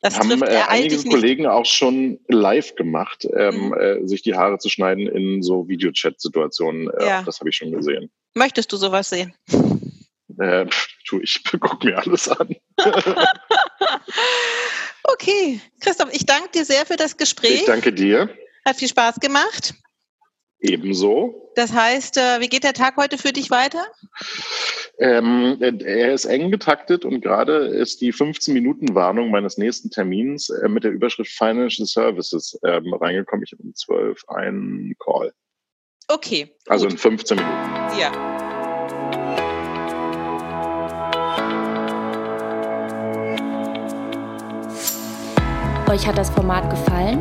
Das 0.00 0.18
haben 0.18 0.42
äh, 0.42 0.60
einige 0.68 1.02
Kollegen 1.08 1.46
auch 1.46 1.64
schon 1.64 2.20
live 2.28 2.74
gemacht, 2.74 3.26
ähm, 3.36 3.68
mhm. 3.68 3.74
äh, 3.74 4.06
sich 4.06 4.22
die 4.22 4.34
Haare 4.34 4.58
zu 4.58 4.68
schneiden 4.68 5.06
in 5.06 5.42
so 5.42 5.66
Videochat-Situationen. 5.66 6.90
Äh, 6.90 7.06
ja. 7.06 7.22
Das 7.22 7.40
habe 7.40 7.48
ich 7.48 7.56
schon 7.56 7.72
gesehen. 7.72 8.10
Möchtest 8.34 8.70
du 8.72 8.76
sowas 8.76 9.08
sehen? 9.08 9.34
Äh, 10.38 10.66
tu 11.06 11.20
ich, 11.20 11.42
guck 11.60 11.82
mir 11.84 11.98
alles 11.98 12.28
an. 12.28 12.54
okay, 15.04 15.60
Christoph, 15.80 16.12
ich 16.12 16.26
danke 16.26 16.50
dir 16.50 16.64
sehr 16.64 16.84
für 16.84 16.96
das 16.96 17.16
Gespräch. 17.16 17.60
Ich 17.60 17.64
danke 17.64 17.92
dir. 17.92 18.28
Hat 18.66 18.76
viel 18.76 18.88
Spaß 18.88 19.20
gemacht. 19.20 19.74
Ebenso. 20.60 21.50
Das 21.56 21.72
heißt, 21.72 22.16
äh, 22.16 22.40
wie 22.40 22.48
geht 22.48 22.64
der 22.64 22.72
Tag 22.72 22.96
heute 22.96 23.18
für 23.18 23.32
dich 23.32 23.50
weiter? 23.50 23.84
Ähm, 24.98 25.58
er 25.60 26.14
ist 26.14 26.24
eng 26.24 26.50
getaktet 26.50 27.04
und 27.04 27.20
gerade 27.20 27.66
ist 27.66 28.00
die 28.00 28.12
15-Minuten-Warnung 28.12 29.30
meines 29.30 29.58
nächsten 29.58 29.90
Termins 29.90 30.50
äh, 30.50 30.68
mit 30.68 30.84
der 30.84 30.92
Überschrift 30.92 31.30
Financial 31.32 31.86
Services 31.86 32.58
ähm, 32.64 32.94
reingekommen. 32.94 33.44
Ich 33.44 33.52
habe 33.52 33.62
um 33.62 33.74
12 33.74 34.24
einen 34.28 34.94
Call. 34.98 35.32
Okay. 36.08 36.54
Also 36.68 36.86
in 36.86 36.96
15 36.96 37.36
Minuten. 37.36 37.98
Ja. 37.98 38.12
Euch 45.90 46.06
hat 46.06 46.18
das 46.18 46.30
Format 46.30 46.70
gefallen? 46.70 47.20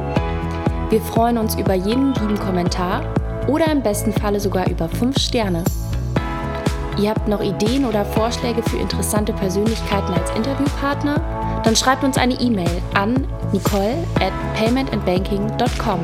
Wir 0.89 1.01
freuen 1.01 1.37
uns 1.37 1.55
über 1.55 1.73
jeden 1.73 2.13
lieben 2.13 2.39
Kommentar 2.39 3.13
oder 3.47 3.71
im 3.71 3.81
besten 3.81 4.11
Falle 4.11 4.39
sogar 4.39 4.69
über 4.69 4.87
5 4.87 5.17
Sterne. 5.17 5.63
Ihr 6.99 7.09
habt 7.09 7.27
noch 7.27 7.41
Ideen 7.41 7.85
oder 7.85 8.05
Vorschläge 8.05 8.61
für 8.63 8.77
interessante 8.77 9.33
Persönlichkeiten 9.33 10.13
als 10.13 10.29
Interviewpartner? 10.35 11.61
Dann 11.63 11.75
schreibt 11.75 12.03
uns 12.03 12.17
eine 12.17 12.35
E-Mail 12.35 12.81
an 12.93 13.27
nicole 13.51 13.97
at 14.19 14.33
paymentandbanking.com. 14.55 15.99